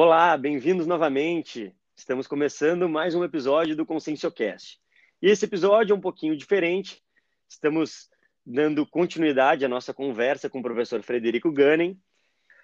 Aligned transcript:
Olá, 0.00 0.36
bem-vindos 0.36 0.86
novamente. 0.86 1.74
Estamos 1.96 2.28
começando 2.28 2.88
mais 2.88 3.16
um 3.16 3.24
episódio 3.24 3.74
do 3.74 3.84
Conscienciocast. 3.84 4.78
E 5.20 5.28
esse 5.28 5.44
episódio 5.44 5.92
é 5.92 5.96
um 5.96 6.00
pouquinho 6.00 6.36
diferente. 6.36 7.02
Estamos 7.48 8.08
dando 8.46 8.86
continuidade 8.86 9.64
à 9.64 9.68
nossa 9.68 9.92
conversa 9.92 10.48
com 10.48 10.60
o 10.60 10.62
professor 10.62 11.02
Frederico 11.02 11.50
Gannen. 11.50 11.98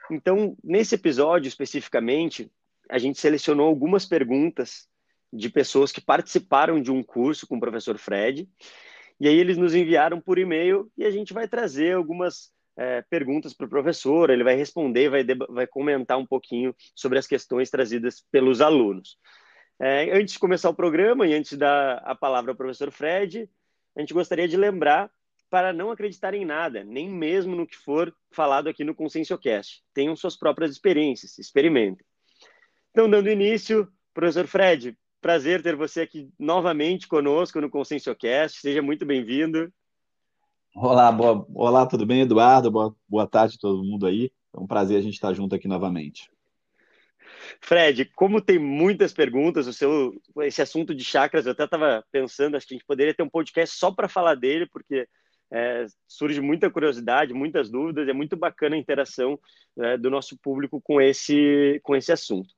Então, 0.08 0.56
nesse 0.62 0.94
episódio 0.94 1.48
especificamente, 1.48 2.48
a 2.88 2.98
gente 2.98 3.18
selecionou 3.18 3.66
algumas 3.66 4.06
perguntas 4.06 4.88
de 5.32 5.50
pessoas 5.50 5.90
que 5.90 6.00
participaram 6.00 6.80
de 6.80 6.92
um 6.92 7.02
curso 7.02 7.48
com 7.48 7.56
o 7.56 7.60
professor 7.60 7.98
Fred. 7.98 8.48
E 9.18 9.26
aí 9.26 9.36
eles 9.36 9.56
nos 9.56 9.74
enviaram 9.74 10.20
por 10.20 10.38
e-mail 10.38 10.88
e 10.96 11.04
a 11.04 11.10
gente 11.10 11.32
vai 11.32 11.48
trazer 11.48 11.96
algumas 11.96 12.52
é, 12.76 13.02
perguntas 13.02 13.54
para 13.54 13.66
o 13.66 13.70
professor, 13.70 14.30
ele 14.30 14.44
vai 14.44 14.54
responder, 14.54 15.08
vai, 15.08 15.24
vai 15.48 15.66
comentar 15.66 16.18
um 16.18 16.26
pouquinho 16.26 16.74
sobre 16.94 17.18
as 17.18 17.26
questões 17.26 17.70
trazidas 17.70 18.24
pelos 18.30 18.60
alunos. 18.60 19.18
É, 19.80 20.16
antes 20.16 20.34
de 20.34 20.38
começar 20.38 20.70
o 20.70 20.74
programa 20.74 21.26
e 21.26 21.34
antes 21.34 21.50
de 21.50 21.56
dar 21.58 21.98
a 21.98 22.14
palavra 22.14 22.52
ao 22.52 22.56
professor 22.56 22.90
Fred, 22.90 23.48
a 23.96 24.00
gente 24.00 24.14
gostaria 24.14 24.48
de 24.48 24.56
lembrar 24.56 25.10
para 25.50 25.72
não 25.72 25.90
acreditar 25.90 26.34
em 26.34 26.44
nada, 26.44 26.82
nem 26.82 27.08
mesmo 27.08 27.54
no 27.54 27.66
que 27.66 27.76
for 27.76 28.14
falado 28.32 28.68
aqui 28.68 28.82
no 28.82 28.94
Conscienciocast. 28.94 29.82
Tenham 29.92 30.16
suas 30.16 30.36
próprias 30.36 30.72
experiências, 30.72 31.38
experimentem. 31.38 32.04
Então, 32.90 33.08
dando 33.08 33.30
início, 33.30 33.88
professor 34.12 34.46
Fred, 34.46 34.96
prazer 35.20 35.62
ter 35.62 35.76
você 35.76 36.02
aqui 36.02 36.28
novamente 36.38 37.06
conosco 37.06 37.60
no 37.60 37.70
Conscienciocast. 37.70 38.60
Seja 38.60 38.82
muito 38.82 39.06
bem-vindo. 39.06 39.72
Olá, 40.76 41.12
boa, 41.12 41.46
olá, 41.54 41.86
tudo 41.86 42.04
bem, 42.04 42.22
Eduardo? 42.22 42.68
Boa, 42.68 42.96
boa 43.08 43.28
tarde 43.28 43.54
a 43.56 43.60
todo 43.60 43.84
mundo 43.84 44.06
aí. 44.06 44.32
É 44.52 44.58
um 44.58 44.66
prazer 44.66 44.98
a 44.98 45.00
gente 45.00 45.14
estar 45.14 45.32
junto 45.32 45.54
aqui 45.54 45.68
novamente. 45.68 46.28
Fred, 47.60 48.06
como 48.16 48.40
tem 48.40 48.58
muitas 48.58 49.12
perguntas, 49.12 49.68
o 49.68 49.72
seu, 49.72 50.20
esse 50.40 50.60
assunto 50.60 50.92
de 50.92 51.04
chakras, 51.04 51.46
eu 51.46 51.52
até 51.52 51.64
estava 51.64 52.04
pensando, 52.10 52.56
acho 52.56 52.66
que 52.66 52.74
a 52.74 52.76
gente 52.76 52.86
poderia 52.86 53.14
ter 53.14 53.22
um 53.22 53.28
podcast 53.28 53.76
só 53.76 53.92
para 53.92 54.08
falar 54.08 54.34
dele, 54.34 54.66
porque 54.66 55.06
é, 55.52 55.86
surge 56.08 56.40
muita 56.40 56.68
curiosidade, 56.68 57.32
muitas 57.32 57.70
dúvidas, 57.70 58.08
é 58.08 58.12
muito 58.12 58.36
bacana 58.36 58.74
a 58.74 58.78
interação 58.78 59.38
né, 59.76 59.96
do 59.96 60.10
nosso 60.10 60.36
público 60.38 60.80
com 60.82 61.00
esse, 61.00 61.80
com 61.84 61.94
esse 61.94 62.10
assunto. 62.10 62.52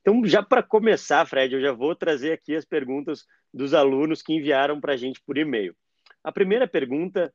Então, 0.00 0.24
já 0.24 0.40
para 0.40 0.62
começar, 0.62 1.26
Fred, 1.26 1.52
eu 1.52 1.60
já 1.60 1.72
vou 1.72 1.96
trazer 1.96 2.30
aqui 2.30 2.54
as 2.54 2.64
perguntas 2.64 3.24
dos 3.52 3.74
alunos 3.74 4.22
que 4.22 4.34
enviaram 4.34 4.80
para 4.80 4.92
a 4.92 4.96
gente 4.96 5.20
por 5.26 5.36
e-mail. 5.36 5.74
A 6.22 6.30
primeira 6.30 6.68
pergunta 6.68 7.34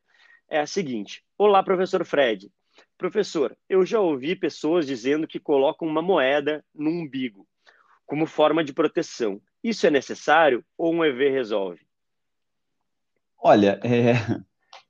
é 0.52 0.60
a 0.60 0.68
seguinte: 0.68 1.24
Olá, 1.38 1.64
professor 1.64 2.06
Fred. 2.06 2.52
Professor, 2.98 3.58
eu 3.68 3.84
já 3.84 4.00
ouvi 4.00 4.36
pessoas 4.36 4.86
dizendo 4.86 5.28
que 5.28 5.40
colocam 5.40 5.88
uma 5.88 6.04
moeda 6.04 6.64
no 6.76 6.92
umbigo 6.92 7.48
como 8.06 8.28
forma 8.28 8.64
de 8.64 8.74
proteção. 8.74 9.42
Isso 9.64 9.88
é 9.88 9.90
necessário 9.90 10.64
ou 10.78 10.94
um 10.94 11.04
EV 11.04 11.30
resolve? 11.30 11.80
Olha, 13.42 13.80
é, 13.84 14.14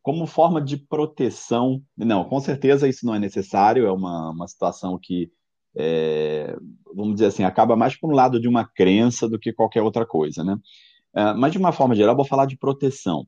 como 0.02 0.26
forma 0.26 0.60
de 0.60 0.76
proteção, 0.76 1.82
não, 1.96 2.26
com 2.26 2.40
certeza 2.40 2.88
isso 2.88 3.06
não 3.06 3.14
é 3.14 3.20
necessário, 3.20 3.86
é 3.86 3.92
uma, 3.92 4.32
uma 4.32 4.48
situação 4.48 5.00
que, 5.02 5.32
é, 5.78 6.58
vamos 6.94 7.14
dizer 7.14 7.28
assim, 7.28 7.44
acaba 7.44 7.76
mais 7.76 7.96
por 7.96 8.12
um 8.12 8.16
lado 8.16 8.42
de 8.42 8.48
uma 8.48 8.66
crença 8.66 9.30
do 9.30 9.40
que 9.40 9.54
qualquer 9.54 9.84
outra 9.84 10.06
coisa, 10.06 10.44
né? 10.44 10.58
É, 11.16 11.34
mas 11.34 11.52
de 11.52 11.60
uma 11.60 11.72
forma 11.72 11.96
geral, 11.96 12.16
vou 12.16 12.26
falar 12.26 12.46
de 12.46 12.58
proteção. 12.58 13.28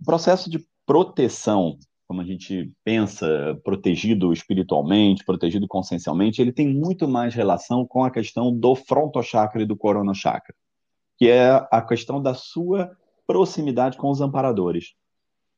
O 0.00 0.04
processo 0.04 0.50
de 0.50 0.58
proteção, 0.86 1.78
como 2.08 2.20
a 2.20 2.24
gente 2.24 2.72
pensa, 2.84 3.58
protegido 3.62 4.32
espiritualmente, 4.32 5.24
protegido 5.24 5.68
consciencialmente, 5.68 6.42
ele 6.42 6.52
tem 6.52 6.68
muito 6.68 7.06
mais 7.06 7.34
relação 7.34 7.86
com 7.86 8.02
a 8.04 8.10
questão 8.10 8.52
do 8.52 8.74
frontochakra 8.74 9.62
e 9.62 9.66
do 9.66 9.76
coronochakra, 9.76 10.54
que 11.16 11.28
é 11.28 11.50
a 11.70 11.80
questão 11.80 12.20
da 12.20 12.34
sua 12.34 12.90
proximidade 13.26 13.96
com 13.96 14.10
os 14.10 14.20
amparadores. 14.20 14.94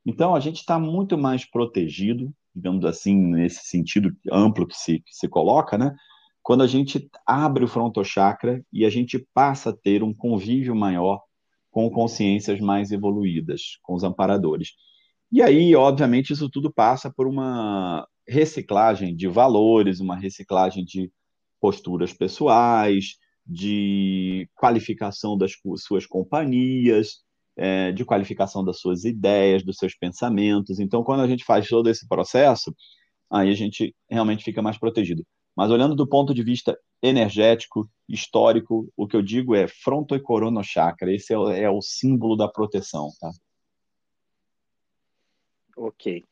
Então, 0.04 0.34
a 0.34 0.40
gente 0.40 0.56
está 0.56 0.78
muito 0.78 1.16
mais 1.16 1.44
protegido, 1.44 2.30
digamos 2.54 2.84
assim, 2.84 3.16
nesse 3.16 3.64
sentido 3.66 4.14
amplo 4.30 4.66
que 4.66 4.76
se, 4.76 4.98
que 5.00 5.14
se 5.14 5.28
coloca, 5.28 5.78
né? 5.78 5.94
Quando 6.42 6.62
a 6.62 6.66
gente 6.66 7.08
abre 7.24 7.64
o 7.64 7.68
frontochakra 7.68 8.62
e 8.72 8.84
a 8.84 8.90
gente 8.90 9.24
passa 9.32 9.70
a 9.70 9.72
ter 9.72 10.02
um 10.02 10.12
convívio 10.12 10.74
maior 10.74 11.22
com 11.70 11.88
consciências 11.88 12.60
mais 12.60 12.90
evoluídas, 12.90 13.78
com 13.82 13.94
os 13.94 14.04
amparadores. 14.04 14.72
E 15.32 15.40
aí, 15.42 15.74
obviamente, 15.74 16.32
isso 16.34 16.50
tudo 16.50 16.70
passa 16.70 17.10
por 17.10 17.26
uma 17.26 18.06
reciclagem 18.28 19.16
de 19.16 19.26
valores, 19.28 19.98
uma 19.98 20.14
reciclagem 20.14 20.84
de 20.84 21.10
posturas 21.60 22.12
pessoais, 22.12 23.16
de 23.46 24.48
qualificação 24.54 25.36
das 25.38 25.52
suas 25.78 26.06
companhias, 26.06 27.22
é, 27.56 27.92
de 27.92 28.04
qualificação 28.04 28.62
das 28.64 28.80
suas 28.80 29.04
ideias, 29.04 29.64
dos 29.64 29.76
seus 29.78 29.94
pensamentos. 29.94 30.78
Então, 30.78 31.02
quando 31.02 31.22
a 31.22 31.28
gente 31.28 31.44
faz 31.44 31.66
todo 31.68 31.88
esse 31.88 32.06
processo, 32.06 32.74
aí 33.30 33.50
a 33.50 33.54
gente 33.54 33.94
realmente 34.10 34.44
fica 34.44 34.62
mais 34.62 34.78
protegido. 34.78 35.24
Mas 35.56 35.70
olhando 35.70 35.94
do 35.94 36.06
ponto 36.08 36.34
de 36.34 36.42
vista 36.42 36.78
energético, 37.02 37.88
histórico, 38.08 38.88
o 38.96 39.06
que 39.06 39.16
eu 39.16 39.22
digo 39.22 39.54
é 39.54 39.66
fronto 39.68 40.14
e 40.14 40.20
corono 40.20 40.62
chakra. 40.62 41.12
Esse 41.12 41.32
é 41.34 41.62
é 41.62 41.70
o 41.70 41.80
símbolo 41.82 42.36
da 42.36 42.48
proteção, 42.48 43.08
tá? 43.20 43.30
Ok. 45.76 46.24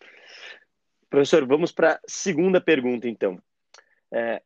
Professor, 1.08 1.46
vamos 1.46 1.72
para 1.72 1.94
a 1.94 2.00
segunda 2.06 2.60
pergunta, 2.60 3.08
então. 3.08 3.40
É, 4.12 4.42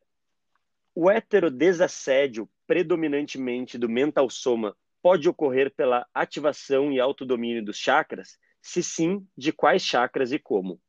o 0.95 1.11
heterodesassédio 1.11 2.49
predominantemente 2.67 3.77
do 3.77 3.89
mental 3.89 4.31
soma 4.31 4.77
pode 5.03 5.29
ocorrer 5.29 5.75
pela 5.75 6.07
ativação 6.15 6.91
e 6.91 6.99
autodomínio 6.99 7.65
dos 7.65 7.77
chakras? 7.77 8.39
Se 8.63 8.83
sim, 8.83 9.27
de 9.37 9.53
quais 9.53 9.83
chakras 9.83 10.33
e 10.33 10.39
como? 10.39 10.81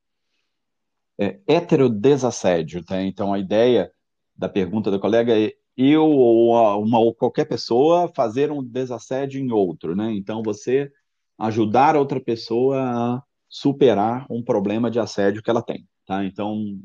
É, 1.20 1.40
heterodesassédio, 1.48 2.84
tá? 2.84 3.02
Então 3.02 3.34
a 3.34 3.40
ideia 3.40 3.92
da 4.36 4.48
pergunta 4.48 4.90
do 4.92 5.00
colega 5.00 5.38
é 5.38 5.54
eu 5.78 6.06
ou 6.06 6.82
uma 6.82 7.00
ou 7.00 7.14
qualquer 7.14 7.46
pessoa 7.46 8.12
fazer 8.16 8.52
um 8.52 8.64
desassédio 8.64 9.42
em 9.42 9.52
outro, 9.52 9.96
né? 9.96 10.14
Então 10.14 10.42
você 10.42 10.92
ajudar 11.38 11.98
outra 11.98 12.20
pessoa 12.20 12.80
a 12.80 13.24
superar 13.56 14.26
um 14.30 14.44
problema 14.44 14.92
de 14.92 15.00
assédio 15.00 15.42
que 15.42 15.50
ela 15.50 15.62
tem, 15.62 15.88
tá? 16.06 16.26
Então, 16.26 16.78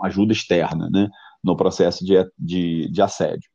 ajuda 0.00 0.32
externa, 0.32 0.88
né, 0.88 1.08
no 1.42 1.56
processo 1.56 2.04
de, 2.04 2.14
de, 2.38 2.88
de 2.88 3.02
assédio. 3.02 3.50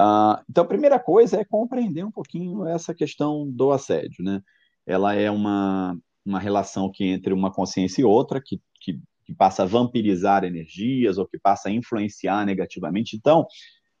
Uh, 0.00 0.40
então, 0.48 0.64
a 0.64 0.66
primeira 0.66 0.98
coisa 0.98 1.38
é 1.38 1.44
compreender 1.44 2.02
um 2.02 2.10
pouquinho 2.10 2.66
essa 2.66 2.94
questão 2.94 3.46
do 3.50 3.70
assédio, 3.70 4.24
né? 4.24 4.40
Ela 4.86 5.14
é 5.14 5.30
uma, 5.30 5.94
uma 6.24 6.40
relação 6.40 6.90
que 6.90 7.04
entre 7.04 7.34
uma 7.34 7.52
consciência 7.52 8.00
e 8.00 8.04
outra, 8.04 8.40
que, 8.42 8.58
que, 8.80 8.98
que 9.26 9.34
passa 9.34 9.64
a 9.64 9.66
vampirizar 9.66 10.42
energias 10.42 11.18
ou 11.18 11.26
que 11.26 11.38
passa 11.38 11.68
a 11.68 11.72
influenciar 11.72 12.46
negativamente. 12.46 13.14
Então, 13.14 13.46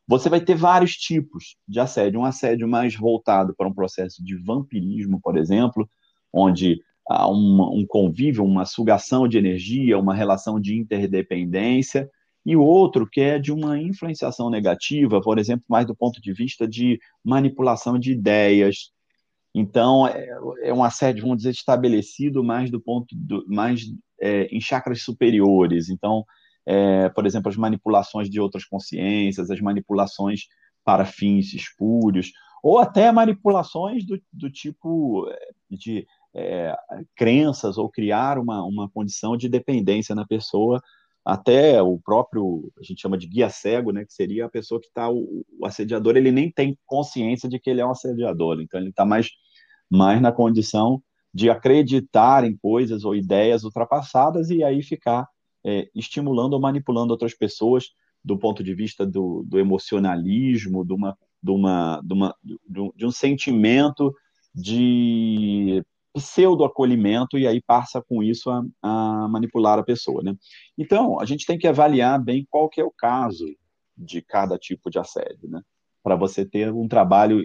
você 0.08 0.30
vai 0.30 0.40
ter 0.40 0.54
vários 0.54 0.92
tipos 0.92 1.58
de 1.68 1.78
assédio. 1.78 2.18
Um 2.18 2.24
assédio 2.24 2.66
mais 2.66 2.96
voltado 2.96 3.54
para 3.54 3.68
um 3.68 3.74
processo 3.74 4.24
de 4.24 4.42
vampirismo, 4.42 5.20
por 5.20 5.36
exemplo, 5.36 5.86
onde 6.32 6.80
um, 7.26 7.84
convívio, 7.88 8.44
uma 8.44 8.64
sugação 8.64 9.26
de 9.26 9.36
energia, 9.36 9.98
uma 9.98 10.14
relação 10.14 10.60
de 10.60 10.76
interdependência, 10.76 12.08
e 12.46 12.56
o 12.56 12.62
outro 12.62 13.06
que 13.06 13.20
é 13.20 13.38
de 13.38 13.52
uma 13.52 13.78
influenciação 13.78 14.48
negativa, 14.48 15.20
por 15.20 15.38
exemplo, 15.38 15.64
mais 15.68 15.86
do 15.86 15.94
ponto 15.94 16.20
de 16.20 16.32
vista 16.32 16.66
de 16.66 16.98
manipulação 17.22 17.98
de 17.98 18.12
ideias. 18.12 18.92
Então, 19.54 20.06
é, 20.06 20.28
é 20.62 20.72
um 20.72 20.84
assédio, 20.84 21.22
vamos 21.22 21.38
dizer, 21.38 21.50
estabelecido 21.50 22.42
mais 22.42 22.70
do 22.70 22.80
ponto 22.80 23.14
do, 23.14 23.44
mais 23.48 23.82
é, 24.20 24.44
em 24.44 24.60
chakras 24.60 25.02
superiores. 25.02 25.88
Então, 25.88 26.24
é, 26.64 27.08
por 27.08 27.26
exemplo, 27.26 27.48
as 27.48 27.56
manipulações 27.56 28.30
de 28.30 28.40
outras 28.40 28.64
consciências, 28.64 29.50
as 29.50 29.60
manipulações 29.60 30.42
para 30.84 31.04
fins 31.04 31.52
espúrios, 31.52 32.32
ou 32.62 32.78
até 32.78 33.10
manipulações 33.10 34.04
do, 34.06 34.20
do 34.32 34.50
tipo 34.50 35.28
é, 35.28 35.48
de 35.70 36.06
é, 36.34 36.76
crenças 37.16 37.78
ou 37.78 37.88
criar 37.88 38.38
uma, 38.38 38.64
uma 38.64 38.88
condição 38.88 39.36
de 39.36 39.48
dependência 39.48 40.14
na 40.14 40.26
pessoa, 40.26 40.80
até 41.24 41.82
o 41.82 41.98
próprio, 41.98 42.72
a 42.78 42.82
gente 42.82 43.00
chama 43.00 43.18
de 43.18 43.26
guia 43.26 43.50
cego, 43.50 43.92
né, 43.92 44.04
que 44.04 44.12
seria 44.12 44.46
a 44.46 44.50
pessoa 44.50 44.80
que 44.80 44.86
está, 44.86 45.10
o, 45.10 45.44
o, 45.58 45.66
assediador, 45.66 46.16
ele 46.16 46.30
nem 46.30 46.50
tem 46.50 46.78
consciência 46.86 47.48
de 47.48 47.58
que 47.58 47.68
ele 47.68 47.80
é 47.80 47.86
um 47.86 47.90
assediador, 47.90 48.60
então 48.60 48.80
ele 48.80 48.90
está 48.90 49.04
mais, 49.04 49.30
mais 49.88 50.20
na 50.20 50.32
condição 50.32 51.02
de 51.32 51.50
acreditar 51.50 52.44
em 52.44 52.56
coisas 52.56 53.04
ou 53.04 53.14
ideias 53.14 53.64
ultrapassadas 53.64 54.50
e 54.50 54.64
aí 54.64 54.82
ficar 54.82 55.28
é, 55.64 55.88
estimulando 55.94 56.54
ou 56.54 56.60
manipulando 56.60 57.12
outras 57.12 57.34
pessoas 57.34 57.90
do 58.24 58.38
ponto 58.38 58.62
de 58.62 58.74
vista 58.74 59.06
do, 59.06 59.44
do 59.46 59.58
emocionalismo, 59.58 60.84
de, 60.84 60.92
uma, 60.92 61.16
de, 61.42 61.50
uma, 61.50 62.00
de, 62.02 62.12
uma, 62.12 62.36
de 62.94 63.06
um 63.06 63.10
sentimento 63.10 64.14
de 64.54 65.82
pseudo-acolhimento 66.12 67.38
e 67.38 67.46
aí 67.46 67.60
passa 67.60 68.02
com 68.02 68.22
isso 68.22 68.50
a, 68.50 68.62
a, 68.82 69.28
manipular 69.28 69.78
a 69.78 69.82
pessoa, 69.82 70.22
né? 70.22 70.34
Então, 70.76 71.20
a 71.20 71.24
gente 71.24 71.46
tem 71.46 71.58
que 71.58 71.66
avaliar 71.66 72.22
bem 72.22 72.46
qual 72.50 72.68
que 72.68 72.80
é 72.80 72.84
o 72.84 72.92
caso 72.96 73.46
de 73.96 74.22
cada 74.22 74.58
tipo 74.58 74.90
de 74.90 74.98
assédio, 74.98 75.48
né? 75.48 75.60
Para 76.02 76.16
você 76.16 76.44
ter 76.44 76.72
um 76.72 76.88
trabalho, 76.88 77.42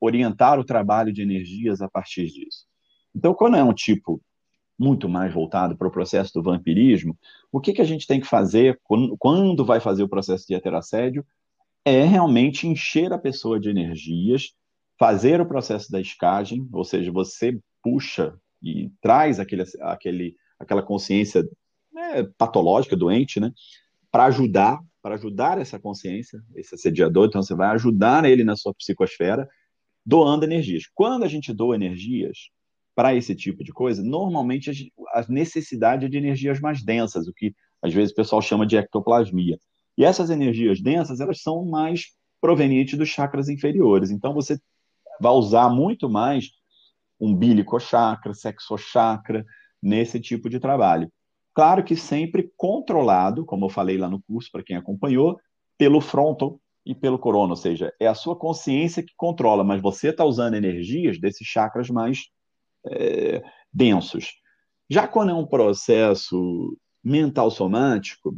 orientar 0.00 0.58
o 0.58 0.64
trabalho 0.64 1.12
de 1.12 1.22
energias 1.22 1.80
a 1.82 1.88
partir 1.88 2.26
disso. 2.26 2.66
Então, 3.14 3.34
quando 3.34 3.56
é 3.56 3.62
um 3.62 3.74
tipo 3.74 4.20
muito 4.78 5.08
mais 5.08 5.32
voltado 5.32 5.76
para 5.76 5.86
o 5.86 5.90
processo 5.90 6.32
do 6.34 6.42
vampirismo, 6.42 7.16
o 7.52 7.60
que, 7.60 7.72
que 7.72 7.82
a 7.82 7.84
gente 7.84 8.06
tem 8.06 8.20
que 8.20 8.26
fazer 8.26 8.80
quando, 8.82 9.16
quando 9.18 9.64
vai 9.64 9.80
fazer 9.80 10.02
o 10.02 10.08
processo 10.08 10.46
de 10.48 10.54
heterassédio 10.54 11.24
é 11.84 12.02
realmente 12.04 12.66
encher 12.66 13.12
a 13.12 13.18
pessoa 13.18 13.60
de 13.60 13.68
energias, 13.68 14.52
fazer 14.98 15.40
o 15.40 15.46
processo 15.46 15.92
da 15.92 16.00
escagem, 16.00 16.66
ou 16.72 16.84
seja, 16.84 17.12
você 17.12 17.58
puxa 17.84 18.34
e 18.62 18.90
traz 19.00 19.38
aquele, 19.38 19.62
aquele, 19.82 20.36
aquela 20.58 20.82
consciência 20.82 21.46
né, 21.92 22.24
patológica, 22.38 22.96
doente, 22.96 23.38
né, 23.38 23.52
para 24.10 24.24
ajudar, 24.24 24.80
para 25.02 25.16
ajudar 25.16 25.58
essa 25.58 25.78
consciência, 25.78 26.42
esse 26.56 26.74
assediador, 26.74 27.26
então 27.28 27.42
você 27.42 27.54
vai 27.54 27.68
ajudar 27.74 28.24
ele 28.24 28.42
na 28.42 28.56
sua 28.56 28.74
psicosfera, 28.74 29.46
doando 30.04 30.44
energias. 30.44 30.84
Quando 30.94 31.24
a 31.24 31.28
gente 31.28 31.52
doa 31.52 31.74
energias, 31.74 32.50
para 32.94 33.14
esse 33.14 33.34
tipo 33.34 33.64
de 33.64 33.72
coisa, 33.72 34.02
normalmente 34.02 34.92
a 35.12 35.24
necessidade 35.28 36.06
é 36.06 36.08
de 36.08 36.16
energias 36.16 36.60
mais 36.60 36.82
densas, 36.82 37.26
o 37.26 37.32
que 37.34 37.52
às 37.82 37.92
vezes 37.92 38.12
o 38.12 38.14
pessoal 38.14 38.40
chama 38.40 38.66
de 38.66 38.76
ectoplasmia. 38.76 39.58
E 39.98 40.04
essas 40.04 40.30
energias 40.30 40.80
densas, 40.80 41.20
elas 41.20 41.42
são 41.42 41.64
mais 41.64 42.12
provenientes 42.40 42.96
dos 42.96 43.08
chakras 43.08 43.48
inferiores. 43.48 44.10
Então 44.10 44.32
você 44.32 44.58
vai 45.20 45.32
usar 45.32 45.68
muito 45.68 46.08
mais 46.08 46.50
umbilico 47.24 47.78
chakra, 47.78 48.34
sexo 48.34 48.76
chakra 48.76 49.44
nesse 49.82 50.20
tipo 50.20 50.48
de 50.48 50.58
trabalho. 50.58 51.10
Claro 51.54 51.84
que 51.84 51.94
sempre 51.94 52.50
controlado, 52.56 53.44
como 53.44 53.66
eu 53.66 53.70
falei 53.70 53.96
lá 53.96 54.08
no 54.08 54.22
curso 54.22 54.50
para 54.50 54.62
quem 54.62 54.76
acompanhou, 54.76 55.38
pelo 55.78 56.00
frontal 56.00 56.60
e 56.84 56.94
pelo 56.94 57.18
corona, 57.18 57.52
ou 57.52 57.56
seja, 57.56 57.92
é 57.98 58.06
a 58.06 58.14
sua 58.14 58.36
consciência 58.36 59.02
que 59.02 59.14
controla, 59.16 59.64
mas 59.64 59.80
você 59.80 60.08
está 60.08 60.24
usando 60.24 60.54
energias 60.54 61.18
desses 61.18 61.46
chakras 61.46 61.88
mais 61.88 62.28
é, 62.86 63.42
densos. 63.72 64.34
Já 64.88 65.08
quando 65.08 65.30
é 65.30 65.34
um 65.34 65.46
processo 65.46 66.76
mental 67.02 67.50
somático, 67.50 68.36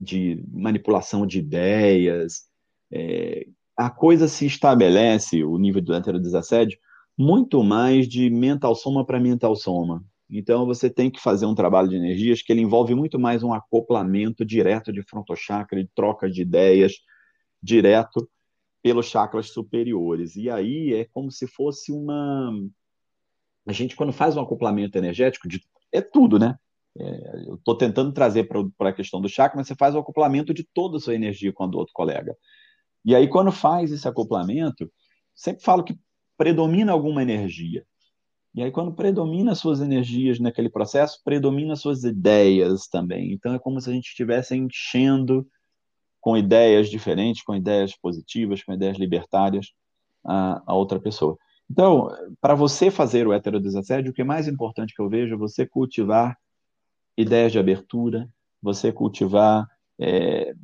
de 0.00 0.42
manipulação 0.50 1.26
de 1.26 1.38
ideias, 1.38 2.48
é, 2.90 3.46
a 3.76 3.90
coisa 3.90 4.26
se 4.26 4.46
estabelece, 4.46 5.44
o 5.44 5.58
nível 5.58 5.82
do 5.82 5.94
heterodesassédio, 5.94 6.78
muito 7.20 7.62
mais 7.62 8.08
de 8.08 8.30
mental 8.30 8.74
soma 8.74 9.04
para 9.04 9.20
mental 9.20 9.54
soma. 9.54 10.02
Então 10.30 10.64
você 10.64 10.88
tem 10.88 11.10
que 11.10 11.20
fazer 11.20 11.44
um 11.44 11.54
trabalho 11.54 11.86
de 11.86 11.96
energias 11.96 12.40
que 12.40 12.50
ele 12.50 12.62
envolve 12.62 12.94
muito 12.94 13.18
mais 13.18 13.42
um 13.42 13.52
acoplamento 13.52 14.42
direto 14.42 14.90
de 14.90 15.02
frontochakra, 15.02 15.84
de 15.84 15.90
troca 15.94 16.30
de 16.30 16.40
ideias 16.40 16.94
direto 17.62 18.26
pelos 18.82 19.04
chakras 19.04 19.50
superiores. 19.50 20.34
E 20.34 20.48
aí 20.48 20.94
é 20.94 21.04
como 21.12 21.30
se 21.30 21.46
fosse 21.46 21.92
uma 21.92 22.50
a 23.66 23.72
gente, 23.72 23.94
quando 23.94 24.14
faz 24.14 24.34
um 24.34 24.40
acoplamento 24.40 24.96
energético, 24.96 25.46
de, 25.46 25.62
é 25.92 26.00
tudo, 26.00 26.38
né? 26.38 26.56
É, 26.98 27.44
eu 27.46 27.56
estou 27.56 27.76
tentando 27.76 28.12
trazer 28.12 28.44
para 28.44 28.88
a 28.88 28.94
questão 28.94 29.20
do 29.20 29.28
chakra, 29.28 29.58
mas 29.58 29.68
você 29.68 29.74
faz 29.74 29.94
o 29.94 29.98
acoplamento 29.98 30.54
de 30.54 30.64
toda 30.64 30.96
a 30.96 31.00
sua 31.00 31.14
energia 31.14 31.52
com 31.52 31.64
a 31.64 31.66
do 31.66 31.76
outro 31.76 31.92
colega. 31.92 32.34
E 33.04 33.14
aí, 33.14 33.28
quando 33.28 33.52
faz 33.52 33.92
esse 33.92 34.08
acoplamento, 34.08 34.90
sempre 35.34 35.62
falo 35.62 35.84
que 35.84 35.98
predomina 36.40 36.90
alguma 36.90 37.20
energia. 37.20 37.84
E 38.54 38.62
aí, 38.62 38.70
quando 38.70 38.94
predomina 38.94 39.54
suas 39.54 39.82
energias 39.82 40.40
naquele 40.40 40.70
processo, 40.70 41.20
predomina 41.22 41.76
suas 41.76 42.02
ideias 42.02 42.88
também. 42.88 43.34
Então, 43.34 43.52
é 43.52 43.58
como 43.58 43.78
se 43.78 43.90
a 43.90 43.92
gente 43.92 44.06
estivesse 44.06 44.56
enchendo 44.56 45.46
com 46.18 46.38
ideias 46.38 46.88
diferentes, 46.88 47.42
com 47.42 47.54
ideias 47.54 47.94
positivas, 47.94 48.62
com 48.64 48.72
ideias 48.72 48.96
libertárias 48.96 49.74
a, 50.24 50.62
a 50.64 50.74
outra 50.74 50.98
pessoa. 50.98 51.36
Então, 51.70 52.08
para 52.40 52.54
você 52.54 52.90
fazer 52.90 53.26
o 53.26 53.34
heterodesassédio, 53.34 54.10
o 54.10 54.14
que 54.14 54.22
é 54.22 54.24
mais 54.24 54.48
importante 54.48 54.94
que 54.94 55.02
eu 55.02 55.10
vejo 55.10 55.34
é 55.34 55.38
você 55.38 55.66
cultivar 55.66 56.38
ideias 57.18 57.52
de 57.52 57.58
abertura, 57.58 58.26
você 58.62 58.90
cultivar, 58.90 59.68
é, 59.98 60.54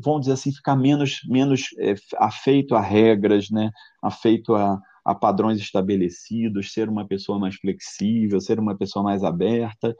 vamos 0.00 0.22
dizer 0.22 0.32
assim, 0.32 0.52
ficar 0.52 0.76
menos, 0.76 1.20
menos 1.28 1.68
é, 1.78 1.94
afeito 2.16 2.74
a 2.74 2.80
regras, 2.80 3.50
né? 3.50 3.70
afeito 4.02 4.54
a, 4.54 4.80
a 5.04 5.14
padrões 5.14 5.60
estabelecidos, 5.60 6.72
ser 6.72 6.88
uma 6.88 7.06
pessoa 7.06 7.38
mais 7.38 7.56
flexível, 7.56 8.40
ser 8.40 8.58
uma 8.58 8.76
pessoa 8.76 9.02
mais 9.02 9.22
aberta 9.22 9.94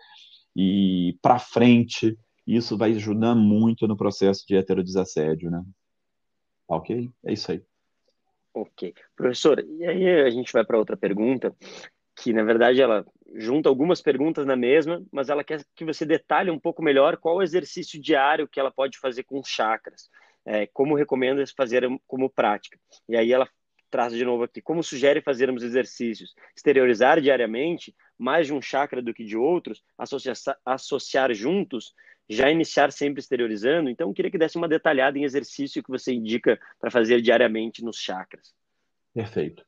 e 0.55 1.17
para 1.21 1.39
frente. 1.39 2.17
Isso 2.47 2.77
vai 2.77 2.93
ajudar 2.93 3.35
muito 3.35 3.87
no 3.87 3.97
processo 3.97 4.45
de 4.47 4.57
heterodesassédio, 4.57 5.51
né? 5.51 5.63
Ok? 6.69 7.11
É 7.25 7.33
isso 7.33 7.53
aí. 7.53 7.63
Ok. 8.55 8.95
Professor, 9.15 9.61
e 9.61 9.85
aí 9.85 10.23
a 10.23 10.31
gente 10.31 10.53
vai 10.53 10.65
para 10.65 10.79
outra 10.79 10.97
pergunta, 10.97 11.55
que 12.17 12.33
na 12.33 12.43
verdade 12.43 12.81
ela 12.81 13.05
junta 13.35 13.69
algumas 13.69 14.01
perguntas 14.01 14.47
na 14.47 14.57
mesma, 14.57 15.05
mas 15.13 15.29
ela 15.29 15.45
quer 15.45 15.63
que 15.75 15.85
você 15.85 16.07
detalhe 16.07 16.51
um 16.51 16.59
pouco 16.59 16.83
melhor 16.83 17.17
qual 17.19 17.37
o 17.37 17.43
exercício 17.43 18.01
diário 18.01 18.49
que 18.49 18.59
ela 18.59 18.71
pode 18.71 18.99
fazer 18.99 19.25
com 19.25 19.39
os 19.39 19.49
chakras, 19.49 20.09
é, 20.45 20.67
como 20.67 20.95
recomenda 20.95 21.45
fazer 21.57 21.87
como 22.07 22.31
prática. 22.31 22.79
E 23.09 23.17
aí 23.17 23.33
ela 23.33 23.49
traz 23.91 24.13
de 24.13 24.25
novo 24.25 24.45
aqui, 24.45 24.61
como 24.61 24.83
sugere 24.83 25.21
fazermos 25.21 25.63
exercícios, 25.63 26.35
exteriorizar 26.57 27.21
diariamente 27.21 27.95
mais 28.19 28.47
de 28.47 28.55
um 28.55 28.61
chakra 28.61 29.03
do 29.03 29.15
que 29.15 29.25
de 29.25 29.37
outros, 29.37 29.85
associar, 29.99 30.37
associar 30.65 31.33
juntos 31.35 31.95
já 32.29 32.51
iniciar 32.51 32.91
sempre 32.93 33.21
exteriorizando. 33.21 33.89
Então, 33.89 34.09
eu 34.09 34.15
queria 34.15 34.31
que 34.31 34.39
desse 34.39 34.57
uma 34.57 34.69
detalhada 34.69 35.19
em 35.19 35.25
exercício 35.25 35.83
que 35.83 35.91
você 35.91 36.13
indica 36.13 36.59
para 36.81 36.91
fazer 36.91 37.21
diariamente 37.21 37.85
nos 37.85 37.99
chakras. 37.99 38.55
Perfeito. 39.15 39.65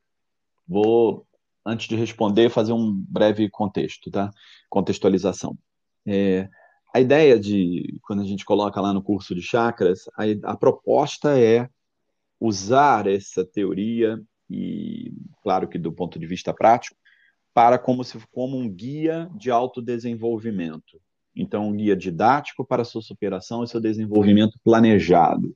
Vou, 0.67 1.25
antes 1.65 1.87
de 1.87 1.95
responder, 1.95 2.49
fazer 2.49 2.73
um 2.73 2.93
breve 3.07 3.49
contexto, 3.49 4.09
tá? 4.09 4.31
Contextualização. 4.69 5.57
É, 6.05 6.49
a 6.93 6.99
ideia 6.99 7.39
de, 7.39 7.99
quando 8.03 8.21
a 8.21 8.25
gente 8.25 8.43
coloca 8.43 8.81
lá 8.81 8.93
no 8.93 9.03
curso 9.03 9.35
de 9.35 9.41
chakras, 9.41 10.01
a, 10.17 10.51
a 10.51 10.57
proposta 10.57 11.39
é 11.39 11.69
usar 12.39 13.07
essa 13.07 13.45
teoria, 13.45 14.19
e 14.49 15.13
claro 15.43 15.67
que 15.67 15.77
do 15.77 15.91
ponto 15.91 16.17
de 16.17 16.25
vista 16.25 16.53
prático, 16.53 16.95
para 17.53 17.77
como, 17.77 18.03
se, 18.03 18.17
como 18.31 18.57
um 18.57 18.69
guia 18.69 19.29
de 19.35 19.51
autodesenvolvimento. 19.51 20.99
Então, 21.35 21.67
um 21.67 21.75
guia 21.75 21.95
didático 21.95 22.65
para 22.65 22.83
sua 22.83 23.01
superação 23.01 23.63
e 23.63 23.67
seu 23.67 23.79
desenvolvimento 23.79 24.57
planejado. 24.63 25.55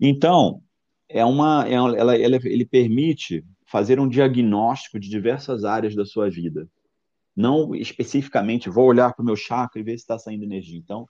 Então, 0.00 0.62
é 1.08 1.24
uma, 1.24 1.66
é, 1.66 1.74
ela, 1.74 2.16
ela, 2.16 2.36
ele 2.44 2.64
permite 2.64 3.44
fazer 3.74 3.98
um 3.98 4.08
diagnóstico 4.08 5.00
de 5.00 5.08
diversas 5.08 5.64
áreas 5.64 5.96
da 5.96 6.04
sua 6.04 6.30
vida. 6.30 6.68
Não 7.34 7.74
especificamente, 7.74 8.70
vou 8.70 8.86
olhar 8.86 9.12
para 9.12 9.20
o 9.24 9.26
meu 9.26 9.34
chakra 9.34 9.80
e 9.80 9.82
ver 9.82 9.98
se 9.98 10.04
está 10.04 10.16
saindo 10.16 10.44
energia. 10.44 10.78
Então, 10.78 11.08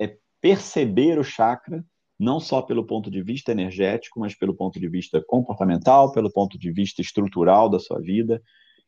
é 0.00 0.16
perceber 0.40 1.18
o 1.18 1.22
chakra, 1.22 1.84
não 2.18 2.40
só 2.40 2.62
pelo 2.62 2.86
ponto 2.86 3.10
de 3.10 3.22
vista 3.22 3.52
energético, 3.52 4.18
mas 4.18 4.34
pelo 4.34 4.54
ponto 4.54 4.80
de 4.80 4.88
vista 4.88 5.22
comportamental, 5.26 6.10
pelo 6.10 6.32
ponto 6.32 6.58
de 6.58 6.72
vista 6.72 7.02
estrutural 7.02 7.68
da 7.68 7.78
sua 7.78 8.00
vida, 8.00 8.42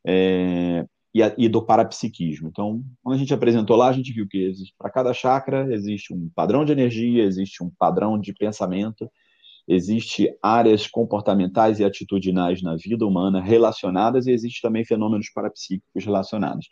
é, 0.06 0.86
e, 1.14 1.22
a, 1.22 1.34
e, 1.36 1.50
do 1.50 1.66
parapsiquismo. 1.66 2.48
Então, 2.48 2.82
quando 3.02 3.16
a 3.16 3.18
gente 3.18 3.34
apresentou 3.34 3.76
lá, 3.76 3.88
a 3.88 3.92
gente 3.92 4.10
viu 4.10 4.26
que 4.26 4.54
para 4.78 4.88
cada 4.88 5.12
chakra 5.12 5.70
existe 5.74 6.14
um 6.14 6.30
padrão 6.34 6.64
de 6.64 6.72
energia, 6.72 7.24
existe 7.24 7.62
um 7.62 7.68
padrão 7.78 8.18
de 8.18 8.32
pensamento, 8.32 9.06
existe 9.66 10.28
áreas 10.42 10.86
comportamentais 10.86 11.78
e 11.78 11.84
atitudinais 11.84 12.62
na 12.62 12.76
vida 12.76 13.06
humana 13.06 13.40
relacionadas 13.40 14.26
e 14.26 14.32
existe 14.32 14.60
também 14.60 14.84
fenômenos 14.84 15.30
parapsíquicos 15.32 16.04
relacionados. 16.04 16.66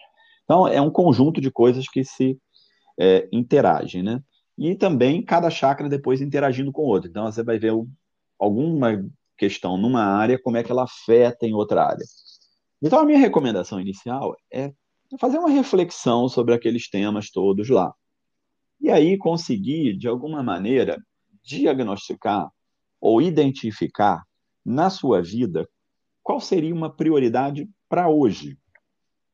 Então, 0.44 0.66
é 0.66 0.80
um 0.80 0.90
conjunto 0.90 1.40
de 1.40 1.50
coisas 1.50 1.88
que 1.88 2.04
se 2.04 2.38
é, 2.98 3.28
interagem, 3.32 4.02
né? 4.02 4.20
E 4.58 4.74
também 4.74 5.24
cada 5.24 5.48
chakra 5.48 5.88
depois 5.88 6.20
interagindo 6.20 6.72
com 6.72 6.82
o 6.82 6.86
outro. 6.86 7.08
Então, 7.08 7.24
você 7.24 7.42
vai 7.42 7.58
ver 7.58 7.72
alguma 8.38 9.04
questão 9.38 9.78
numa 9.78 10.02
área, 10.02 10.38
como 10.42 10.56
é 10.56 10.62
que 10.62 10.70
ela 10.70 10.84
afeta 10.84 11.46
em 11.46 11.54
outra 11.54 11.84
área. 11.84 12.04
Então, 12.82 12.98
a 12.98 13.04
minha 13.04 13.18
recomendação 13.18 13.80
inicial 13.80 14.36
é 14.52 14.72
fazer 15.18 15.38
uma 15.38 15.50
reflexão 15.50 16.28
sobre 16.28 16.54
aqueles 16.54 16.88
temas 16.88 17.30
todos 17.30 17.68
lá. 17.68 17.94
E 18.80 18.90
aí 18.90 19.16
conseguir, 19.16 19.96
de 19.96 20.08
alguma 20.08 20.42
maneira, 20.42 20.98
diagnosticar 21.42 22.50
ou 23.00 23.22
identificar 23.22 24.24
na 24.64 24.90
sua 24.90 25.22
vida 25.22 25.68
qual 26.22 26.40
seria 26.40 26.74
uma 26.74 26.94
prioridade 26.94 27.68
para 27.88 28.08
hoje. 28.08 28.58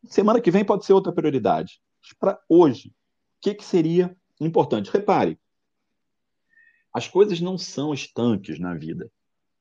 Semana 0.08 0.40
que 0.40 0.50
vem 0.50 0.64
pode 0.64 0.84
ser 0.84 0.92
outra 0.92 1.12
prioridade. 1.12 1.80
Para 2.18 2.38
hoje, 2.48 2.88
o 2.88 2.92
que, 3.40 3.54
que 3.54 3.64
seria 3.64 4.16
importante? 4.40 4.90
Repare, 4.90 5.38
as 6.92 7.08
coisas 7.08 7.40
não 7.40 7.58
são 7.58 7.92
estanques 7.92 8.58
na 8.58 8.74
vida. 8.74 9.10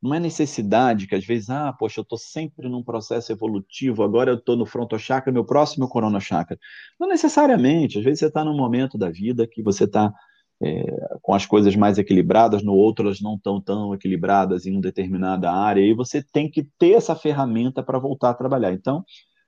Não 0.02 0.14
é 0.14 0.20
necessidade 0.20 1.08
que 1.08 1.16
às 1.16 1.26
vezes, 1.26 1.50
ah, 1.50 1.74
poxa, 1.74 2.00
eu 2.00 2.04
estou 2.04 2.18
sempre 2.18 2.70
num 2.70 2.84
processo 2.84 3.32
evolutivo, 3.32 4.04
agora 4.04 4.32
eu 4.32 4.36
estou 4.36 4.56
no 4.56 4.66
frontochakra, 4.66 5.34
meu 5.34 5.44
próximo 5.44 5.84
é 5.84 5.88
o 5.88 5.90
coronochakra. 5.90 6.60
Não 7.00 7.08
necessariamente, 7.08 7.98
às 7.98 8.04
vezes 8.04 8.20
você 8.20 8.28
está 8.28 8.46
num 8.46 8.56
momento 8.56 8.98
da 8.98 9.10
vida 9.10 9.48
que 9.48 9.64
você 9.64 9.86
está 9.86 10.14
é, 10.62 10.84
com 11.22 11.34
as 11.34 11.46
coisas 11.46 11.76
mais 11.76 11.98
equilibradas, 11.98 12.64
no 12.64 12.74
outro 12.74 13.06
elas 13.06 13.22
não 13.22 13.36
estão 13.36 13.60
tão 13.62 13.94
equilibradas 13.94 14.66
em 14.66 14.72
uma 14.72 14.82
determinada 14.82 15.52
área, 15.52 15.82
e 15.82 15.94
você 15.94 16.24
tem 16.24 16.50
que 16.50 16.64
ter 16.78 16.92
essa 16.92 17.16
ferramenta 17.16 17.84
para 17.84 18.00
voltar 18.00 18.30
a 18.32 18.34
trabalhar. 18.34 18.74
Então, 18.74 19.04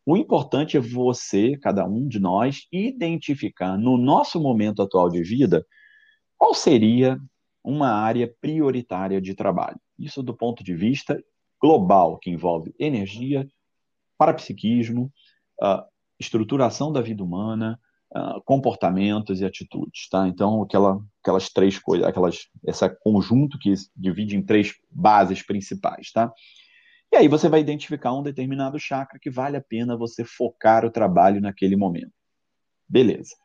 o 0.06 0.16
importante 0.16 0.78
é 0.78 0.80
você, 0.80 1.58
cada 1.58 1.86
um 1.86 2.08
de 2.08 2.20
nós, 2.20 2.68
identificar 2.72 3.78
no 3.78 3.98
nosso 3.98 4.40
momento 4.40 4.82
atual 4.82 5.10
de 5.10 5.22
vida 5.22 5.66
qual 6.38 6.54
seria 6.54 7.18
uma 7.64 7.90
área 7.90 8.34
prioritária 8.40 9.20
de 9.20 9.34
trabalho. 9.34 9.80
Isso 10.00 10.24
do 10.24 10.34
ponto 10.34 10.64
de 10.64 10.74
vista 10.74 11.22
global, 11.62 12.18
que 12.20 12.30
envolve 12.30 12.74
energia, 12.80 13.46
parapsiquismo, 14.18 15.12
estruturação 16.20 16.92
da 16.92 17.02
vida 17.02 17.24
humana, 17.24 17.80
uh, 18.16 18.42
comportamentos 18.44 19.42
e 19.42 19.46
atitudes, 19.46 20.08
tá? 20.10 20.28
Então, 20.28 20.62
aquela, 20.62 21.00
aquelas 21.22 21.50
três 21.50 21.80
coisas, 21.80 22.08
aquelas, 22.08 22.48
esse 22.66 22.90
conjunto 23.02 23.58
que 23.60 23.74
divide 23.96 24.36
em 24.36 24.44
três 24.44 24.74
bases 24.90 25.42
principais, 25.42 26.12
tá? 26.12 26.32
E 27.12 27.16
aí 27.16 27.28
você 27.28 27.48
vai 27.48 27.62
identificar 27.62 28.14
um 28.14 28.24
determinado 28.24 28.80
chakra 28.80 29.20
que 29.20 29.30
vale 29.30 29.58
a 29.58 29.62
pena 29.62 29.98
você 29.98 30.24
focar 30.26 30.86
o 30.86 30.92
trabalho 30.92 31.40
naquele 31.40 31.76
momento. 31.76 32.12
Beleza. 32.88 33.36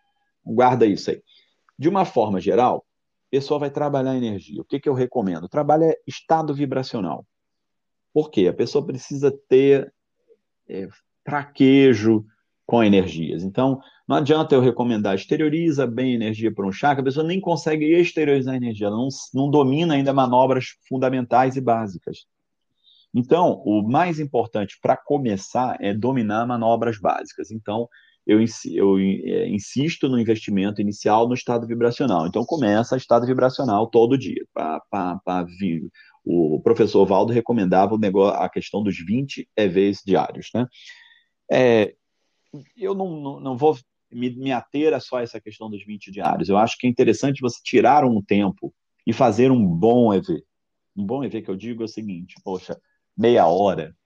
Guarda 0.45 0.85
isso 0.85 1.11
aí. 1.11 1.23
De 1.78 1.88
uma 1.88 2.04
forma 2.04 2.40
geral, 2.40 2.85
a 3.28 3.31
pessoa 3.31 3.61
vai 3.61 3.71
trabalhar 3.71 4.16
energia. 4.16 4.61
O 4.61 4.64
que, 4.64 4.81
que 4.81 4.88
eu 4.88 4.95
recomendo? 4.95 5.49
Trabalho 5.49 5.85
é 5.85 5.97
estado 6.07 6.54
vibracional. 6.54 7.25
Por 8.12 8.31
quê? 8.31 8.49
A 8.49 8.52
pessoa 8.52 8.85
precisa 8.85 9.33
ter 9.49 9.92
é, 10.69 10.88
traquejo 11.25 12.26
com 12.66 12.83
energias. 12.83 13.42
Então, 13.42 13.81
não 14.07 14.16
adianta 14.16 14.54
eu 14.54 14.61
recomendar, 14.61 15.14
exterioriza 15.14 15.87
bem 15.87 16.14
energia 16.14 16.52
para 16.52 16.66
um 16.66 16.73
chakra, 16.73 17.02
a 17.02 17.04
pessoa 17.04 17.26
nem 17.26 17.40
consegue 17.40 17.85
exteriorizar 17.85 18.54
a 18.54 18.57
energia, 18.57 18.87
ela 18.87 18.97
não, 18.97 19.09
não 19.35 19.50
domina 19.50 19.95
ainda 19.95 20.12
manobras 20.12 20.76
fundamentais 20.88 21.57
e 21.57 21.61
básicas. 21.61 22.26
Então, 23.14 23.62
o 23.64 23.83
mais 23.83 24.19
importante 24.19 24.78
para 24.81 24.97
começar 24.97 25.76
é 25.81 25.92
dominar 25.92 26.47
manobras 26.47 26.99
básicas. 26.99 27.50
Então, 27.50 27.88
eu, 28.26 28.38
eu 28.73 28.99
é, 28.99 29.49
insisto 29.49 30.09
no 30.09 30.19
investimento 30.19 30.81
inicial 30.81 31.28
no 31.28 31.35
estado 31.35 31.66
vibracional. 31.66 32.26
Então, 32.26 32.45
começa 32.45 32.97
estado 32.97 33.26
vibracional 33.26 33.87
todo 33.88 34.16
dia. 34.16 34.47
Pá, 34.54 34.81
pá, 34.90 35.21
pá, 35.25 35.47
o 36.25 36.61
professor 36.62 37.04
Valdo 37.04 37.33
recomendava 37.33 37.95
o 37.95 37.99
negócio, 37.99 38.40
a 38.40 38.49
questão 38.49 38.83
dos 38.83 38.97
20 38.97 39.49
EVs 39.57 40.02
diários. 40.07 40.49
Né? 40.54 40.66
É, 41.50 41.95
eu 42.76 42.94
não, 42.94 43.21
não, 43.21 43.40
não 43.40 43.56
vou 43.56 43.76
me, 44.11 44.30
me 44.30 44.52
ater 44.52 44.92
a 44.92 45.00
só 45.00 45.21
essa 45.21 45.40
questão 45.40 45.71
dos 45.71 45.85
20 45.85 46.11
diários. 46.11 46.49
Eu 46.49 46.59
acho 46.59 46.76
que 46.78 46.87
é 46.87 46.90
interessante 46.90 47.40
você 47.40 47.61
tirar 47.62 48.04
um 48.04 48.21
tempo 48.23 48.73
e 49.06 49.12
fazer 49.12 49.50
um 49.50 49.66
bom 49.66 50.12
EV. 50.12 50.42
Um 50.97 51.04
bom 51.06 51.25
EV 51.25 51.42
que 51.42 51.50
eu 51.50 51.56
digo 51.56 51.82
é 51.82 51.87
o 51.87 51.88
seguinte: 51.88 52.35
poxa, 52.44 52.78
meia 53.16 53.47
hora 53.47 53.97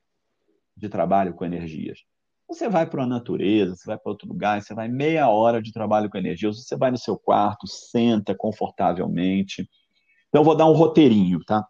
de 0.77 0.89
trabalho 0.89 1.35
com 1.35 1.45
energias. 1.45 2.01
Você 2.49 2.69
vai 2.69 2.89
para 2.89 3.03
a 3.03 3.07
natureza, 3.07 3.75
você 3.75 3.87
vai 3.87 3.99
para 3.99 4.13
outro 4.13 4.29
lugar, 4.29 4.63
você 4.63 4.73
vai 4.73 4.89
meia 4.89 5.29
hora 5.29 5.61
de 5.61 5.73
trabalho 5.73 6.09
com 6.09 6.17
energias. 6.17 6.65
Você 6.65 6.77
vai 6.77 6.93
no 6.93 6.99
seu 6.99 7.19
quarto, 7.19 7.67
senta 7.67 8.37
confortavelmente. 8.37 9.69
Então, 10.29 10.45
vou 10.45 10.57
dar 10.57 10.67
um 10.67 10.73
roteirinho, 10.73 11.43
tá? 11.45 11.67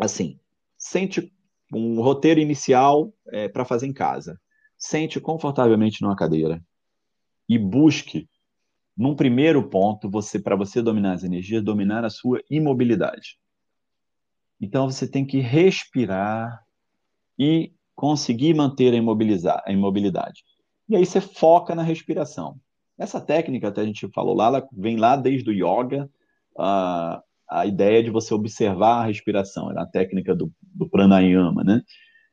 Assim, 0.00 0.40
sente 0.76 1.32
um 1.72 2.00
roteiro 2.00 2.40
inicial 2.40 3.12
é, 3.28 3.48
para 3.48 3.64
fazer 3.64 3.86
em 3.86 3.92
casa. 3.92 4.40
Sente 4.80 5.20
confortavelmente 5.20 6.00
numa 6.00 6.16
cadeira 6.16 6.60
e 7.46 7.58
busque, 7.58 8.26
num 8.96 9.14
primeiro 9.14 9.68
ponto, 9.68 10.08
você 10.08 10.38
para 10.38 10.56
você 10.56 10.80
dominar 10.80 11.12
as 11.12 11.22
energias, 11.22 11.62
dominar 11.62 12.04
a 12.04 12.10
sua 12.10 12.42
imobilidade. 12.50 13.38
Então 14.60 14.90
você 14.90 15.06
tem 15.06 15.26
que 15.26 15.38
respirar 15.38 16.64
e 17.38 17.72
conseguir 17.94 18.54
manter 18.54 18.94
a, 18.94 19.62
a 19.66 19.72
imobilidade. 19.72 20.44
E 20.88 20.96
aí 20.96 21.04
você 21.04 21.20
foca 21.20 21.74
na 21.74 21.82
respiração. 21.82 22.58
Essa 22.98 23.20
técnica, 23.20 23.68
até 23.68 23.82
a 23.82 23.86
gente 23.86 24.08
falou 24.08 24.34
lá, 24.34 24.46
ela 24.46 24.68
vem 24.72 24.96
lá 24.96 25.16
desde 25.16 25.50
o 25.50 25.52
yoga, 25.52 26.10
a, 26.58 27.22
a 27.50 27.66
ideia 27.66 28.02
de 28.02 28.10
você 28.10 28.32
observar 28.32 29.02
a 29.02 29.06
respiração, 29.06 29.70
é 29.72 29.80
a 29.80 29.86
técnica 29.86 30.34
do, 30.34 30.52
do 30.62 30.88
pranayama, 30.88 31.64
né? 31.64 31.82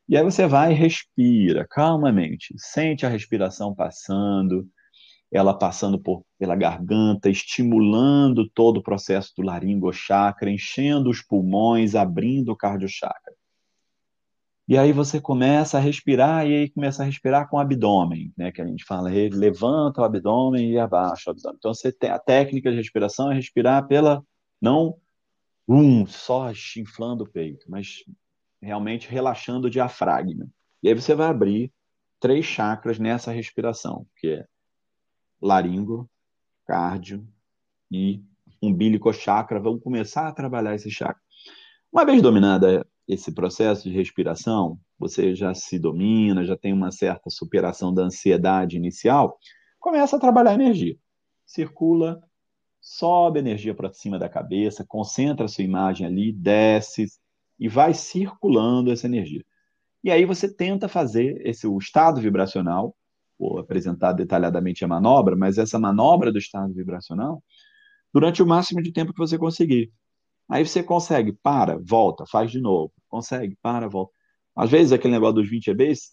E 0.08 0.16
aí 0.16 0.24
você 0.24 0.48
vai 0.48 0.72
e 0.72 0.76
respira 0.76 1.68
calmamente, 1.70 2.54
sente 2.58 3.06
a 3.06 3.10
respiração 3.10 3.76
passando, 3.76 4.66
ela 5.32 5.54
passando 5.54 6.00
por, 6.00 6.24
pela 6.40 6.56
garganta, 6.56 7.30
estimulando 7.30 8.50
todo 8.50 8.78
o 8.78 8.84
processo 8.84 9.34
do 9.36 9.44
laringochakra, 9.44 10.50
enchendo 10.50 11.10
os 11.10 11.22
pulmões, 11.22 11.94
abrindo 11.94 12.54
o 12.54 12.56
cardiochakra. 12.56 13.34
E 14.68 14.78
aí 14.78 14.92
você 14.92 15.22
começa 15.22 15.78
a 15.78 15.82
respirar 15.82 16.46
e 16.46 16.54
aí 16.54 16.70
começa 16.70 17.02
a 17.02 17.06
respirar 17.06 17.50
com 17.50 17.56
o 17.56 17.60
abdômen, 17.60 18.34
né? 18.38 18.52
Que 18.52 18.62
a 18.62 18.66
gente 18.66 18.84
fala, 18.84 19.10
levanta 19.10 20.02
o 20.02 20.04
abdômen 20.04 20.72
e 20.72 20.78
abaixa 20.78 21.30
o 21.30 21.32
abdômen. 21.32 21.58
Então 21.58 21.74
você 21.74 21.90
tem 21.90 22.10
a 22.10 22.20
técnica 22.20 22.70
de 22.70 22.76
respiração 22.76 23.32
é 23.32 23.36
respirar 23.36 23.88
pela 23.88 24.22
não 24.62 24.98
um 25.68 26.06
só 26.06 26.52
inflando 26.78 27.24
o 27.24 27.30
peito, 27.30 27.66
mas 27.70 28.04
realmente 28.62 29.10
relaxando 29.10 29.68
o 29.68 29.70
diafragma. 29.70 30.48
E 30.82 30.90
aí 30.90 30.94
você 30.94 31.16
vai 31.16 31.28
abrir 31.28 31.72
três 32.20 32.46
chakras 32.46 33.00
nessa 33.00 33.32
respiração, 33.32 34.06
que 34.18 34.28
é 34.28 34.46
laringo, 35.42 36.10
cardio 36.66 37.28
e 37.92 38.22
umbilical 38.62 39.14
chakra, 39.14 39.60
vamos 39.60 39.82
começar 39.82 40.28
a 40.28 40.34
trabalhar 40.34 40.76
esse 40.76 40.90
chakra. 40.90 41.22
Uma 41.92 42.06
vez 42.06 42.22
dominada 42.22 42.86
esse 43.08 43.32
processo 43.32 43.90
de 43.90 43.96
respiração, 43.96 44.80
você 45.00 45.34
já 45.34 45.54
se 45.54 45.80
domina, 45.80 46.44
já 46.44 46.58
tem 46.58 46.74
uma 46.74 46.92
certa 46.92 47.30
superação 47.30 47.94
da 47.94 48.04
ansiedade 48.04 48.76
inicial, 48.76 49.38
começa 49.80 50.18
a 50.18 50.20
trabalhar 50.20 50.52
a 50.52 50.56
energia. 50.56 50.98
Circula, 51.46 52.22
sobe 52.82 53.40
energia 53.40 53.74
para 53.74 53.94
cima 53.94 54.20
da 54.20 54.28
cabeça, 54.28 54.86
concentra 54.86 55.46
a 55.46 55.48
sua 55.48 55.64
imagem 55.64 56.06
ali, 56.06 56.34
desce 56.34 57.08
e 57.60 57.68
vai 57.68 57.94
circulando 57.94 58.92
essa 58.92 59.08
energia. 59.08 59.44
E 60.04 60.12
aí 60.12 60.26
você 60.26 60.52
tenta 60.54 60.88
fazer 60.88 61.42
esse 61.46 61.68
o 61.68 61.78
estado 61.78 62.22
vibracional 62.22 62.96
vou 63.38 63.60
apresentar 63.60 64.14
detalhadamente 64.14 64.84
a 64.84 64.88
manobra, 64.88 65.36
mas 65.36 65.58
essa 65.58 65.78
manobra 65.78 66.32
do 66.32 66.40
estado 66.40 66.74
vibracional 66.74 67.44
durante 68.14 68.42
o 68.42 68.48
máximo 68.48 68.82
de 68.82 68.92
tempo 68.92 69.14
que 69.14 69.20
você 69.20 69.38
conseguir. 69.38 69.92
Aí 70.50 70.66
você 70.66 70.82
consegue, 70.82 71.34
para, 71.34 71.78
volta, 71.78 72.26
faz 72.26 72.52
de 72.52 72.60
novo. 72.60 72.92
Consegue, 73.08 73.58
para, 73.62 73.88
volta. 73.88 74.14
Às 74.56 74.72
vezes 74.72 74.92
aquele 74.92 75.14
negócio 75.14 75.36
dos 75.36 75.50
20 75.50 75.72
EBs, 75.72 76.10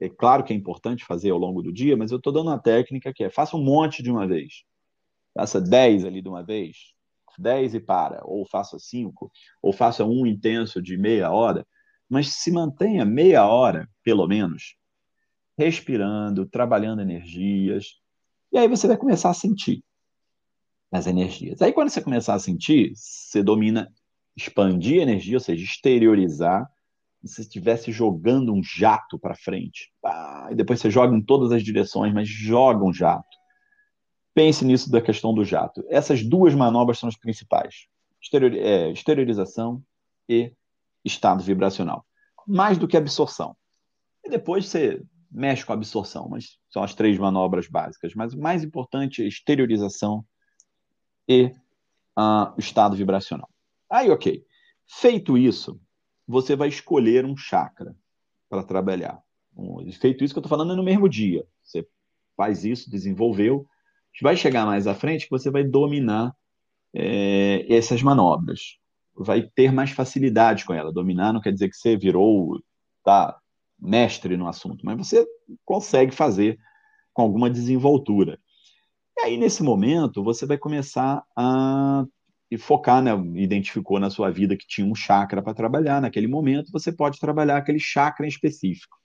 é 0.00 0.08
claro 0.08 0.44
que 0.44 0.52
é 0.52 0.56
importante 0.56 1.04
fazer 1.04 1.30
ao 1.30 1.38
longo 1.38 1.62
do 1.62 1.72
dia, 1.72 1.96
mas 1.96 2.10
eu 2.10 2.18
estou 2.18 2.32
dando 2.32 2.48
uma 2.48 2.58
técnica 2.58 3.12
que 3.12 3.24
é 3.24 3.30
faça 3.30 3.56
um 3.56 3.62
monte 3.62 4.02
de 4.02 4.10
uma 4.10 4.26
vez. 4.26 4.64
Faça 5.34 5.60
10 5.60 6.04
ali 6.04 6.22
de 6.22 6.28
uma 6.28 6.42
vez, 6.42 6.94
10 7.40 7.74
e 7.74 7.80
para, 7.80 8.20
ou 8.24 8.46
faça 8.46 8.78
5, 8.78 9.30
ou 9.62 9.72
faça 9.72 10.04
um 10.04 10.26
intenso 10.26 10.80
de 10.80 10.96
meia 10.96 11.30
hora, 11.30 11.66
mas 12.08 12.34
se 12.34 12.50
mantenha 12.50 13.04
meia 13.04 13.46
hora, 13.46 13.88
pelo 14.02 14.26
menos, 14.26 14.76
respirando, 15.58 16.46
trabalhando 16.46 17.02
energias. 17.02 18.00
E 18.52 18.58
aí 18.58 18.68
você 18.68 18.86
vai 18.86 18.96
começar 18.96 19.30
a 19.30 19.34
sentir 19.34 19.82
as 20.92 21.06
energias. 21.06 21.60
Aí 21.62 21.72
quando 21.72 21.88
você 21.88 22.00
começar 22.00 22.34
a 22.34 22.38
sentir, 22.38 22.92
você 22.94 23.42
domina 23.42 23.92
expandir 24.36 25.00
a 25.00 25.02
energia, 25.02 25.36
ou 25.36 25.40
seja, 25.40 25.64
exteriorizar, 25.64 26.68
se 27.24 27.40
estivesse 27.40 27.90
jogando 27.90 28.52
um 28.52 28.62
jato 28.62 29.18
para 29.18 29.34
frente. 29.34 29.90
Ah, 30.04 30.48
e 30.52 30.54
depois 30.54 30.80
você 30.80 30.90
joga 30.90 31.16
em 31.16 31.20
todas 31.20 31.50
as 31.50 31.62
direções, 31.62 32.12
mas 32.14 32.28
joga 32.28 32.84
um 32.84 32.92
jato. 32.92 33.35
Pense 34.36 34.66
nisso 34.66 34.90
da 34.90 35.00
questão 35.00 35.32
do 35.32 35.42
jato. 35.42 35.82
Essas 35.88 36.22
duas 36.22 36.54
manobras 36.54 36.98
são 36.98 37.08
as 37.08 37.16
principais: 37.16 37.86
Exterior, 38.20 38.52
é, 38.52 38.90
exteriorização 38.90 39.82
e 40.28 40.52
estado 41.02 41.42
vibracional. 41.42 42.04
Mais 42.46 42.76
do 42.76 42.86
que 42.86 42.98
absorção. 42.98 43.56
E 44.22 44.28
depois 44.28 44.66
você 44.66 45.02
mexe 45.30 45.64
com 45.64 45.72
a 45.72 45.74
absorção, 45.74 46.28
mas 46.28 46.58
são 46.68 46.82
as 46.82 46.94
três 46.94 47.16
manobras 47.16 47.66
básicas. 47.66 48.14
Mas 48.14 48.34
o 48.34 48.38
mais 48.38 48.62
importante 48.62 49.22
é 49.22 49.26
exteriorização 49.26 50.22
e 51.26 51.46
uh, 52.18 52.52
estado 52.58 52.94
vibracional. 52.94 53.48
Aí, 53.88 54.10
ok. 54.10 54.44
Feito 54.86 55.38
isso, 55.38 55.80
você 56.28 56.54
vai 56.54 56.68
escolher 56.68 57.24
um 57.24 57.38
chakra 57.38 57.96
para 58.50 58.62
trabalhar. 58.62 59.18
Feito 59.98 60.22
isso 60.22 60.34
que 60.34 60.38
eu 60.38 60.42
estou 60.42 60.50
falando 60.50 60.74
é 60.74 60.76
no 60.76 60.84
mesmo 60.84 61.08
dia. 61.08 61.46
Você 61.62 61.88
faz 62.36 62.66
isso, 62.66 62.90
desenvolveu. 62.90 63.66
Vai 64.22 64.36
chegar 64.36 64.66
mais 64.66 64.86
à 64.86 64.94
frente 64.94 65.24
que 65.24 65.30
você 65.30 65.50
vai 65.50 65.64
dominar 65.64 66.34
é, 66.94 67.66
essas 67.72 68.02
manobras. 68.02 68.78
Vai 69.14 69.42
ter 69.42 69.72
mais 69.72 69.90
facilidade 69.90 70.64
com 70.64 70.74
ela. 70.74 70.92
Dominar 70.92 71.32
não 71.32 71.40
quer 71.40 71.52
dizer 71.52 71.68
que 71.68 71.76
você 71.76 71.96
virou, 71.96 72.60
tá 73.04 73.38
mestre 73.78 74.36
no 74.36 74.48
assunto, 74.48 74.84
mas 74.84 74.96
você 74.96 75.26
consegue 75.64 76.14
fazer 76.14 76.58
com 77.12 77.22
alguma 77.22 77.50
desenvoltura. 77.50 78.38
E 79.18 79.20
aí, 79.22 79.36
nesse 79.36 79.62
momento, 79.62 80.22
você 80.22 80.44
vai 80.46 80.58
começar 80.58 81.24
a 81.34 82.04
focar, 82.58 83.02
né? 83.02 83.10
Identificou 83.34 83.98
na 83.98 84.10
sua 84.10 84.30
vida 84.30 84.56
que 84.56 84.66
tinha 84.66 84.86
um 84.86 84.94
chakra 84.94 85.42
para 85.42 85.54
trabalhar 85.54 86.00
naquele 86.00 86.26
momento, 86.26 86.70
você 86.70 86.92
pode 86.92 87.18
trabalhar 87.18 87.56
aquele 87.56 87.78
chakra 87.78 88.24
em 88.24 88.28
específico. 88.28 88.96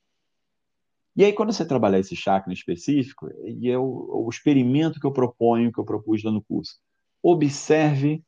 E 1.15 1.25
aí, 1.25 1.33
quando 1.33 1.51
você 1.51 1.65
trabalhar 1.65 1.99
esse 1.99 2.15
chakra 2.15 2.51
em 2.51 2.55
específico, 2.55 3.29
e 3.45 3.69
é 3.69 3.77
o, 3.77 4.25
o 4.25 4.29
experimento 4.29 4.99
que 4.99 5.05
eu 5.05 5.11
proponho, 5.11 5.71
que 5.71 5.79
eu 5.79 5.83
propus 5.83 6.23
lá 6.23 6.31
no 6.31 6.41
curso, 6.41 6.75
observe 7.21 8.23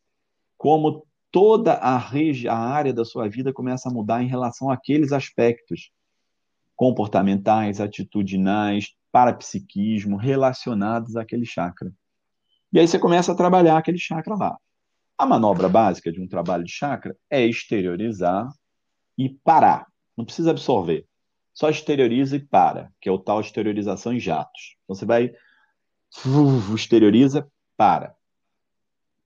como 0.58 1.06
toda 1.32 1.74
a, 1.74 1.98
a 1.98 2.58
área 2.58 2.94
da 2.94 3.04
sua 3.04 3.28
vida 3.28 3.54
começa 3.54 3.90
a 3.90 3.92
mudar 3.92 4.22
em 4.22 4.28
relação 4.28 4.70
àqueles 4.70 5.12
aspectos 5.12 5.92
comportamentais, 6.76 7.80
atitudinais, 7.80 8.94
parapsiquismo 9.12 10.18
relacionados 10.18 11.16
àquele 11.16 11.46
chakra. 11.46 11.92
E 12.72 12.80
aí 12.80 12.88
você 12.88 13.00
começa 13.00 13.32
a 13.32 13.36
trabalhar 13.36 13.78
aquele 13.78 13.98
chakra 13.98 14.36
lá. 14.36 14.58
A 15.18 15.26
manobra 15.26 15.70
básica 15.70 16.12
de 16.12 16.20
um 16.20 16.28
trabalho 16.28 16.64
de 16.64 16.72
chakra 16.72 17.16
é 17.30 17.46
exteriorizar 17.46 18.50
e 19.18 19.30
parar. 19.30 19.88
Não 20.18 20.26
precisa 20.26 20.52
absorver. 20.52 21.06
Só 21.54 21.70
exterioriza 21.70 22.36
e 22.36 22.40
para, 22.40 22.92
que 23.00 23.08
é 23.08 23.12
o 23.12 23.20
tal 23.20 23.40
exteriorização 23.40 24.14
em 24.14 24.20
jatos. 24.20 24.76
Então 24.84 24.96
você 24.96 25.06
vai 25.06 25.34
exterioriza, 26.74 27.50
para. 27.76 28.16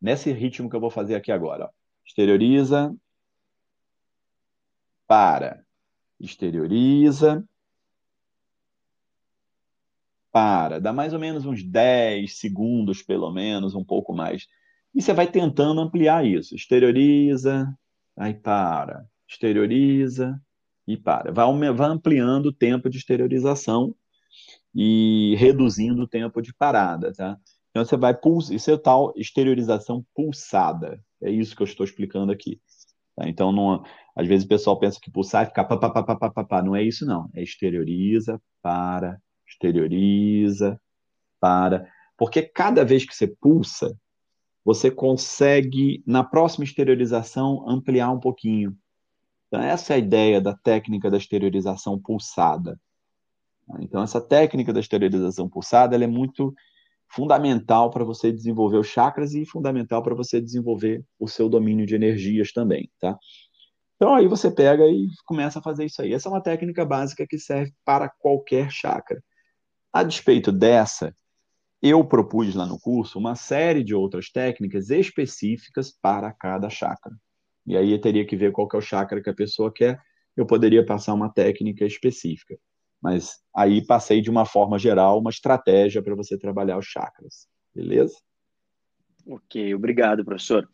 Nesse 0.01 0.31
ritmo 0.31 0.69
que 0.69 0.75
eu 0.75 0.79
vou 0.79 0.89
fazer 0.89 1.15
aqui 1.15 1.31
agora. 1.31 1.65
Ó. 1.65 1.69
Exterioriza, 2.05 2.95
para. 5.07 5.65
Exterioriza, 6.19 7.47
para. 10.31 10.79
Dá 10.79 10.93
mais 10.93 11.13
ou 11.13 11.19
menos 11.19 11.45
uns 11.45 11.63
10 11.63 12.37
segundos, 12.39 13.01
pelo 13.03 13.31
menos, 13.31 13.75
um 13.75 13.83
pouco 13.83 14.13
mais. 14.13 14.47
E 14.93 15.01
você 15.01 15.13
vai 15.13 15.29
tentando 15.29 15.81
ampliar 15.81 16.25
isso. 16.25 16.55
Exterioriza, 16.55 17.73
aí 18.15 18.33
para. 18.33 19.05
Exterioriza 19.27 20.41
e 20.87 20.95
para. 20.97 21.31
Vai, 21.31 21.73
vai 21.73 21.89
ampliando 21.89 22.47
o 22.47 22.53
tempo 22.53 22.89
de 22.89 22.97
exteriorização 22.97 23.93
e 24.73 25.35
reduzindo 25.37 26.03
o 26.03 26.07
tempo 26.07 26.41
de 26.41 26.53
parada, 26.53 27.11
tá? 27.13 27.37
Então 27.69 27.85
você 27.85 27.97
vai 27.97 28.15
pulsar, 28.15 28.55
isso 28.55 28.71
é 28.71 28.77
tal 28.77 29.13
exteriorização 29.15 30.05
pulsada. 30.15 30.99
É 31.21 31.29
isso 31.29 31.55
que 31.55 31.61
eu 31.61 31.67
estou 31.67 31.85
explicando 31.85 32.31
aqui. 32.31 32.61
Tá? 33.15 33.27
Então, 33.27 33.51
não, 33.51 33.83
às 34.15 34.27
vezes 34.27 34.45
o 34.45 34.49
pessoal 34.49 34.79
pensa 34.79 34.99
que 35.01 35.11
pulsar 35.11 35.43
é 35.43 35.45
ficar 35.47 35.65
pá, 35.65 35.77
pá, 35.77 35.89
pá, 35.89 36.03
pá, 36.03 36.15
pá, 36.15 36.29
pá, 36.31 36.43
pá. 36.43 36.61
Não 36.63 36.75
é 36.75 36.83
isso, 36.83 37.05
não. 37.05 37.29
É 37.35 37.41
exterioriza, 37.41 38.41
para, 38.61 39.19
exterioriza, 39.47 40.79
para. 41.39 41.87
Porque 42.17 42.41
cada 42.41 42.83
vez 42.83 43.05
que 43.05 43.15
você 43.15 43.27
pulsa, 43.27 43.95
você 44.63 44.91
consegue, 44.91 46.03
na 46.05 46.23
próxima 46.23 46.65
exteriorização, 46.65 47.67
ampliar 47.69 48.11
um 48.11 48.19
pouquinho. 48.19 48.75
Então, 49.47 49.61
essa 49.61 49.93
é 49.93 49.95
a 49.95 49.99
ideia 49.99 50.41
da 50.41 50.53
técnica 50.53 51.09
da 51.09 51.17
exteriorização 51.17 51.99
pulsada. 51.99 52.79
Então, 53.79 54.01
essa 54.01 54.21
técnica 54.21 54.73
da 54.73 54.79
exteriorização 54.79 55.49
pulsada 55.49 55.95
ela 55.95 56.03
é 56.03 56.07
muito 56.07 56.53
fundamental 57.09 57.89
para 57.89 58.03
você 58.03 58.31
desenvolver 58.31 58.77
os 58.77 58.87
chakras 58.87 59.33
e 59.33 59.45
fundamental 59.45 60.03
para 60.03 60.15
você 60.15 60.41
desenvolver 60.41 61.03
o 61.19 61.27
seu 61.27 61.47
domínio 61.49 61.85
de 61.85 61.95
energias 61.95 62.51
também, 62.51 62.91
tá? 62.99 63.17
Então 63.95 64.13
aí 64.13 64.27
você 64.27 64.51
pega 64.51 64.85
e 64.85 65.07
começa 65.25 65.59
a 65.59 65.61
fazer 65.61 65.85
isso 65.85 66.01
aí. 66.01 66.13
Essa 66.13 66.29
é 66.29 66.31
uma 66.31 66.41
técnica 66.41 66.85
básica 66.85 67.25
que 67.27 67.39
serve 67.39 67.73
para 67.83 68.07
qualquer 68.07 68.69
chakra. 68.69 69.23
A 69.91 70.03
despeito 70.03 70.51
dessa, 70.51 71.15
eu 71.81 72.05
propus 72.05 72.53
lá 72.53 72.65
no 72.65 72.79
curso 72.79 73.17
uma 73.17 73.35
série 73.35 73.83
de 73.83 73.95
outras 73.95 74.29
técnicas 74.29 74.89
específicas 74.89 75.91
para 75.91 76.31
cada 76.31 76.69
chakra. 76.69 77.15
E 77.67 77.75
aí 77.75 77.91
eu 77.91 77.99
teria 77.99 78.25
que 78.25 78.35
ver 78.35 78.51
qual 78.51 78.67
que 78.67 78.75
é 78.75 78.79
o 78.79 78.81
chakra 78.81 79.21
que 79.21 79.29
a 79.29 79.35
pessoa 79.35 79.71
quer. 79.71 80.01
Eu 80.35 80.45
poderia 80.45 80.85
passar 80.85 81.13
uma 81.13 81.31
técnica 81.31 81.85
específica. 81.85 82.57
Mas 83.01 83.39
aí 83.55 83.85
passei 83.85 84.21
de 84.21 84.29
uma 84.29 84.45
forma 84.45 84.79
geral 84.79 85.19
uma 85.19 85.29
estratégia 85.29 86.01
para 86.01 86.15
você 86.15 86.37
trabalhar 86.37 86.77
os 86.77 86.85
chakras. 86.85 87.47
Beleza? 87.75 88.15
Ok, 89.27 89.75
obrigado, 89.75 90.23
professor. 90.23 90.67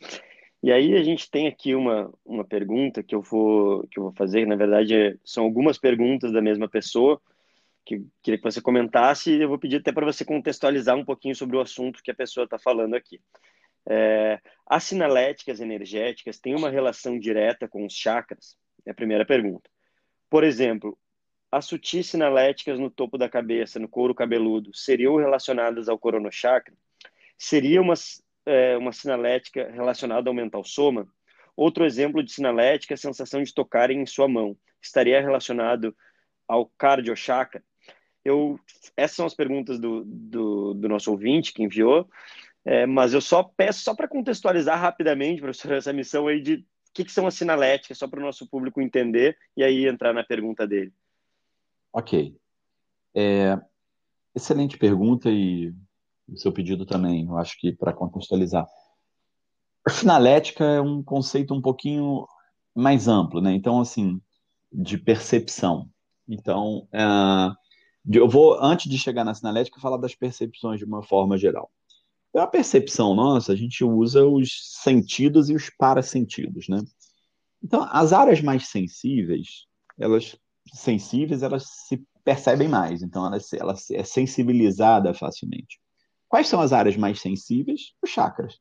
E 0.61 0.71
aí 0.71 0.95
a 0.95 1.03
gente 1.03 1.29
tem 1.29 1.47
aqui 1.47 1.75
uma, 1.75 2.13
uma 2.23 2.45
pergunta 2.45 3.03
que 3.03 3.13
eu 3.13 3.21
vou 3.21 3.85
que 3.87 3.99
eu 3.99 4.03
vou 4.03 4.13
fazer, 4.13 4.47
na 4.47 4.55
verdade 4.55 5.19
são 5.25 5.43
algumas 5.43 5.77
perguntas 5.77 6.31
da 6.31 6.41
mesma 6.41 6.69
pessoa 6.69 7.19
que 7.85 8.01
queria 8.21 8.37
que 8.37 8.43
você 8.43 8.61
comentasse 8.61 9.31
e 9.31 9.41
eu 9.41 9.49
vou 9.49 9.59
pedir 9.59 9.77
até 9.77 9.91
para 9.91 10.05
você 10.05 10.23
contextualizar 10.23 10.95
um 10.95 11.03
pouquinho 11.03 11.35
sobre 11.35 11.57
o 11.57 11.61
assunto 11.61 12.01
que 12.01 12.11
a 12.11 12.15
pessoa 12.15 12.45
está 12.45 12.57
falando 12.57 12.93
aqui. 12.93 13.19
É, 13.89 14.39
as 14.65 14.83
sinaléticas 14.83 15.59
energéticas 15.59 16.39
têm 16.39 16.55
uma 16.55 16.69
relação 16.69 17.19
direta 17.19 17.67
com 17.67 17.85
os 17.85 17.93
chakras? 17.93 18.57
É 18.85 18.91
a 18.91 18.95
primeira 18.95 19.25
pergunta. 19.25 19.69
Por 20.29 20.43
exemplo, 20.43 20.97
as 21.51 21.65
sutis 21.65 22.07
sinaléticas 22.07 22.79
no 22.79 22.89
topo 22.89 23.17
da 23.17 23.29
cabeça, 23.29 23.79
no 23.79 23.87
couro 23.87 24.15
cabeludo, 24.15 24.73
seriam 24.73 25.17
relacionadas 25.17 25.87
ao 25.87 25.99
coronochakra? 25.99 26.73
Seria 27.37 27.81
uma, 27.81 27.93
é, 28.45 28.75
uma 28.77 28.91
sinalética 28.91 29.69
relacionada 29.71 30.29
ao 30.29 30.33
mental 30.33 30.63
soma? 30.63 31.07
Outro 31.55 31.85
exemplo 31.85 32.23
de 32.23 32.31
sinalética 32.31 32.93
é 32.93 32.95
a 32.95 32.97
sensação 32.97 33.43
de 33.43 33.53
tocar 33.53 33.91
em 33.91 34.05
sua 34.05 34.27
mão. 34.27 34.57
Estaria 34.81 35.21
relacionado 35.21 35.95
ao 36.47 36.65
cardiochakra? 36.65 37.63
Eu, 38.25 38.59
essas 38.97 39.17
são 39.17 39.25
as 39.25 39.35
perguntas 39.35 39.79
do, 39.79 40.03
do, 40.05 40.73
do 40.73 40.89
nosso 40.89 41.11
ouvinte 41.11 41.53
que 41.53 41.61
enviou, 41.61 42.09
é, 42.65 42.85
mas 42.85 43.13
eu 43.13 43.21
só 43.21 43.43
peço, 43.43 43.81
só 43.81 43.93
para 43.93 44.07
contextualizar 44.07 44.79
rapidamente, 44.79 45.41
professor, 45.41 45.73
essa 45.73 45.93
missão 45.93 46.27
aí 46.27 46.41
de 46.41 46.55
o 46.55 46.93
que, 46.93 47.03
que 47.05 47.11
são 47.11 47.25
as 47.25 47.33
sinaléticas, 47.33 47.97
só 47.97 48.07
para 48.07 48.19
o 48.19 48.23
nosso 48.23 48.47
público 48.47 48.79
entender 48.79 49.35
e 49.57 49.63
aí 49.63 49.87
entrar 49.87 50.13
na 50.13 50.23
pergunta 50.23 50.67
dele. 50.67 50.93
Ok. 51.91 52.37
É, 53.15 53.59
excelente 54.35 54.77
pergunta 54.77 55.29
e 55.29 55.73
o 56.27 56.37
seu 56.37 56.51
pedido 56.51 56.85
também, 56.85 57.25
eu 57.25 57.37
acho 57.37 57.59
que 57.59 57.71
para 57.71 57.93
contextualizar. 57.93 58.65
A 59.85 59.89
sinalética 59.89 60.63
é 60.63 60.79
um 60.79 61.03
conceito 61.03 61.53
um 61.53 61.61
pouquinho 61.61 62.27
mais 62.73 63.07
amplo, 63.07 63.41
né? 63.41 63.53
Então, 63.53 63.81
assim, 63.81 64.21
de 64.71 64.97
percepção. 64.97 65.89
Então, 66.27 66.87
uh, 66.93 67.55
eu 68.11 68.27
vou, 68.29 68.57
antes 68.61 68.89
de 68.89 68.97
chegar 68.97 69.23
na 69.23 69.33
sinalética, 69.33 69.79
falar 69.79 69.97
das 69.97 70.15
percepções 70.15 70.79
de 70.79 70.85
uma 70.85 71.03
forma 71.03 71.37
geral. 71.37 71.69
A 72.35 72.47
percepção 72.47 73.13
nossa, 73.13 73.51
a 73.51 73.55
gente 73.55 73.83
usa 73.83 74.25
os 74.25 74.49
sentidos 74.81 75.49
e 75.49 75.55
os 75.55 75.69
parasentidos, 75.77 76.67
né? 76.67 76.79
Então, 77.63 77.87
as 77.91 78.11
áreas 78.11 78.41
mais 78.41 78.67
sensíveis, 78.67 79.65
elas 79.99 80.35
sensíveis, 80.73 81.43
elas 81.43 81.65
se 81.87 82.03
percebem 82.23 82.67
mais, 82.67 83.01
então 83.01 83.25
ela, 83.25 83.37
ela 83.53 83.75
é 83.91 84.03
sensibilizada 84.03 85.13
facilmente. 85.13 85.79
Quais 86.27 86.47
são 86.47 86.59
as 86.59 86.73
áreas 86.73 86.97
mais 86.97 87.21
sensíveis? 87.21 87.93
Os 88.01 88.09
chakras. 88.09 88.59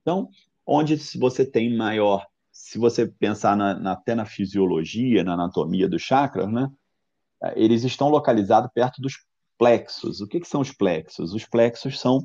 Então, 0.00 0.28
onde 0.66 0.96
você 1.18 1.44
tem 1.46 1.76
maior, 1.76 2.26
se 2.50 2.78
você 2.78 3.06
pensar 3.06 3.56
na, 3.56 3.74
na, 3.78 3.92
até 3.92 4.14
na 4.14 4.26
fisiologia, 4.26 5.22
na 5.22 5.34
anatomia 5.34 5.88
dos 5.88 6.02
chakras, 6.02 6.52
né? 6.52 6.68
Eles 7.54 7.82
estão 7.84 8.08
localizados 8.08 8.70
perto 8.72 9.00
dos 9.00 9.14
plexos. 9.58 10.20
O 10.20 10.28
que, 10.28 10.40
que 10.40 10.48
são 10.48 10.60
os 10.60 10.72
plexos? 10.72 11.32
Os 11.32 11.44
plexos 11.44 11.98
são, 11.98 12.24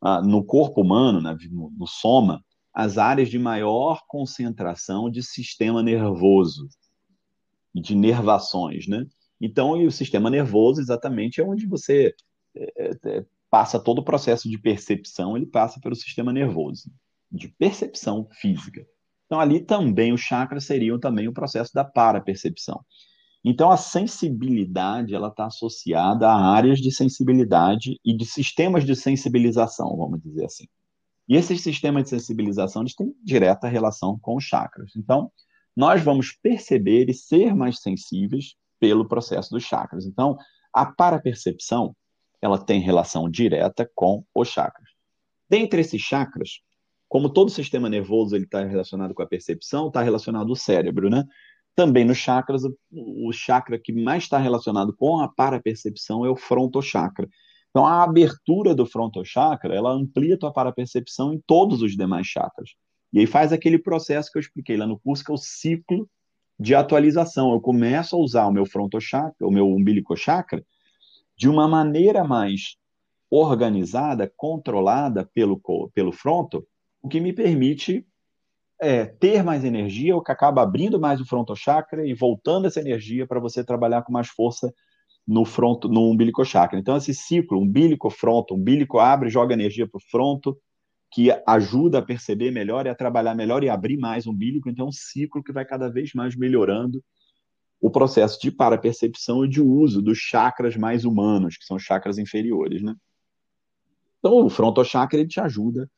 ah, 0.00 0.22
no 0.22 0.44
corpo 0.44 0.82
humano, 0.82 1.20
no, 1.20 1.70
no 1.76 1.86
soma, 1.86 2.42
as 2.72 2.98
áreas 2.98 3.28
de 3.28 3.38
maior 3.38 4.02
concentração 4.06 5.10
de 5.10 5.22
sistema 5.22 5.82
nervoso 5.82 6.68
de 7.74 7.94
nervações, 7.94 8.86
né? 8.86 9.04
Então, 9.40 9.76
e 9.76 9.86
o 9.86 9.92
sistema 9.92 10.28
nervoso 10.30 10.80
exatamente 10.80 11.40
é 11.40 11.44
onde 11.44 11.66
você 11.66 12.14
é, 12.54 12.90
é, 13.04 13.24
passa 13.50 13.78
todo 13.78 14.00
o 14.00 14.04
processo 14.04 14.48
de 14.48 14.58
percepção, 14.58 15.36
ele 15.36 15.46
passa 15.46 15.80
pelo 15.80 15.94
sistema 15.94 16.32
nervoso, 16.32 16.90
de 17.30 17.48
percepção 17.48 18.28
física. 18.32 18.84
Então, 19.26 19.38
ali 19.38 19.60
também 19.60 20.12
os 20.12 20.20
chakras 20.20 20.64
seriam 20.64 20.98
também 20.98 21.28
o 21.28 21.32
processo 21.32 21.72
da 21.72 21.84
parapercepção. 21.84 22.84
Então, 23.50 23.70
a 23.70 23.78
sensibilidade 23.78 25.14
ela 25.14 25.28
está 25.28 25.46
associada 25.46 26.28
a 26.28 26.52
áreas 26.52 26.80
de 26.80 26.92
sensibilidade 26.92 27.98
e 28.04 28.14
de 28.14 28.26
sistemas 28.26 28.84
de 28.84 28.94
sensibilização, 28.94 29.96
vamos 29.96 30.20
dizer 30.22 30.44
assim. 30.44 30.66
E 31.26 31.34
esses 31.34 31.62
sistemas 31.62 32.04
de 32.04 32.10
sensibilização 32.10 32.82
eles 32.82 32.94
têm 32.94 33.10
direta 33.24 33.66
relação 33.66 34.18
com 34.20 34.36
os 34.36 34.44
chakras. 34.44 34.92
Então, 34.94 35.32
nós 35.74 36.02
vamos 36.02 36.30
perceber 36.30 37.08
e 37.08 37.14
ser 37.14 37.54
mais 37.54 37.80
sensíveis 37.80 38.54
pelo 38.78 39.08
processo 39.08 39.48
dos 39.50 39.62
chakras. 39.62 40.04
Então, 40.04 40.36
a 40.70 40.84
parapercepção, 40.84 41.96
ela 42.42 42.58
tem 42.58 42.82
relação 42.82 43.30
direta 43.30 43.90
com 43.94 44.22
os 44.34 44.48
chakras. 44.48 44.90
Dentre 45.48 45.80
esses 45.80 46.02
chakras, 46.02 46.60
como 47.08 47.30
todo 47.30 47.50
sistema 47.50 47.88
nervoso 47.88 48.36
ele 48.36 48.44
está 48.44 48.62
relacionado 48.62 49.14
com 49.14 49.22
a 49.22 49.26
percepção, 49.26 49.88
está 49.88 50.02
relacionado 50.02 50.50
ao 50.50 50.54
cérebro, 50.54 51.08
né? 51.08 51.24
Também 51.78 52.04
nos 52.04 52.18
chakras, 52.18 52.62
o 52.90 53.32
chakra 53.32 53.78
que 53.78 53.92
mais 53.92 54.24
está 54.24 54.36
relacionado 54.36 54.92
com 54.92 55.20
a 55.20 55.28
parapercepção 55.28 56.26
é 56.26 56.28
o 56.28 56.34
frontochakra. 56.34 57.28
Então, 57.70 57.86
a 57.86 58.02
abertura 58.02 58.74
do 58.74 58.84
frontochakra, 58.84 59.72
ela 59.72 59.92
amplia 59.92 60.34
a 60.34 60.38
tua 60.38 60.52
parapercepção 60.52 61.32
em 61.32 61.40
todos 61.46 61.80
os 61.80 61.96
demais 61.96 62.26
chakras. 62.26 62.70
E 63.12 63.20
aí 63.20 63.28
faz 63.28 63.52
aquele 63.52 63.78
processo 63.78 64.28
que 64.32 64.38
eu 64.38 64.40
expliquei 64.40 64.76
lá 64.76 64.88
no 64.88 64.98
curso, 64.98 65.24
que 65.24 65.30
é 65.30 65.34
o 65.34 65.38
ciclo 65.38 66.10
de 66.58 66.74
atualização. 66.74 67.52
Eu 67.52 67.60
começo 67.60 68.16
a 68.16 68.18
usar 68.18 68.48
o 68.48 68.52
meu 68.52 68.66
frontochakra, 68.66 69.46
o 69.46 69.50
meu 69.52 69.68
umbilicochakra, 69.68 70.66
de 71.36 71.48
uma 71.48 71.68
maneira 71.68 72.24
mais 72.24 72.74
organizada, 73.30 74.28
controlada 74.36 75.30
pelo, 75.32 75.62
pelo 75.94 76.10
fronto, 76.10 76.66
o 77.00 77.08
que 77.08 77.20
me 77.20 77.32
permite 77.32 78.04
é, 78.80 79.04
ter 79.04 79.42
mais 79.42 79.64
energia, 79.64 80.16
o 80.16 80.22
que 80.22 80.30
acaba 80.30 80.62
abrindo 80.62 81.00
mais 81.00 81.20
o 81.20 81.26
frontochakra 81.26 82.06
e 82.06 82.14
voltando 82.14 82.66
essa 82.66 82.80
energia 82.80 83.26
para 83.26 83.40
você 83.40 83.64
trabalhar 83.64 84.02
com 84.02 84.12
mais 84.12 84.28
força 84.28 84.72
no 85.26 85.44
fronto, 85.44 85.88
no 85.88 86.08
umbilico 86.10 86.44
chakra. 86.44 86.78
Então, 86.78 86.96
esse 86.96 87.12
ciclo, 87.12 87.60
umbilico, 87.60 88.08
fronto, 88.08 88.54
umbilico 88.54 88.98
abre, 88.98 89.28
joga 89.28 89.52
energia 89.52 89.86
para 89.86 89.98
o 89.98 90.10
fronto, 90.10 90.58
que 91.12 91.30
ajuda 91.46 91.98
a 91.98 92.02
perceber 92.02 92.50
melhor 92.50 92.86
e 92.86 92.88
a 92.88 92.94
trabalhar 92.94 93.34
melhor 93.34 93.64
e 93.64 93.68
abrir 93.68 93.98
mais 93.98 94.26
o 94.26 94.30
umbilico. 94.30 94.68
Então, 94.68 94.86
é 94.86 94.88
um 94.88 94.92
ciclo 94.92 95.42
que 95.42 95.52
vai 95.52 95.64
cada 95.64 95.90
vez 95.90 96.14
mais 96.14 96.36
melhorando 96.36 97.02
o 97.80 97.90
processo 97.90 98.40
de 98.40 98.50
parapercepção 98.50 99.44
e 99.44 99.48
de 99.48 99.60
uso 99.60 100.02
dos 100.02 100.18
chakras 100.18 100.76
mais 100.76 101.04
humanos, 101.04 101.56
que 101.56 101.64
são 101.64 101.78
chakras 101.78 102.18
inferiores, 102.18 102.82
né? 102.82 102.94
Então, 104.18 104.44
o 104.44 104.48
frontochakra 104.48 105.18
ele 105.18 105.28
te 105.28 105.40
ajuda 105.40 105.88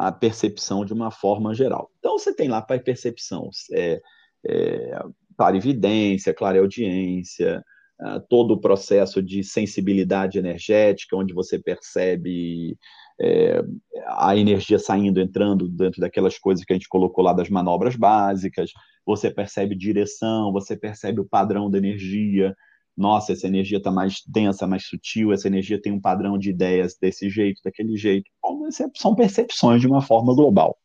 a 0.00 0.10
percepção 0.10 0.82
de 0.82 0.94
uma 0.94 1.10
forma 1.10 1.54
geral. 1.54 1.90
Então, 1.98 2.18
você 2.18 2.34
tem 2.34 2.48
lá 2.48 2.62
para 2.62 2.80
percepção, 2.80 3.50
é, 3.72 4.00
é, 4.48 4.98
clarividência, 5.36 6.32
clareaudiência, 6.32 7.62
é, 8.00 8.20
todo 8.20 8.54
o 8.54 8.60
processo 8.60 9.22
de 9.22 9.44
sensibilidade 9.44 10.38
energética, 10.38 11.14
onde 11.14 11.34
você 11.34 11.58
percebe 11.58 12.78
é, 13.20 13.62
a 14.06 14.34
energia 14.34 14.78
saindo, 14.78 15.20
entrando 15.20 15.68
dentro 15.68 16.00
daquelas 16.00 16.38
coisas 16.38 16.64
que 16.64 16.72
a 16.72 16.76
gente 16.76 16.88
colocou 16.88 17.22
lá 17.22 17.34
das 17.34 17.50
manobras 17.50 17.94
básicas, 17.94 18.70
você 19.04 19.30
percebe 19.30 19.76
direção, 19.76 20.50
você 20.50 20.78
percebe 20.78 21.20
o 21.20 21.28
padrão 21.28 21.70
da 21.70 21.76
energia, 21.76 22.56
nossa, 23.00 23.32
essa 23.32 23.46
energia 23.46 23.78
está 23.78 23.90
mais 23.90 24.22
densa, 24.26 24.66
mais 24.66 24.86
sutil, 24.86 25.32
essa 25.32 25.48
energia 25.48 25.80
tem 25.80 25.90
um 25.90 26.00
padrão 26.00 26.38
de 26.38 26.50
ideias 26.50 26.96
desse 27.00 27.30
jeito, 27.30 27.62
daquele 27.64 27.96
jeito. 27.96 28.30
Bom, 28.42 28.68
são 28.94 29.14
percepções 29.14 29.80
de 29.80 29.86
uma 29.86 30.02
forma 30.02 30.34
global. 30.34 30.76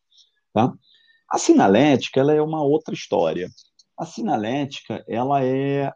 Tá? 0.54 0.73
A 1.30 1.38
sinalética 1.38 2.21
ela 2.21 2.34
é 2.34 2.41
uma 2.41 2.63
outra 2.63 2.93
história. 2.93 3.49
A 3.99 4.06
sinalética 4.06 5.04
ela 5.10 5.43
é 5.43 5.91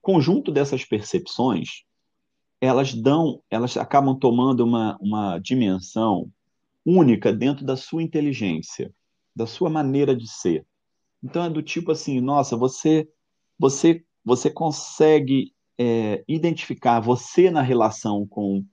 conjunto 0.00 0.50
dessas 0.50 0.84
percepções, 0.84 1.84
elas 2.60 2.92
dão, 2.92 3.40
elas 3.48 3.76
acabam 3.76 4.18
tomando 4.18 4.64
uma, 4.64 4.98
uma 5.00 5.38
dimensão 5.38 6.28
única 6.84 7.32
dentro 7.32 7.64
da 7.64 7.76
sua 7.76 8.02
inteligência, 8.02 8.92
da 9.34 9.46
sua 9.46 9.70
maneira 9.70 10.14
de 10.14 10.28
ser. 10.28 10.66
Então 11.22 11.44
é 11.44 11.50
do 11.50 11.62
tipo 11.62 11.92
assim, 11.92 12.20
nossa, 12.20 12.56
você 12.56 13.08
você 13.56 14.04
você 14.24 14.50
consegue 14.50 15.51
é, 15.78 16.22
identificar 16.28 17.00
você 17.00 17.50
na 17.50 17.62
relação 17.62 18.26
com, 18.26 18.64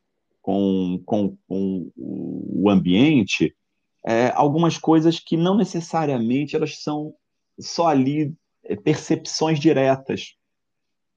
com, 0.42 1.02
com, 1.06 1.38
com 1.48 1.92
o 1.96 2.70
ambiente 2.70 3.56
é, 4.06 4.32
algumas 4.36 4.78
coisas 4.78 5.20
que 5.20 5.36
não 5.36 5.58
necessariamente 5.58 6.56
elas 6.56 6.82
são 6.82 7.14
só 7.60 7.88
ali 7.88 8.34
é, 8.64 8.76
percepções 8.76 9.60
diretas. 9.60 10.36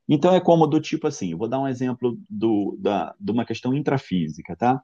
Então 0.09 0.35
é 0.35 0.41
como 0.41 0.67
do 0.67 0.81
tipo 0.81 1.07
assim, 1.07 1.35
vou 1.35 1.49
dar 1.49 1.61
um 1.61 1.69
exemplo 1.69 2.19
do, 2.29 2.77
da, 2.79 3.15
de 3.19 3.31
uma 3.31 3.45
questão 3.45 3.73
intrafísica, 3.75 4.57
tá? 4.57 4.83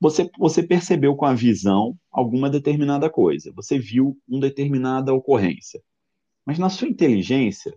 Você, 0.00 0.28
você 0.38 0.62
percebeu 0.62 1.14
com 1.14 1.24
a 1.24 1.34
visão 1.34 1.96
alguma 2.10 2.50
determinada 2.50 3.08
coisa, 3.08 3.52
você 3.54 3.78
viu 3.78 4.18
uma 4.26 4.40
determinada 4.40 5.12
ocorrência. 5.14 5.80
Mas 6.44 6.58
na 6.58 6.68
sua 6.68 6.88
inteligência, 6.88 7.72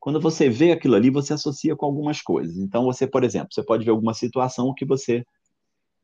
quando 0.00 0.18
você 0.18 0.48
vê 0.48 0.72
aquilo 0.72 0.94
ali, 0.96 1.10
você 1.10 1.34
associa 1.34 1.76
com 1.76 1.84
algumas 1.84 2.22
coisas. 2.22 2.56
Então, 2.56 2.84
você, 2.84 3.06
por 3.06 3.22
exemplo, 3.22 3.48
você 3.52 3.62
pode 3.62 3.84
ver 3.84 3.90
alguma 3.90 4.14
situação 4.14 4.72
que 4.74 4.84
você 4.86 5.22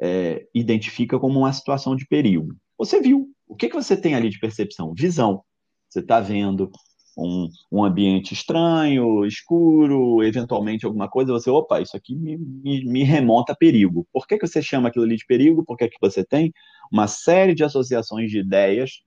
é, 0.01 0.47
identifica 0.55 1.19
como 1.19 1.39
uma 1.39 1.53
situação 1.53 1.97
de 1.97 2.07
perigo. 2.07 2.55
Você 2.79 3.01
viu. 3.01 3.29
O 3.49 3.57
que, 3.57 3.69
que 3.69 3.75
você 3.75 3.97
tem 3.97 4.15
ali 4.15 4.29
de 4.29 4.39
percepção? 4.39 4.93
Visão. 4.95 5.43
Você 5.89 6.01
está 6.01 6.21
vendo 6.21 6.71
um, 7.17 7.49
um, 7.73 7.85
ambiente 7.85 8.35
estranho, 8.35 9.25
escuro, 9.25 10.23
eventualmente 10.23 10.85
alguma 10.85 11.09
coisa, 11.09 11.33
você, 11.33 11.49
opa, 11.49 11.81
isso 11.81 11.97
aqui 11.97 12.15
me, 12.15 12.37
me, 12.37 12.85
me 12.85 13.03
remonta 13.03 13.53
a 13.53 13.57
perigo. 13.57 14.07
Por 14.13 14.27
que, 14.27 14.37
que 14.37 14.47
você 14.47 14.61
chama 14.61 14.89
aquilo 14.89 15.07
ali 15.07 15.17
de 15.17 15.25
perigo? 15.25 15.65
Porque 15.65 15.89
que 15.89 15.97
você 16.01 16.23
tem 16.23 16.53
uma 16.93 17.07
série 17.07 17.55
de 17.55 17.65
associações 17.65 18.31
de 18.31 18.41
ideias, 18.41 19.01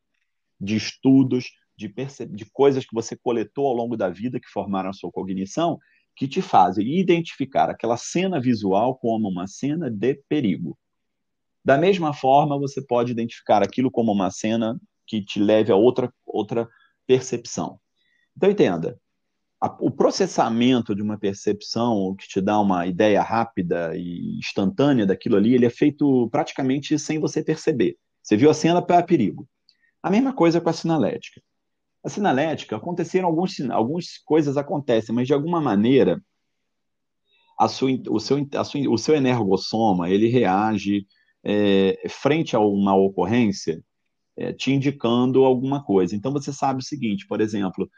de 0.60 0.75
estudos, 0.75 1.52
de, 1.87 2.27
de 2.29 2.45
coisas 2.51 2.85
que 2.85 2.93
você 2.93 3.15
coletou 3.15 3.65
ao 3.67 3.73
longo 3.73 3.95
da 3.95 4.09
vida 4.09 4.39
que 4.39 4.49
formaram 4.49 4.89
a 4.89 4.93
sua 4.93 5.11
cognição, 5.11 5.79
que 6.15 6.27
te 6.27 6.41
fazem 6.41 6.99
identificar 6.99 7.69
aquela 7.69 7.95
cena 7.95 8.41
visual 8.41 8.97
como 8.97 9.29
uma 9.29 9.47
cena 9.47 9.89
de 9.89 10.15
perigo. 10.27 10.77
Da 11.63 11.77
mesma 11.77 12.13
forma, 12.13 12.59
você 12.59 12.85
pode 12.85 13.11
identificar 13.11 13.63
aquilo 13.63 13.89
como 13.89 14.11
uma 14.11 14.29
cena 14.29 14.77
que 15.07 15.23
te 15.23 15.39
leve 15.39 15.71
a 15.71 15.75
outra, 15.75 16.11
outra 16.25 16.67
percepção. 17.07 17.79
Então, 18.35 18.51
entenda, 18.51 18.99
a, 19.61 19.67
o 19.79 19.89
processamento 19.89 20.93
de 20.93 21.01
uma 21.01 21.17
percepção 21.17 22.15
que 22.15 22.27
te 22.27 22.41
dá 22.41 22.59
uma 22.59 22.85
ideia 22.85 23.21
rápida 23.21 23.95
e 23.95 24.37
instantânea 24.37 25.05
daquilo 25.05 25.37
ali, 25.37 25.55
ele 25.55 25.65
é 25.65 25.69
feito 25.69 26.29
praticamente 26.29 26.97
sem 26.99 27.19
você 27.19 27.43
perceber. 27.43 27.97
Você 28.21 28.35
viu 28.35 28.49
a 28.49 28.53
cena 28.53 28.81
para 28.81 29.03
perigo. 29.03 29.47
A 30.03 30.09
mesma 30.09 30.33
coisa 30.33 30.61
com 30.61 30.69
a 30.69 30.73
sinalética. 30.73 31.41
A 32.03 32.09
sinalética, 32.09 32.77
aconteceram 32.77 33.27
alguns, 33.27 33.59
algumas 33.69 34.17
coisas 34.19 34.57
acontecem, 34.57 35.13
mas 35.13 35.27
de 35.27 35.33
alguma 35.33 35.59
maneira 35.59 36.21
a 37.59 37.67
sua, 37.67 37.91
o, 38.09 38.19
seu, 38.19 38.47
a 38.55 38.63
sua, 38.63 38.81
o 38.89 38.97
seu 38.97 39.15
energossoma 39.15 40.09
ele 40.09 40.27
reage 40.27 41.05
é, 41.43 42.01
frente 42.09 42.55
a 42.55 42.59
uma 42.59 42.95
ocorrência, 42.95 43.83
é, 44.38 44.53
te 44.53 44.71
indicando 44.71 45.43
alguma 45.43 45.83
coisa. 45.83 46.15
Então 46.15 46.31
você 46.31 46.53
sabe 46.53 46.79
o 46.79 46.85
seguinte, 46.85 47.27
por 47.27 47.41
exemplo, 47.41 47.89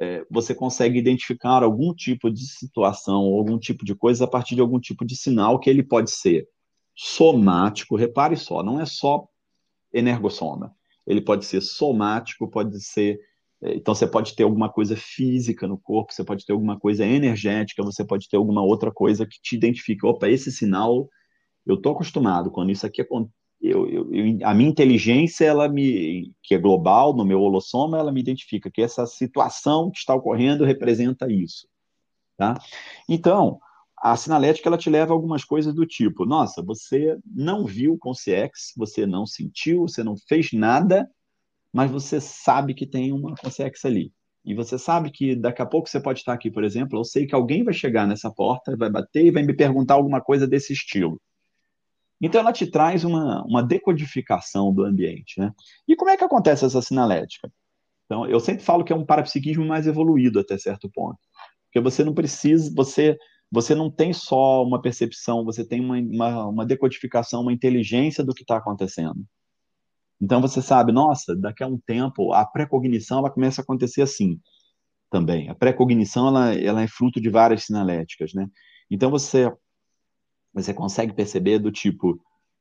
é, 0.00 0.24
você 0.30 0.54
consegue 0.54 0.98
identificar 0.98 1.64
algum 1.64 1.92
tipo 1.92 2.30
de 2.30 2.46
situação, 2.46 3.16
algum 3.16 3.58
tipo 3.58 3.84
de 3.84 3.94
coisa 3.94 4.24
a 4.24 4.28
partir 4.28 4.54
de 4.54 4.60
algum 4.60 4.78
tipo 4.78 5.04
de 5.04 5.16
sinal 5.16 5.58
que 5.58 5.68
ele 5.68 5.82
pode 5.82 6.12
ser 6.12 6.46
somático. 6.94 7.96
Repare 7.96 8.36
só, 8.36 8.62
não 8.62 8.80
é 8.80 8.86
só 8.86 9.26
energossoma. 9.92 10.72
Ele 11.04 11.20
pode 11.20 11.44
ser 11.44 11.60
somático, 11.60 12.48
pode 12.48 12.80
ser 12.80 13.18
então, 13.60 13.94
você 13.94 14.06
pode 14.06 14.36
ter 14.36 14.44
alguma 14.44 14.68
coisa 14.68 14.96
física 14.96 15.66
no 15.66 15.76
corpo, 15.78 16.12
você 16.12 16.22
pode 16.22 16.46
ter 16.46 16.52
alguma 16.52 16.78
coisa 16.78 17.04
energética, 17.04 17.82
você 17.82 18.04
pode 18.04 18.28
ter 18.28 18.36
alguma 18.36 18.62
outra 18.62 18.92
coisa 18.92 19.26
que 19.26 19.40
te 19.42 19.56
identifique. 19.56 20.06
Opa, 20.06 20.28
esse 20.28 20.52
sinal, 20.52 21.08
eu 21.66 21.74
estou 21.74 21.92
acostumado. 21.92 22.50
Quando 22.50 22.70
isso 22.70 22.86
aqui 22.86 23.02
eu, 23.60 23.88
eu, 23.88 24.14
eu, 24.14 24.38
a 24.44 24.54
minha 24.54 24.70
inteligência, 24.70 25.44
ela 25.44 25.68
me, 25.68 26.32
que 26.42 26.54
é 26.54 26.58
global, 26.58 27.14
no 27.16 27.24
meu 27.24 27.40
holossoma, 27.40 27.98
ela 27.98 28.12
me 28.12 28.20
identifica 28.20 28.70
que 28.70 28.80
essa 28.80 29.04
situação 29.06 29.90
que 29.90 29.98
está 29.98 30.14
ocorrendo 30.14 30.64
representa 30.64 31.30
isso. 31.30 31.66
Tá? 32.36 32.54
Então, 33.08 33.58
a 34.00 34.16
sinalética 34.16 34.68
ela 34.68 34.78
te 34.78 34.88
leva 34.88 35.12
a 35.12 35.16
algumas 35.16 35.44
coisas 35.44 35.74
do 35.74 35.84
tipo: 35.84 36.24
nossa, 36.24 36.62
você 36.62 37.18
não 37.26 37.64
viu 37.66 37.98
com 37.98 38.12
CX, 38.12 38.72
você 38.76 39.04
não 39.04 39.26
sentiu, 39.26 39.88
você 39.88 40.04
não 40.04 40.16
fez 40.16 40.52
nada, 40.52 41.10
mas 41.72 41.90
você 41.90 42.20
sabe 42.20 42.74
que 42.74 42.86
tem 42.86 43.12
uma 43.12 43.34
consex 43.34 43.84
ali. 43.84 44.12
E 44.44 44.54
você 44.54 44.78
sabe 44.78 45.10
que 45.10 45.36
daqui 45.36 45.60
a 45.60 45.66
pouco 45.66 45.88
você 45.88 46.00
pode 46.00 46.20
estar 46.20 46.32
aqui, 46.32 46.50
por 46.50 46.64
exemplo, 46.64 46.98
eu 46.98 47.04
sei 47.04 47.26
que 47.26 47.34
alguém 47.34 47.62
vai 47.64 47.74
chegar 47.74 48.06
nessa 48.06 48.30
porta, 48.30 48.76
vai 48.76 48.90
bater 48.90 49.26
e 49.26 49.30
vai 49.30 49.42
me 49.42 49.54
perguntar 49.54 49.94
alguma 49.94 50.20
coisa 50.20 50.46
desse 50.46 50.72
estilo. 50.72 51.20
Então 52.20 52.40
ela 52.40 52.52
te 52.52 52.66
traz 52.66 53.04
uma, 53.04 53.44
uma 53.44 53.62
decodificação 53.62 54.72
do 54.72 54.84
ambiente. 54.84 55.38
Né? 55.38 55.52
E 55.86 55.94
como 55.94 56.10
é 56.10 56.16
que 56.16 56.24
acontece 56.24 56.64
essa 56.64 56.82
sinalética? 56.82 57.50
Então, 58.06 58.26
eu 58.26 58.40
sempre 58.40 58.64
falo 58.64 58.84
que 58.84 58.92
é 58.92 58.96
um 58.96 59.04
parapsiquismo 59.04 59.66
mais 59.66 59.86
evoluído 59.86 60.40
até 60.40 60.56
certo 60.56 60.90
ponto. 60.90 61.18
Porque 61.66 61.78
você 61.78 62.02
não 62.02 62.14
precisa, 62.14 62.72
você, 62.74 63.18
você 63.52 63.74
não 63.74 63.90
tem 63.90 64.14
só 64.14 64.64
uma 64.64 64.80
percepção, 64.80 65.44
você 65.44 65.62
tem 65.62 65.80
uma, 65.80 65.98
uma, 65.98 66.46
uma 66.46 66.66
decodificação, 66.66 67.42
uma 67.42 67.52
inteligência 67.52 68.24
do 68.24 68.32
que 68.32 68.42
está 68.42 68.56
acontecendo. 68.56 69.22
Então 70.20 70.40
você 70.40 70.60
sabe, 70.60 70.92
nossa, 70.92 71.36
daqui 71.36 71.62
a 71.62 71.68
um 71.68 71.78
tempo 71.78 72.32
a 72.32 72.44
pré-cognição 72.44 73.18
ela 73.18 73.30
começa 73.30 73.60
a 73.60 73.64
acontecer 73.64 74.02
assim 74.02 74.40
também. 75.10 75.48
A 75.48 75.54
pré-cognição 75.54 76.28
ela, 76.28 76.54
ela 76.54 76.82
é 76.82 76.88
fruto 76.88 77.20
de 77.20 77.30
várias 77.30 77.64
sinaléticas, 77.64 78.34
né? 78.34 78.48
Então 78.90 79.10
você 79.10 79.52
você 80.52 80.74
consegue 80.74 81.12
perceber 81.12 81.58
do 81.58 81.70
tipo, 81.70 82.20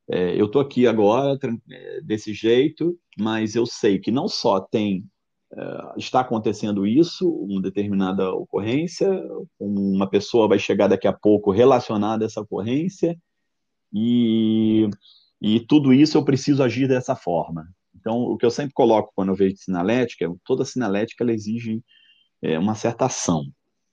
é, 0.10 0.40
eu 0.40 0.46
estou 0.46 0.62
aqui 0.62 0.86
agora 0.86 1.38
é, 1.72 2.02
desse 2.02 2.34
jeito, 2.34 2.98
mas 3.18 3.56
eu 3.56 3.66
sei 3.66 4.00
que 4.00 4.12
não 4.12 4.28
só 4.28 4.60
tem 4.60 5.06
é, 5.54 5.94
está 5.98 6.20
acontecendo 6.20 6.86
isso, 6.86 7.30
uma 7.30 7.62
determinada 7.62 8.32
ocorrência, 8.34 9.10
uma 9.60 10.08
pessoa 10.10 10.48
vai 10.48 10.60
chegar 10.60 10.88
daqui 10.88 11.08
a 11.08 11.14
pouco 11.14 11.52
relacionada 11.52 12.26
a 12.26 12.28
essa 12.28 12.42
ocorrência, 12.42 13.18
e, 13.94 14.90
e 15.42 15.60
tudo 15.60 15.94
isso 15.94 16.18
eu 16.18 16.26
preciso 16.26 16.64
agir 16.64 16.88
dessa 16.88 17.16
forma. 17.16 17.68
Então, 17.96 18.22
o 18.22 18.38
que 18.38 18.46
eu 18.46 18.52
sempre 18.52 18.74
coloco 18.74 19.12
quando 19.16 19.30
eu 19.30 19.36
vejo 19.36 19.58
sinalética, 19.58 20.26
é 20.26 20.30
toda 20.46 20.66
sinalética 20.66 21.24
ela 21.24 21.34
exige 21.34 21.84
é, 22.42 22.58
uma 22.58 22.76
certa 22.76 23.06
ação. 23.06 23.46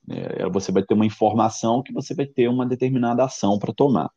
É, 0.09 0.48
você 0.50 0.70
vai 0.70 0.83
ter 0.83 0.94
uma 0.94 1.07
informação 1.07 1.83
que 1.83 1.92
você 1.92 2.14
vai 2.14 2.26
ter 2.26 2.48
uma 2.48 2.66
determinada 2.66 3.24
ação 3.24 3.59
para 3.59 3.72
tomar. 3.72 4.11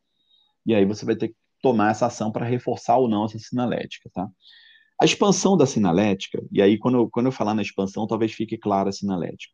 E 0.66 0.76
aí 0.76 0.86
você 0.86 1.06
vai 1.06 1.16
ter 1.16 1.30
que 1.30 1.36
tomar 1.62 1.92
essa 1.92 2.06
ação 2.06 2.32
para 2.32 2.46
reforçar 2.46 2.98
ou 2.98 3.08
não 3.08 3.26
essa 3.26 3.40
sinalética, 3.40 4.10
tá? 4.14 4.28
A 5.00 5.06
expansão 5.06 5.56
da 5.56 5.66
sinalética, 5.66 6.42
e 6.52 6.62
aí 6.62 6.78
quando 6.78 6.98
eu, 6.98 7.10
quando 7.10 7.28
eu 7.28 7.32
falar 7.32 7.54
na 7.54 7.62
expansão, 7.62 8.08
talvez 8.08 8.34
fique 8.34 8.58
clara 8.58 8.90
a 8.90 8.92
sinalética. 8.92 9.54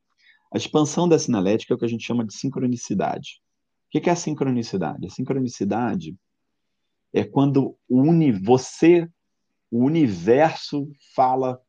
A 0.53 0.57
expansão 0.57 1.07
da 1.07 1.19
sinalética 1.19 1.73
é 1.73 1.75
o 1.75 1.77
que 1.77 1.85
a 1.85 1.89
gente 1.89 2.05
chama 2.05 2.25
de 2.25 2.33
sincronicidade. 2.33 3.41
O 3.87 3.99
que 3.99 4.09
é 4.09 4.13
a 4.13 4.15
sincronicidade? 4.15 5.05
A 5.05 5.09
sincronicidade 5.09 6.15
é 7.13 7.23
quando 7.23 7.77
uni, 7.87 8.31
você, 8.31 9.07
o 9.69 9.85
universo, 9.85 10.91
fala 11.15 11.61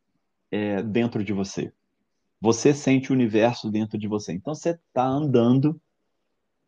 é, 0.50 0.83
dentro 0.83 1.22
de 1.22 1.33
você. 1.33 1.72
Você 2.40 2.72
sente 2.72 3.11
o 3.11 3.14
universo 3.14 3.70
dentro 3.70 3.98
de 3.98 4.09
você. 4.09 4.33
Então 4.33 4.54
você 4.54 4.70
está 4.70 5.04
andando 5.04 5.80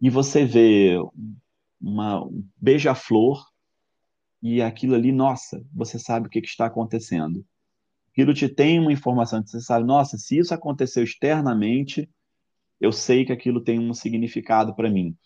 e 0.00 0.10
você 0.10 0.44
vê 0.44 0.96
uma 1.80 2.28
beija-flor 2.56 3.44
e 4.42 4.60
aquilo 4.60 4.94
ali, 4.94 5.10
nossa, 5.10 5.64
você 5.72 5.98
sabe 5.98 6.26
o 6.26 6.30
que, 6.30 6.40
que 6.40 6.48
está 6.48 6.66
acontecendo. 6.66 7.44
Aquilo 8.12 8.32
te 8.32 8.48
tem 8.48 8.78
uma 8.78 8.92
informação, 8.92 9.44
você 9.44 9.60
sabe, 9.60 9.86
nossa, 9.86 10.16
se 10.16 10.38
isso 10.38 10.54
aconteceu 10.54 11.02
externamente, 11.02 12.08
eu 12.80 12.92
sei 12.92 13.24
que 13.24 13.32
aquilo 13.32 13.60
tem 13.60 13.78
um 13.78 13.92
significado 13.92 14.74
para 14.74 14.90
mim. 14.90 15.16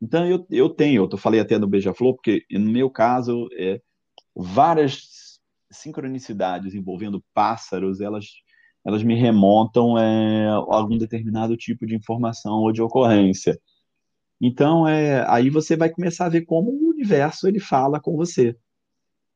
Então, 0.00 0.26
eu, 0.26 0.46
eu 0.50 0.68
tenho, 0.70 1.08
eu 1.10 1.18
falei 1.18 1.40
até 1.40 1.58
no 1.58 1.68
Beija-Flor, 1.68 2.14
porque 2.14 2.44
no 2.50 2.70
meu 2.70 2.90
caso, 2.90 3.48
é, 3.58 3.80
várias 4.34 5.40
sincronicidades 5.70 6.74
envolvendo 6.74 7.22
pássaros, 7.34 8.00
elas, 8.00 8.26
elas 8.84 9.02
me 9.02 9.14
remontam 9.14 9.98
é, 9.98 10.48
a 10.48 10.54
algum 10.54 10.96
determinado 10.96 11.56
tipo 11.56 11.86
de 11.86 11.94
informação 11.94 12.54
ou 12.60 12.72
de 12.72 12.82
ocorrência. 12.82 13.58
Então, 14.40 14.88
é, 14.88 15.24
aí 15.28 15.50
você 15.50 15.76
vai 15.76 15.90
começar 15.90 16.26
a 16.26 16.30
ver 16.30 16.46
como 16.46 16.70
o 16.70 16.90
universo 16.90 17.46
ele 17.46 17.60
fala 17.60 18.00
com 18.00 18.16
você. 18.16 18.56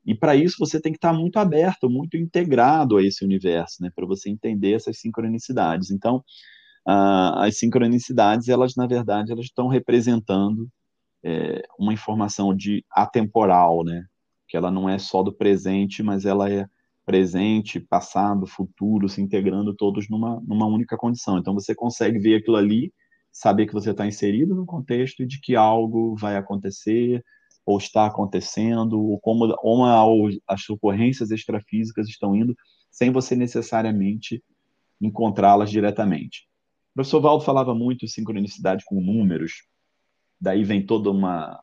E 0.07 0.15
para 0.15 0.35
isso 0.35 0.57
você 0.59 0.81
tem 0.81 0.93
que 0.93 0.99
estar 0.99 1.13
muito 1.13 1.39
aberto, 1.39 1.89
muito 1.89 2.17
integrado 2.17 2.97
a 2.97 3.03
esse 3.03 3.25
universo, 3.25 3.83
né, 3.83 3.91
para 3.95 4.07
você 4.07 4.31
entender 4.31 4.73
essas 4.73 4.99
sincronicidades. 4.99 5.91
Então, 5.91 6.23
as 6.87 7.59
sincronicidades, 7.59 8.49
elas 8.49 8.75
na 8.77 8.87
verdade, 8.87 9.33
elas 9.33 9.47
estão 9.47 9.69
representando 9.69 10.69
é, 11.23 11.63
uma 11.79 11.93
informação 11.93 12.55
de 12.55 12.85
atemporal, 12.91 13.83
né, 13.85 14.05
que 14.47 14.57
ela 14.57 14.71
não 14.71 14.89
é 14.89 14.99
só 14.99 15.23
do 15.23 15.33
presente, 15.33 16.03
mas 16.03 16.25
ela 16.25 16.51
é 16.51 16.67
presente, 17.07 17.81
passado, 17.81 18.47
futuro, 18.47 19.09
se 19.09 19.21
integrando 19.21 19.75
todos 19.75 20.09
numa, 20.09 20.41
numa 20.47 20.67
única 20.67 20.97
condição. 20.97 21.39
Então 21.39 21.55
você 21.55 21.75
consegue 21.75 22.19
ver 22.19 22.37
aquilo 22.37 22.57
ali 22.57 22.93
saber 23.33 23.67
que 23.67 23.73
você 23.73 23.91
está 23.91 24.07
inserido 24.07 24.55
no 24.55 24.65
contexto 24.65 25.23
e 25.23 25.27
de 25.27 25.41
que 25.41 25.57
algo 25.57 26.15
vai 26.17 26.37
acontecer 26.37 27.23
ou 27.67 27.79
está 27.79 28.07
acontecendo, 28.07 29.01
ou 29.01 29.19
como 29.19 29.55
ou 29.63 30.29
as 30.47 30.69
ocorrências 30.69 31.31
extrafísicas 31.31 32.09
estão 32.09 32.37
indo, 32.37 32.55
sem 32.91 33.11
você 33.11 33.35
necessariamente 33.35 34.43
encontrá-las 35.01 35.71
diretamente. 35.71 36.47
O 36.95 37.03
professor 37.03 37.21
Valdo 37.21 37.45
falava 37.45 37.75
muito 37.75 38.07
sincronicidade 38.07 38.85
com 38.85 39.01
números, 39.01 39.65
daí 40.41 40.63
vem 40.63 40.85
todo 40.85 41.11
uma, 41.11 41.61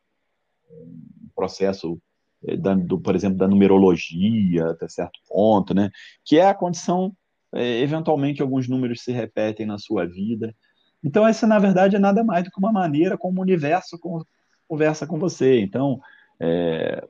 um 0.70 1.30
processo, 1.36 2.00
eh, 2.46 2.58
da, 2.58 2.76
do, 2.76 3.00
por 3.00 3.16
exemplo, 3.16 3.38
da 3.38 3.48
numerologia, 3.48 4.72
até 4.72 4.90
certo 4.90 5.20
ponto, 5.28 5.74
né? 5.74 5.90
que 6.26 6.38
é 6.38 6.48
a 6.48 6.54
condição, 6.54 7.16
é, 7.54 7.80
eventualmente, 7.80 8.42
alguns 8.42 8.68
números 8.68 9.04
se 9.04 9.12
repetem 9.12 9.66
na 9.66 9.78
sua 9.78 10.06
vida, 10.06 10.54
então, 11.04 11.28
essa, 11.28 11.48
na 11.48 11.58
verdade, 11.58 11.96
é 11.96 12.00
nada 12.00 12.24
mais 12.24 12.44
do 12.44 12.52
que 12.52 12.60
uma 12.60 12.72
maneira 12.72 13.18
como 13.18 13.40
o 13.40 13.42
universo 13.42 14.00
conversa 14.68 15.08
com 15.08 15.18
você. 15.18 15.60
Então, 15.60 16.00
é, 16.40 17.08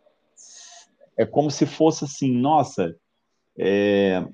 é 1.17 1.25
como 1.25 1.51
se 1.51 1.65
fosse 1.65 2.05
assim, 2.05 2.31
nossa, 2.31 2.95
é, 3.57 4.25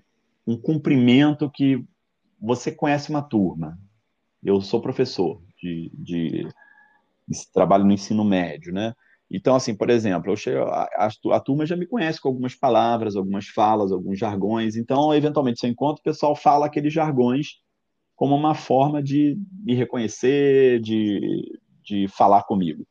um 0.45 0.57
cumprimento 0.57 1.49
que 1.49 1.83
você 2.39 2.71
conhece 2.71 3.09
uma 3.09 3.21
turma. 3.21 3.77
Eu 4.43 4.61
sou 4.61 4.81
professor 4.81 5.41
de, 5.61 5.91
de, 5.93 6.47
de 7.27 7.51
trabalho 7.53 7.85
no 7.85 7.91
ensino 7.91 8.23
médio, 8.23 8.73
né? 8.73 8.93
Então, 9.29 9.55
assim, 9.55 9.75
por 9.75 9.89
exemplo, 9.89 10.31
eu 10.31 10.37
chego, 10.37 10.61
a, 10.63 10.83
a, 10.95 11.09
a, 11.35 11.39
turma 11.39 11.65
já 11.65 11.75
me 11.75 11.85
conhece 11.85 12.21
com 12.21 12.29
algumas 12.29 12.55
palavras, 12.55 13.15
algumas 13.15 13.47
falas, 13.47 13.91
alguns 13.91 14.17
jargões. 14.17 14.77
Então, 14.77 15.13
eventualmente, 15.13 15.59
se 15.59 15.67
eu 15.67 15.71
encontro, 15.71 15.99
o 15.99 16.03
pessoal 16.03 16.35
fala 16.35 16.65
aqueles 16.65 16.93
jargões 16.93 17.59
como 18.15 18.35
uma 18.35 18.55
forma 18.55 19.03
de 19.03 19.37
me 19.63 19.75
reconhecer, 19.75 20.79
de, 20.79 21.59
de 21.83 22.07
falar 22.07 22.43
comigo. 22.43 22.87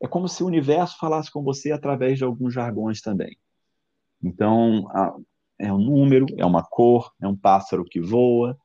É 0.00 0.06
como 0.06 0.28
se 0.28 0.42
o 0.42 0.46
universo 0.46 0.96
falasse 0.98 1.30
com 1.30 1.42
você 1.42 1.72
através 1.72 2.16
de 2.16 2.24
alguns 2.24 2.54
jargões 2.54 3.00
também. 3.00 3.36
Então, 4.22 4.86
é 5.58 5.72
um 5.72 5.78
número, 5.78 6.26
é 6.38 6.46
uma 6.46 6.62
cor, 6.62 7.12
é 7.20 7.26
um 7.26 7.36
pássaro 7.36 7.84
que 7.84 8.00
voa, 8.00 8.56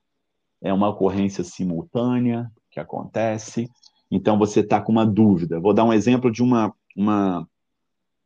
é 0.62 0.74
uma 0.74 0.90
ocorrência 0.90 1.44
simultânea 1.44 2.52
que 2.72 2.80
acontece. 2.80 3.70
Então, 4.10 4.38
você 4.38 4.62
está 4.62 4.82
com 4.82 4.92
uma 4.92 5.06
dúvida. 5.06 5.60
Vou 5.60 5.74
dar 5.74 5.84
um 5.84 5.94
exemplo 5.94 6.32
de 6.32 6.42
uma, 6.42 6.74
uma, 6.96 7.48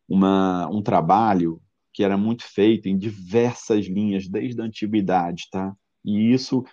uma, 0.07 0.67
um 0.69 0.81
trabalho 0.81 1.61
que 1.93 2.03
era 2.03 2.17
muito 2.17 2.43
feito 2.43 2.87
em 2.87 2.97
diversas 2.97 3.85
linhas, 3.85 4.27
desde 4.27 4.61
a 4.61 4.65
antiguidade, 4.65 5.47
tá? 5.51 5.75
E 6.05 6.31
isso 6.31 6.63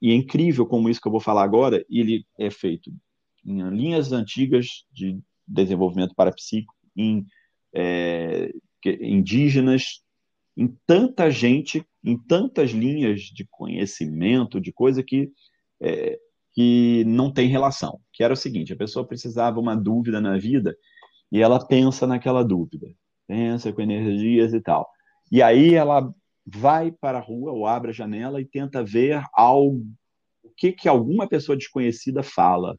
e 0.00 0.12
é 0.12 0.14
incrível 0.14 0.64
como 0.64 0.88
isso 0.88 1.00
que 1.00 1.08
eu 1.08 1.12
vou 1.12 1.20
falar 1.20 1.42
agora, 1.42 1.84
ele 1.90 2.24
é 2.38 2.50
feito 2.50 2.92
em 3.44 3.68
linhas 3.70 4.12
antigas 4.12 4.84
de 4.92 5.18
desenvolvimento 5.46 6.14
parapsíquico, 6.14 6.74
em 6.96 7.26
é, 7.74 8.52
indígenas, 8.84 10.02
em 10.56 10.74
tanta 10.86 11.30
gente, 11.30 11.84
em 12.02 12.16
tantas 12.16 12.70
linhas 12.70 13.22
de 13.22 13.46
conhecimento, 13.50 14.60
de 14.60 14.72
coisa 14.72 15.02
que, 15.02 15.30
é, 15.80 16.18
que 16.52 17.04
não 17.06 17.30
tem 17.30 17.48
relação. 17.48 18.00
Que 18.12 18.24
era 18.24 18.32
o 18.32 18.36
seguinte: 18.36 18.72
a 18.72 18.76
pessoa 18.76 19.06
precisava 19.06 19.60
uma 19.60 19.76
dúvida 19.76 20.20
na 20.20 20.38
vida 20.38 20.76
e 21.30 21.42
ela 21.42 21.64
pensa 21.64 22.06
naquela 22.06 22.42
dúvida, 22.42 22.86
pensa 23.26 23.72
com 23.72 23.82
energias 23.82 24.54
e 24.54 24.60
tal. 24.60 24.88
E 25.30 25.42
aí 25.42 25.74
ela 25.74 26.12
vai 26.46 26.92
para 26.92 27.18
a 27.18 27.20
rua 27.20 27.52
ou 27.52 27.66
abre 27.66 27.90
a 27.90 27.94
janela 27.94 28.40
e 28.40 28.44
tenta 28.44 28.82
ver 28.82 29.22
algo, 29.34 29.84
o 30.42 30.50
que, 30.56 30.72
que 30.72 30.88
alguma 30.88 31.28
pessoa 31.28 31.56
desconhecida 31.56 32.22
fala. 32.22 32.78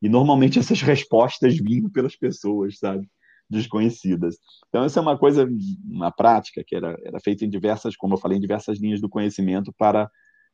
E 0.00 0.08
normalmente 0.08 0.58
essas 0.58 0.80
respostas 0.80 1.56
vinham 1.56 1.90
pelas 1.90 2.16
pessoas, 2.16 2.78
sabe? 2.78 3.08
Desconhecidas. 3.54 4.36
Então, 4.68 4.84
essa 4.84 4.98
é 4.98 5.02
uma 5.02 5.16
coisa, 5.16 5.48
uma 5.84 6.10
prática 6.10 6.62
que 6.66 6.74
era, 6.74 6.98
era 7.04 7.20
feita 7.20 7.44
em 7.44 7.50
diversas, 7.50 7.96
como 7.96 8.14
eu 8.14 8.18
falei, 8.18 8.38
em 8.38 8.40
diversas 8.40 8.80
linhas 8.80 9.00
do 9.00 9.08
conhecimento 9.08 9.72
para 9.76 10.10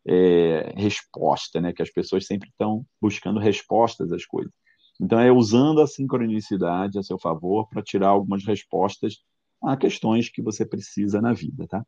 é, 0.06 0.72
resposta, 0.76 1.60
né? 1.60 1.72
Que 1.72 1.82
as 1.82 1.90
pessoas 1.90 2.26
sempre 2.26 2.48
estão 2.48 2.84
buscando 3.00 3.40
respostas 3.40 4.12
às 4.12 4.24
coisas. 4.24 4.52
Então, 5.00 5.18
é 5.18 5.32
usando 5.32 5.80
a 5.80 5.86
sincronicidade 5.86 6.98
a 6.98 7.02
seu 7.02 7.18
favor 7.18 7.68
para 7.68 7.82
tirar 7.82 8.08
algumas 8.08 8.44
respostas 8.44 9.18
a 9.62 9.76
questões 9.76 10.28
que 10.28 10.42
você 10.42 10.64
precisa 10.64 11.20
na 11.20 11.32
vida, 11.32 11.66
tá? 11.66 11.84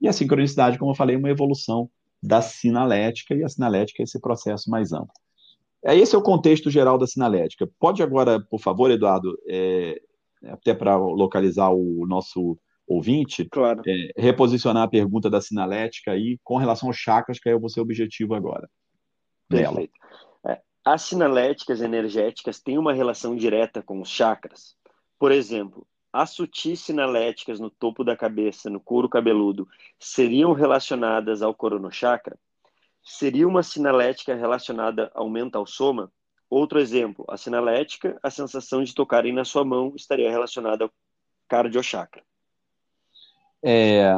E 0.00 0.08
a 0.08 0.12
sincronicidade, 0.12 0.78
como 0.78 0.92
eu 0.92 0.96
falei, 0.96 1.16
é 1.16 1.18
uma 1.18 1.30
evolução 1.30 1.90
da 2.22 2.42
sinalética, 2.42 3.34
e 3.34 3.44
a 3.44 3.48
sinalética 3.48 4.02
é 4.02 4.04
esse 4.04 4.20
processo 4.20 4.70
mais 4.70 4.92
amplo. 4.92 5.12
É, 5.84 5.96
esse 5.96 6.14
é 6.14 6.18
o 6.18 6.22
contexto 6.22 6.70
geral 6.70 6.98
da 6.98 7.06
sinalética. 7.06 7.68
Pode 7.78 8.02
agora, 8.02 8.40
por 8.40 8.60
favor, 8.60 8.90
Eduardo, 8.90 9.38
é, 9.48 10.00
até 10.44 10.74
para 10.74 10.96
localizar 10.96 11.70
o 11.70 12.06
nosso 12.06 12.58
ouvinte, 12.86 13.44
claro. 13.50 13.82
é, 13.86 14.12
reposicionar 14.16 14.84
a 14.84 14.88
pergunta 14.88 15.28
da 15.28 15.40
sinalética 15.40 16.12
aí 16.12 16.38
com 16.42 16.56
relação 16.56 16.88
aos 16.88 16.96
chakras, 16.96 17.38
que 17.38 17.48
aí 17.48 17.54
é 17.54 17.58
o 17.58 17.68
seu 17.68 17.82
objetivo 17.82 18.34
agora. 18.34 18.68
Perfeito. 19.48 19.92
É, 20.46 20.60
as 20.84 21.02
sinaléticas 21.02 21.82
energéticas 21.82 22.60
têm 22.60 22.78
uma 22.78 22.94
relação 22.94 23.36
direta 23.36 23.82
com 23.82 24.00
os 24.00 24.08
chakras. 24.08 24.74
Por 25.18 25.32
exemplo, 25.32 25.86
as 26.12 26.30
sutis 26.30 26.80
sinaléticas 26.80 27.60
no 27.60 27.70
topo 27.70 28.02
da 28.02 28.16
cabeça, 28.16 28.70
no 28.70 28.80
couro 28.80 29.08
cabeludo, 29.08 29.68
seriam 29.98 30.52
relacionadas 30.52 31.42
ao 31.42 31.54
coronochakra? 31.54 32.38
Seria 33.02 33.46
uma 33.46 33.62
sinalética 33.62 34.34
relacionada 34.34 35.10
ao 35.14 35.28
mental 35.28 35.66
soma? 35.66 36.10
Outro 36.50 36.78
exemplo, 36.78 37.24
a 37.28 37.36
sinalética, 37.36 38.18
a 38.22 38.30
sensação 38.30 38.82
de 38.82 38.94
tocarem 38.94 39.32
na 39.32 39.44
sua 39.44 39.64
mão 39.64 39.92
estaria 39.94 40.30
relacionada 40.30 40.84
ao 40.84 40.90
cardiochakra. 41.46 42.22
É, 43.62 44.12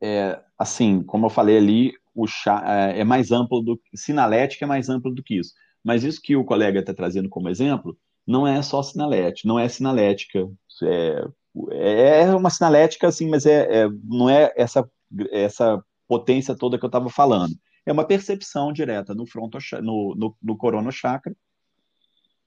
é, 0.00 0.40
assim, 0.58 1.02
como 1.02 1.26
eu 1.26 1.30
falei 1.30 1.58
ali, 1.58 1.92
o 2.14 2.26
chá, 2.26 2.62
é, 2.66 3.00
é 3.00 3.04
mais 3.04 3.30
amplo 3.30 3.60
do 3.60 3.80
sinalética 3.94 4.64
é 4.64 4.68
mais 4.68 4.88
amplo 4.88 5.14
do 5.14 5.22
que 5.22 5.38
isso. 5.38 5.52
Mas 5.84 6.04
isso 6.04 6.20
que 6.22 6.36
o 6.36 6.44
colega 6.44 6.80
está 6.80 6.94
trazendo 6.94 7.28
como 7.28 7.48
exemplo 7.48 7.96
não 8.26 8.46
é 8.46 8.62
só 8.62 8.82
sinalética, 8.82 9.48
não 9.48 9.58
é 9.58 9.68
sinalética. 9.68 10.48
É, 10.82 12.22
é 12.22 12.34
uma 12.34 12.50
sinalética, 12.50 13.08
assim, 13.08 13.28
mas 13.28 13.44
é, 13.46 13.82
é, 13.82 13.88
não 14.04 14.30
é 14.30 14.52
essa, 14.56 14.88
essa 15.30 15.82
potência 16.06 16.54
toda 16.54 16.78
que 16.78 16.84
eu 16.84 16.88
estava 16.88 17.10
falando. 17.10 17.54
É 17.86 17.92
uma 17.92 18.04
percepção 18.04 18.72
direta 18.72 19.14
no, 19.14 19.26
fronto, 19.26 19.58
no, 19.82 20.14
no, 20.14 20.36
no 20.42 20.56
coronochakra, 20.56 21.34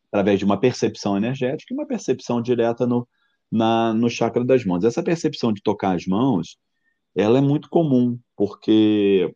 através 0.07 0.39
de 0.39 0.45
uma 0.45 0.59
percepção 0.59 1.17
energética 1.17 1.73
e 1.73 1.77
uma 1.77 1.87
percepção 1.87 2.41
direta 2.41 2.85
no, 2.85 3.07
na, 3.51 3.93
no 3.93 4.09
chakra 4.09 4.43
das 4.43 4.63
mãos. 4.63 4.83
Essa 4.83 5.01
percepção 5.01 5.51
de 5.51 5.61
tocar 5.61 5.95
as 5.95 6.05
mãos, 6.05 6.57
ela 7.15 7.37
é 7.39 7.41
muito 7.41 7.67
comum, 7.69 8.19
porque 8.35 9.33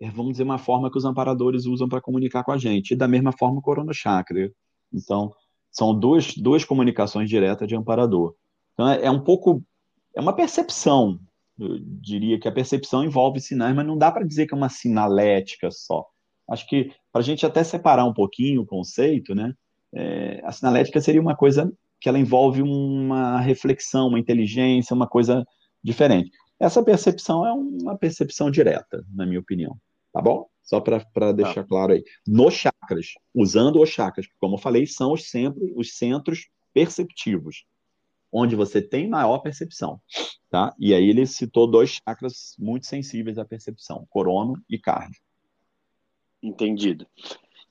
é, 0.00 0.10
vamos 0.10 0.32
dizer, 0.32 0.44
uma 0.44 0.58
forma 0.58 0.90
que 0.90 0.98
os 0.98 1.04
amparadores 1.04 1.64
usam 1.66 1.88
para 1.88 2.00
comunicar 2.00 2.44
com 2.44 2.52
a 2.52 2.58
gente, 2.58 2.92
e 2.92 2.96
da 2.96 3.08
mesma 3.08 3.32
forma 3.32 3.58
o 3.58 3.62
corona 3.62 3.92
chakra. 3.92 4.52
Então, 4.92 5.32
são 5.70 5.98
duas, 5.98 6.34
duas 6.34 6.64
comunicações 6.64 7.28
diretas 7.28 7.66
de 7.66 7.74
amparador. 7.74 8.34
Então, 8.74 8.88
é, 8.88 9.06
é 9.06 9.10
um 9.10 9.22
pouco, 9.22 9.62
é 10.14 10.20
uma 10.20 10.34
percepção, 10.34 11.18
eu 11.58 11.78
diria 11.80 12.38
que 12.38 12.48
a 12.48 12.52
percepção 12.52 13.04
envolve 13.04 13.40
sinais, 13.40 13.74
mas 13.74 13.86
não 13.86 13.96
dá 13.96 14.10
para 14.12 14.26
dizer 14.26 14.46
que 14.46 14.54
é 14.54 14.56
uma 14.56 14.68
sinalética 14.68 15.70
só. 15.70 16.06
Acho 16.48 16.66
que, 16.68 16.92
para 17.12 17.20
a 17.20 17.24
gente 17.24 17.44
até 17.44 17.64
separar 17.64 18.04
um 18.04 18.14
pouquinho 18.14 18.62
o 18.62 18.66
conceito, 18.66 19.34
né, 19.34 19.52
é, 19.94 20.40
a 20.44 20.52
sinalética 20.52 21.00
seria 21.00 21.20
uma 21.20 21.34
coisa 21.34 21.72
que 22.00 22.08
ela 22.08 22.18
envolve 22.18 22.62
uma 22.62 23.40
reflexão, 23.40 24.08
uma 24.08 24.18
inteligência, 24.18 24.94
uma 24.94 25.06
coisa 25.06 25.44
diferente. 25.82 26.30
Essa 26.60 26.82
percepção 26.82 27.46
é 27.46 27.52
uma 27.52 27.96
percepção 27.96 28.50
direta, 28.50 29.04
na 29.12 29.26
minha 29.26 29.40
opinião. 29.40 29.76
Tá 30.12 30.22
bom? 30.22 30.46
Só 30.62 30.80
para 30.80 31.32
deixar 31.32 31.62
tá. 31.62 31.64
claro 31.64 31.92
aí. 31.92 32.02
Nos 32.26 32.54
chakras, 32.54 33.12
usando 33.34 33.80
os 33.80 33.88
chakras, 33.88 34.26
que, 34.26 34.32
como 34.40 34.54
eu 34.54 34.58
falei, 34.58 34.86
são 34.86 35.12
os, 35.12 35.30
sempre, 35.30 35.72
os 35.76 35.96
centros 35.96 36.48
perceptivos, 36.72 37.64
onde 38.36 38.54
você 38.54 38.82
tem 38.82 39.08
maior 39.08 39.38
percepção. 39.38 39.98
Tá? 40.50 40.74
E 40.78 40.92
aí 40.92 41.08
ele 41.08 41.26
citou 41.26 41.66
dois 41.66 41.98
chakras 42.06 42.54
muito 42.58 42.86
sensíveis 42.86 43.38
à 43.38 43.46
percepção, 43.46 44.06
corono 44.10 44.62
e 44.68 44.78
cardio. 44.78 45.18
Entendido. 46.42 47.06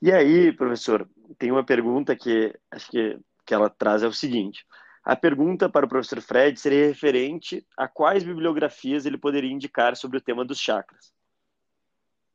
E 0.02 0.10
aí, 0.10 0.52
professor, 0.52 1.08
tem 1.38 1.52
uma 1.52 1.64
pergunta 1.64 2.16
que 2.16 2.52
acho 2.70 2.90
que, 2.90 3.16
que 3.46 3.54
ela 3.54 3.70
traz 3.70 4.02
é 4.02 4.08
o 4.08 4.12
seguinte. 4.12 4.66
A 5.04 5.14
pergunta 5.14 5.68
para 5.68 5.86
o 5.86 5.88
professor 5.88 6.20
Fred 6.20 6.58
seria 6.58 6.88
referente 6.88 7.64
a 7.78 7.86
quais 7.86 8.24
bibliografias 8.24 9.06
ele 9.06 9.16
poderia 9.16 9.52
indicar 9.52 9.96
sobre 9.96 10.18
o 10.18 10.20
tema 10.20 10.44
dos 10.44 10.58
chakras. 10.58 11.12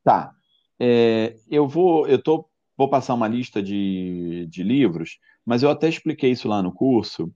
Tá. 0.06 0.34
É, 0.80 1.36
eu 1.50 1.67
vou, 1.67 2.08
eu 2.08 2.22
tô, 2.22 2.50
vou 2.78 2.89
passar 2.89 3.13
uma 3.13 3.28
lista 3.28 3.62
de, 3.62 4.48
de 4.50 4.63
livros, 4.63 5.20
mas 5.46 5.63
eu 5.63 5.70
até 5.70 5.89
expliquei 5.89 6.32
isso 6.32 6.48
lá 6.48 6.63
no 6.63 6.74
curso. 6.74 7.32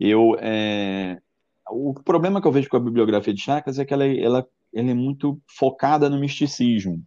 Eu, 0.00 0.34
é, 0.40 1.20
o 1.70 1.92
problema 1.92 2.40
que 2.40 2.48
eu 2.48 2.52
vejo 2.52 2.70
com 2.70 2.78
a 2.78 2.80
bibliografia 2.80 3.34
de 3.34 3.42
Chakras 3.42 3.78
é 3.78 3.84
que 3.84 3.92
ela, 3.92 4.06
ela, 4.06 4.48
ela 4.74 4.90
é 4.90 4.94
muito 4.94 5.38
focada 5.46 6.08
no 6.08 6.18
misticismo. 6.18 7.04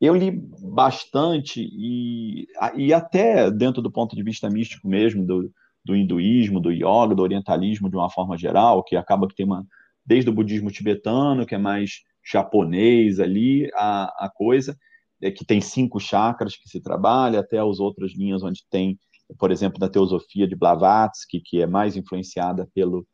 Eu 0.00 0.16
li 0.16 0.30
bastante 0.30 1.60
e, 1.60 2.46
e 2.74 2.94
até 2.94 3.50
dentro 3.50 3.82
do 3.82 3.92
ponto 3.92 4.16
de 4.16 4.22
vista 4.22 4.48
místico 4.48 4.88
mesmo, 4.88 5.26
do, 5.26 5.52
do 5.84 5.94
hinduísmo, 5.94 6.58
do 6.58 6.72
yoga, 6.72 7.14
do 7.14 7.22
orientalismo 7.22 7.90
de 7.90 7.96
uma 7.96 8.08
forma 8.08 8.38
geral, 8.38 8.82
que 8.82 8.96
acaba 8.96 9.28
que 9.28 9.34
tem 9.34 9.44
uma 9.44 9.66
desde 10.04 10.30
o 10.30 10.32
budismo 10.32 10.70
tibetano, 10.70 11.44
que 11.44 11.54
é 11.54 11.58
mais 11.58 12.02
japonês 12.24 13.20
ali, 13.20 13.70
a, 13.74 14.24
a 14.24 14.30
coisa, 14.30 14.76
é 15.20 15.30
que 15.30 15.44
tem 15.44 15.60
cinco 15.60 16.00
chakras 16.00 16.56
que 16.56 16.68
se 16.68 16.80
trabalha, 16.80 17.40
até 17.40 17.58
as 17.58 17.78
outras 17.78 18.12
linhas 18.12 18.42
onde 18.42 18.64
tem, 18.70 18.98
por 19.38 19.50
exemplo, 19.50 19.78
da 19.78 19.88
teosofia 19.88 20.46
de 20.46 20.56
Blavatsky, 20.56 21.40
que 21.40 21.60
é 21.60 21.66
mais 21.66 21.96
influenciada 21.96 22.68
pelo, 22.74 23.06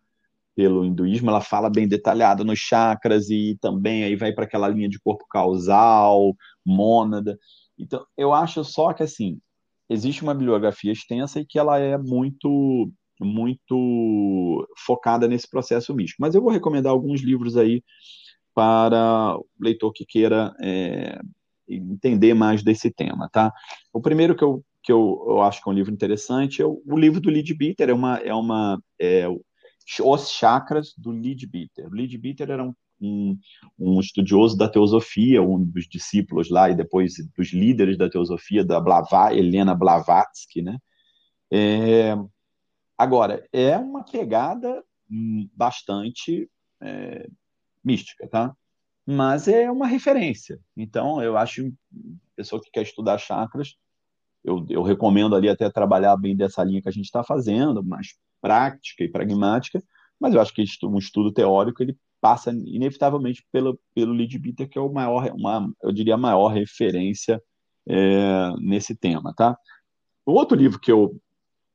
pelo 0.55 0.85
hinduísmo, 0.85 1.31
ela 1.31 1.41
fala 1.41 1.71
bem 1.71 1.87
detalhada 1.87 2.43
nos 2.43 2.59
chakras 2.59 3.29
e 3.31 3.57
também 3.61 4.05
aí 4.05 4.17
vai 4.17 4.33
para 4.33 4.45
aquela 4.45 4.69
linha 4.69 4.89
de 4.89 4.99
corpo 4.99 5.25
causal, 5.29 6.35
mônada. 6.65 7.39
Então, 7.79 8.05
eu 8.17 8.33
acho 8.33 8.65
só 8.65 8.93
que 8.93 9.03
assim, 9.03 9.39
existe 9.89 10.23
uma 10.23 10.35
bibliografia 10.35 10.93
extensa 10.93 11.41
e 11.41 11.47
que 11.47 11.59
ela 11.59 11.79
é 11.79 11.97
muito 11.99 12.91
muito 13.19 14.69
focada 14.87 15.27
nesse 15.27 15.49
processo 15.49 15.95
místico. 15.95 16.21
Mas 16.21 16.35
eu 16.35 16.43
vou 16.43 16.51
recomendar 16.51 16.93
alguns 16.93 17.23
livros 17.23 17.57
aí 17.57 17.83
para 18.55 19.37
o 19.39 19.47
leitor 19.59 19.93
que 19.93 20.05
queira 20.05 20.55
é, 20.61 21.19
entender 21.69 22.35
mais 22.35 22.63
desse 22.63 22.91
tema, 22.91 23.29
tá? 23.33 23.53
O 23.93 24.01
primeiro 24.01 24.35
que 24.35 24.45
eu, 24.45 24.63
que 24.87 24.93
eu, 24.93 25.25
eu 25.27 25.43
acho 25.43 25.61
que 25.61 25.69
é 25.69 25.73
um 25.73 25.75
livro 25.75 25.93
interessante 25.93 26.63
é 26.63 26.65
o, 26.65 26.81
o 26.87 26.97
livro 26.97 27.21
do 27.21 27.29
Leadbeater, 27.29 27.91
é 27.91 27.93
uma, 27.93 28.19
é 28.19 28.33
uma 28.33 28.81
é, 29.01 29.27
Os 30.01 30.31
Chakras 30.31 30.95
do 30.97 31.11
Leadbeater. 31.11 31.89
O 31.89 31.93
Leadbeater 31.93 32.49
era 32.49 32.63
um, 32.63 32.73
um, 33.01 33.37
um, 33.77 33.99
estudioso 33.99 34.57
da 34.57 34.69
teosofia, 34.69 35.43
um 35.43 35.61
dos 35.65 35.89
discípulos 35.89 36.49
lá, 36.51 36.71
e 36.71 36.77
depois 36.77 37.15
dos 37.37 37.53
líderes 37.53 37.99
da 37.99 38.09
teosofia, 38.09 38.65
da 38.65 38.81
Blava, 38.81 39.35
Helena 39.35 39.75
Blavatsky, 39.75 40.63
né? 40.63 40.79
É, 41.51 42.17
agora, 42.97 43.45
é 43.53 43.77
uma 43.77 44.05
pegada 44.05 44.85
hum, 45.11 45.51
bastante 45.53 46.49
é, 46.81 47.27
mística, 47.85 48.29
tá? 48.29 48.55
Mas 49.05 49.49
é 49.49 49.69
uma 49.69 49.89
referência. 49.89 50.61
Então, 50.77 51.21
eu 51.21 51.37
acho 51.37 51.73
pessoa 52.37 52.63
que 52.63 52.71
quer 52.71 52.83
estudar 52.83 53.19
chakras, 53.19 53.77
eu, 54.47 54.65
eu 54.71 54.83
recomendo 54.83 55.35
ali 55.35 55.49
até 55.49 55.69
trabalhar 55.69 56.17
bem 56.17 56.37
dessa 56.37 56.63
linha 56.63 56.81
que 56.81 56.89
a 56.89 56.93
gente 56.93 57.07
está 57.07 57.25
fazendo, 57.25 57.83
mais 57.83 58.15
prática 58.41 59.03
e 59.03 59.09
pragmática, 59.09 59.83
mas 60.21 60.35
eu 60.35 60.41
acho 60.41 60.55
que 60.55 60.65
um 60.85 60.97
estudo 60.97 61.33
teórico 61.33 61.83
ele 61.83 61.99
passa 62.21 62.51
inevitavelmente 62.51 63.45
pelo, 63.51 63.79
pelo 63.93 64.13
Leadbeater, 64.13 64.69
que 64.69 64.79
é 64.79 64.81
o 64.81 64.93
maior, 64.93 65.33
uma, 65.35 65.69
eu 65.83 65.93
diria, 65.93 66.15
a 66.15 66.19
maior 66.19 66.49
referência 66.49 67.43
é, 67.89 68.53
nesse 68.61 68.95
tema, 68.95 69.35
tá? 69.37 69.59
Outro 70.25 70.57
livro 70.57 70.79
que 70.79 70.91
eu. 70.91 71.21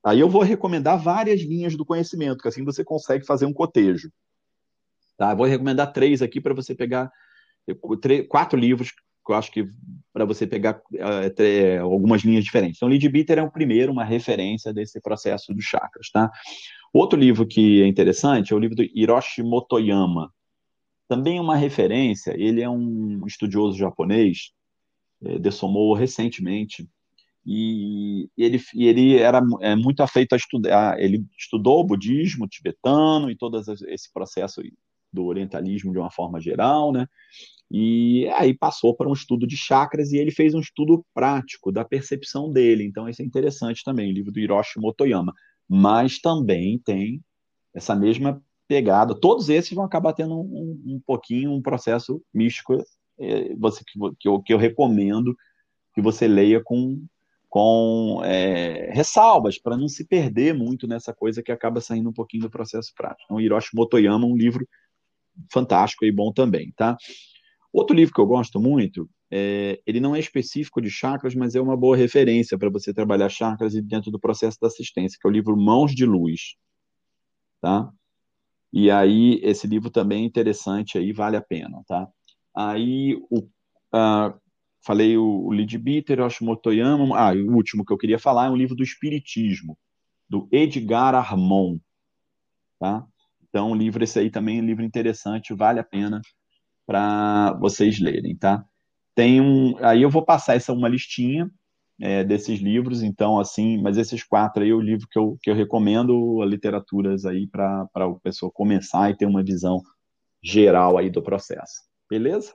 Aí 0.03 0.19
eu 0.19 0.29
vou 0.29 0.41
recomendar 0.41 0.97
várias 0.97 1.41
linhas 1.41 1.75
do 1.75 1.85
conhecimento, 1.85 2.41
que 2.41 2.47
assim 2.47 2.65
você 2.65 2.83
consegue 2.83 3.25
fazer 3.25 3.45
um 3.45 3.53
cotejo. 3.53 4.11
Tá? 5.17 5.35
Vou 5.35 5.45
recomendar 5.45 5.93
três 5.93 6.21
aqui 6.21 6.41
para 6.41 6.53
você 6.53 6.73
pegar 6.73 7.11
quatro 8.27 8.57
livros 8.57 8.91
eu 9.31 9.37
acho 9.37 9.51
que 9.51 9.67
para 10.13 10.25
você 10.25 10.45
pegar 10.45 10.81
uh, 10.93 11.81
algumas 11.81 12.21
linhas 12.23 12.43
diferentes. 12.43 12.77
Então, 12.77 12.89
Lead 12.89 13.07
Beater 13.09 13.39
é 13.39 13.43
o 13.43 13.51
primeiro, 13.51 13.91
uma 13.91 14.03
referência 14.03 14.73
desse 14.73 14.99
processo 15.01 15.53
dos 15.53 15.63
chakras, 15.63 16.09
tá? 16.11 16.29
Outro 16.93 17.17
livro 17.17 17.47
que 17.47 17.81
é 17.81 17.87
interessante 17.87 18.51
é 18.51 18.55
o 18.55 18.59
livro 18.59 18.75
do 18.75 18.83
Hiroshi 18.83 19.41
Motoyama. 19.41 20.31
Também 21.07 21.39
uma 21.39 21.55
referência, 21.55 22.33
ele 22.37 22.61
é 22.61 22.69
um 22.69 23.25
estudioso 23.25 23.77
japonês, 23.77 24.51
é, 25.23 25.39
dessomou 25.39 25.93
recentemente, 25.93 26.87
e 27.45 28.29
ele, 28.37 28.61
ele 28.75 29.17
era 29.17 29.41
é, 29.61 29.75
muito 29.75 30.03
afeito 30.03 30.33
a 30.33 30.37
estudar, 30.37 30.99
ele 30.99 31.25
estudou 31.37 31.79
o 31.79 31.83
budismo 31.83 32.47
tibetano 32.47 33.31
e 33.31 33.35
todo 33.35 33.59
esse 33.87 34.13
processo 34.13 34.61
do 35.11 35.25
orientalismo 35.25 35.91
de 35.91 35.97
uma 35.97 36.11
forma 36.11 36.39
geral, 36.39 36.91
né? 36.91 37.07
E 37.71 38.27
aí 38.35 38.53
passou 38.53 38.93
para 38.93 39.07
um 39.07 39.13
estudo 39.13 39.47
de 39.47 39.55
chakras 39.55 40.11
e 40.11 40.17
ele 40.17 40.31
fez 40.31 40.53
um 40.53 40.59
estudo 40.59 41.05
prático 41.13 41.71
da 41.71 41.85
percepção 41.85 42.51
dele. 42.51 42.83
Então 42.83 43.07
isso 43.07 43.21
é 43.21 43.25
interessante 43.25 43.81
também, 43.83 44.09
o 44.09 44.13
livro 44.13 44.31
do 44.31 44.39
Hiroshi 44.39 44.79
Motoyama. 44.79 45.33
Mas 45.69 46.19
também 46.19 46.77
tem 46.79 47.23
essa 47.73 47.95
mesma 47.95 48.43
pegada. 48.67 49.15
Todos 49.15 49.47
esses 49.47 49.73
vão 49.73 49.85
acabar 49.85 50.11
tendo 50.11 50.37
um, 50.37 50.81
um 50.85 51.01
pouquinho 51.05 51.53
um 51.53 51.61
processo 51.61 52.21
místico 52.33 52.83
é, 53.17 53.55
você, 53.55 53.83
que, 54.19 54.27
eu, 54.27 54.41
que 54.41 54.53
eu 54.53 54.57
recomendo 54.57 55.35
que 55.93 56.01
você 56.01 56.27
leia 56.27 56.61
com, 56.61 57.05
com 57.49 58.21
é, 58.23 58.91
ressalvas, 58.93 59.57
para 59.57 59.77
não 59.77 59.87
se 59.87 60.05
perder 60.05 60.53
muito 60.53 60.87
nessa 60.87 61.13
coisa 61.13 61.43
que 61.43 61.51
acaba 61.51 61.79
saindo 61.79 62.09
um 62.09 62.13
pouquinho 62.13 62.43
do 62.43 62.49
processo 62.49 62.91
prático. 62.95 63.23
Então, 63.25 63.39
Hiroshi 63.39 63.75
Motoyama, 63.75 64.25
um 64.25 64.35
livro 64.35 64.67
fantástico 65.51 66.05
e 66.05 66.11
bom 66.11 66.31
também, 66.31 66.73
tá? 66.75 66.97
Outro 67.73 67.95
livro 67.95 68.13
que 68.13 68.19
eu 68.19 68.25
gosto 68.25 68.59
muito, 68.59 69.09
é, 69.31 69.81
ele 69.87 70.01
não 70.01 70.13
é 70.13 70.19
específico 70.19 70.81
de 70.81 70.89
chakras, 70.89 71.33
mas 71.33 71.55
é 71.55 71.61
uma 71.61 71.77
boa 71.77 71.95
referência 71.95 72.57
para 72.57 72.69
você 72.69 72.93
trabalhar 72.93 73.29
chakras 73.29 73.73
e 73.73 73.81
dentro 73.81 74.11
do 74.11 74.19
processo 74.19 74.57
da 74.61 74.67
assistência, 74.67 75.17
que 75.19 75.25
é 75.25 75.29
o 75.29 75.33
livro 75.33 75.55
Mãos 75.55 75.95
de 75.95 76.05
Luz, 76.05 76.57
tá? 77.61 77.89
E 78.73 78.91
aí, 78.91 79.39
esse 79.41 79.67
livro 79.67 79.89
também 79.89 80.23
é 80.23 80.25
interessante 80.25 80.97
aí, 80.97 81.13
vale 81.13 81.37
a 81.37 81.41
pena, 81.41 81.81
tá? 81.87 82.07
Aí, 82.53 83.15
o, 83.29 83.39
uh, 83.39 84.39
falei 84.85 85.17
o, 85.17 85.47
o 85.47 85.53
Yoshi 85.53 86.43
Motoyama, 86.43 87.17
ah, 87.17 87.33
o 87.33 87.55
último 87.55 87.85
que 87.85 87.93
eu 87.93 87.97
queria 87.97 88.19
falar 88.19 88.47
é 88.47 88.49
um 88.49 88.55
livro 88.55 88.75
do 88.75 88.83
Espiritismo, 88.83 89.77
do 90.29 90.47
Edgar 90.51 91.15
Armon, 91.15 91.77
tá? 92.79 93.05
Então, 93.47 93.71
o 93.71 93.75
livro 93.75 94.03
esse 94.03 94.19
aí 94.19 94.29
também 94.29 94.59
é 94.59 94.61
um 94.61 94.65
livro 94.65 94.83
interessante, 94.83 95.53
vale 95.53 95.79
a 95.79 95.83
pena 95.83 96.21
para 96.91 97.53
vocês 97.53 98.01
lerem, 98.01 98.35
tá? 98.35 98.65
Tem 99.15 99.39
um, 99.39 99.77
aí 99.79 100.01
eu 100.01 100.09
vou 100.09 100.25
passar 100.25 100.55
essa 100.55 100.73
uma 100.73 100.89
listinha 100.89 101.49
é, 102.01 102.21
desses 102.21 102.59
livros, 102.59 103.01
então, 103.01 103.39
assim, 103.39 103.81
mas 103.81 103.97
esses 103.97 104.23
quatro 104.23 104.61
aí 104.61 104.71
é 104.71 104.73
o 104.73 104.81
livro 104.81 105.07
que 105.09 105.17
eu, 105.17 105.37
que 105.41 105.49
eu 105.49 105.55
recomendo, 105.55 106.43
literaturas 106.43 107.25
aí 107.25 107.47
para 107.47 107.87
a 107.95 108.13
pessoa 108.21 108.51
começar 108.51 109.09
e 109.09 109.15
ter 109.15 109.25
uma 109.25 109.41
visão 109.41 109.81
geral 110.43 110.97
aí 110.97 111.09
do 111.09 111.21
processo. 111.21 111.83
Beleza? 112.09 112.53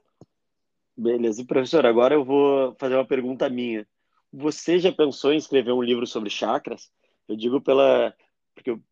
Beleza. 0.94 1.40
E, 1.40 1.46
professor, 1.46 1.86
agora 1.86 2.14
eu 2.14 2.22
vou 2.22 2.74
fazer 2.78 2.96
uma 2.96 3.06
pergunta 3.06 3.48
minha. 3.48 3.86
Você 4.30 4.78
já 4.78 4.92
pensou 4.92 5.32
em 5.32 5.38
escrever 5.38 5.72
um 5.72 5.82
livro 5.82 6.06
sobre 6.06 6.28
chakras? 6.28 6.90
Eu 7.26 7.36
digo 7.36 7.58
pela. 7.58 8.12
Porque 8.54 8.70
eu, 8.70 8.82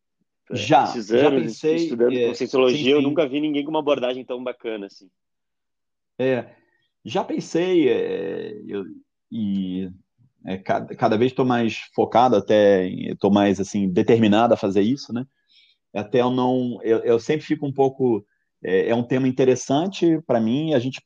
é, 0.50 0.56
já, 0.56 0.84
esses 0.84 1.10
anos, 1.10 1.22
já 1.22 1.30
pensei, 1.30 1.76
estudando 1.76 2.16
é, 2.16 2.28
Conscienciologia, 2.28 2.92
eu 2.92 3.02
nunca 3.02 3.28
vi 3.28 3.40
ninguém 3.40 3.62
com 3.62 3.70
uma 3.70 3.80
abordagem 3.80 4.24
tão 4.24 4.42
bacana 4.42 4.86
assim. 4.86 5.10
É, 6.18 6.54
já 7.04 7.24
pensei, 7.24 7.88
é, 7.88 8.52
eu, 8.66 8.84
e 9.30 9.90
é, 10.46 10.58
cada, 10.58 10.94
cada 10.96 11.16
vez 11.18 11.32
estou 11.32 11.44
mais 11.44 11.78
focado, 11.94 12.36
até 12.36 12.88
estou 12.88 13.30
mais 13.32 13.60
assim 13.60 13.90
determinado 13.90 14.54
a 14.54 14.56
fazer 14.56 14.82
isso, 14.82 15.12
né? 15.12 15.24
Até 15.94 16.20
eu 16.20 16.30
não, 16.30 16.78
eu, 16.82 16.98
eu 17.00 17.20
sempre 17.20 17.46
fico 17.46 17.66
um 17.66 17.72
pouco 17.72 18.24
é, 18.62 18.88
é 18.90 18.94
um 18.94 19.02
tema 19.04 19.28
interessante 19.28 20.20
para 20.26 20.40
mim. 20.40 20.74
A 20.74 20.78
gente 20.78 21.00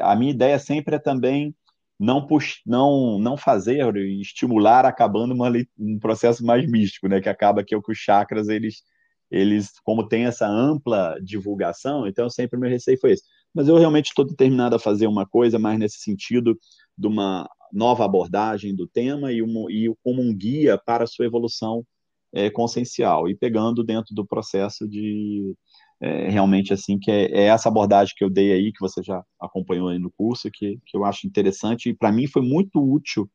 a 0.00 0.16
minha 0.16 0.30
ideia 0.32 0.58
sempre 0.58 0.96
é 0.96 0.98
também 0.98 1.54
não 1.98 2.26
pux, 2.26 2.60
não 2.66 3.18
não 3.18 3.36
fazer 3.36 3.82
estimular 4.20 4.84
acabando 4.86 5.34
uma, 5.34 5.50
um 5.78 5.98
processo 5.98 6.44
mais 6.44 6.70
místico, 6.70 7.08
né? 7.08 7.20
Que 7.20 7.28
acaba 7.28 7.64
que, 7.64 7.80
que 7.80 7.92
os 7.92 7.98
chakras 7.98 8.48
eles 8.48 8.82
eles 9.30 9.72
como 9.84 10.08
tem 10.08 10.24
essa 10.26 10.46
ampla 10.46 11.16
divulgação, 11.22 12.06
então 12.06 12.30
sempre 12.30 12.58
meu 12.58 12.70
receio 12.70 12.98
foi 13.00 13.12
esse. 13.12 13.24
Mas 13.54 13.68
eu 13.68 13.76
realmente 13.76 14.06
estou 14.06 14.24
determinado 14.24 14.76
a 14.76 14.78
fazer 14.78 15.06
uma 15.06 15.26
coisa 15.26 15.58
mais 15.58 15.78
nesse 15.78 15.98
sentido 15.98 16.58
de 16.96 17.06
uma 17.06 17.48
nova 17.72 18.04
abordagem 18.04 18.74
do 18.74 18.86
tema 18.86 19.32
e, 19.32 19.42
um, 19.42 19.70
e 19.70 19.92
como 20.02 20.22
um 20.22 20.34
guia 20.34 20.78
para 20.78 21.04
a 21.04 21.06
sua 21.06 21.26
evolução 21.26 21.84
é, 22.32 22.50
consciencial 22.50 23.28
e 23.28 23.34
pegando 23.34 23.82
dentro 23.82 24.14
do 24.14 24.26
processo 24.26 24.86
de 24.88 25.54
é, 26.00 26.28
realmente 26.28 26.72
assim 26.72 26.98
que 26.98 27.10
é, 27.10 27.24
é, 27.32 27.42
essa 27.46 27.68
abordagem 27.68 28.14
que 28.16 28.22
eu 28.22 28.30
dei 28.30 28.52
aí 28.52 28.72
que 28.72 28.80
você 28.80 29.02
já 29.02 29.22
acompanhou 29.40 29.88
aí 29.88 29.98
no 29.98 30.12
curso 30.12 30.50
que, 30.52 30.78
que 30.86 30.96
eu 30.96 31.04
acho 31.04 31.26
interessante 31.26 31.88
e 31.88 31.94
para 31.94 32.12
mim 32.12 32.26
foi 32.26 32.42
muito 32.42 32.80
útil 32.80 33.28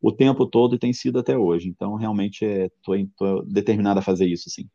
o 0.00 0.12
tempo 0.12 0.46
todo 0.46 0.74
e 0.74 0.78
tem 0.78 0.92
sido 0.92 1.18
até 1.18 1.36
hoje. 1.38 1.68
Então 1.68 1.94
realmente 1.94 2.44
estou 2.44 2.94
é, 2.94 3.04
determinado 3.46 4.00
a 4.00 4.02
fazer 4.02 4.26
isso 4.26 4.50
sim. 4.50 4.68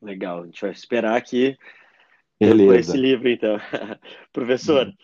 Legal. 0.00 0.42
A 0.42 0.46
gente 0.46 0.60
vai 0.60 0.70
esperar 0.70 1.16
aqui 2.40 2.66
por 2.66 2.76
esse 2.76 2.96
livro 2.96 3.28
então 3.28 3.58
professor 4.32 4.86
uhum. 4.86 4.94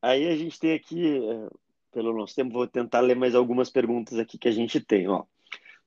aí 0.00 0.28
a 0.28 0.36
gente 0.36 0.58
tem 0.58 0.74
aqui 0.74 1.18
é, 1.18 1.48
pelo 1.92 2.14
nosso 2.14 2.34
tempo, 2.34 2.54
vou 2.54 2.66
tentar 2.66 3.00
ler 3.00 3.14
mais 3.14 3.34
algumas 3.34 3.70
perguntas 3.70 4.18
aqui 4.18 4.38
que 4.38 4.48
a 4.48 4.52
gente 4.52 4.80
tem. 4.80 5.06
Ó. 5.08 5.24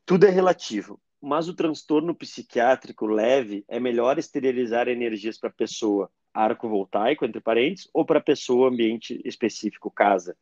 Tudo 0.05 0.25
é 0.25 0.29
relativo, 0.29 1.01
mas 1.19 1.49
o 1.49 1.55
transtorno 1.55 2.13
psiquiátrico 2.13 3.07
leve 3.07 3.65
é 3.67 3.79
melhor 3.79 4.17
esterilizar 4.19 4.87
energias 4.87 5.37
para 5.37 5.49
a 5.49 5.53
pessoa 5.53 6.09
arco 6.31 6.69
voltaico, 6.69 7.25
entre 7.25 7.41
parênteses, 7.41 7.89
ou 7.93 8.05
para 8.05 8.19
a 8.19 8.23
pessoa 8.23 8.69
ambiente 8.69 9.19
específico, 9.25 9.89
casa? 9.89 10.37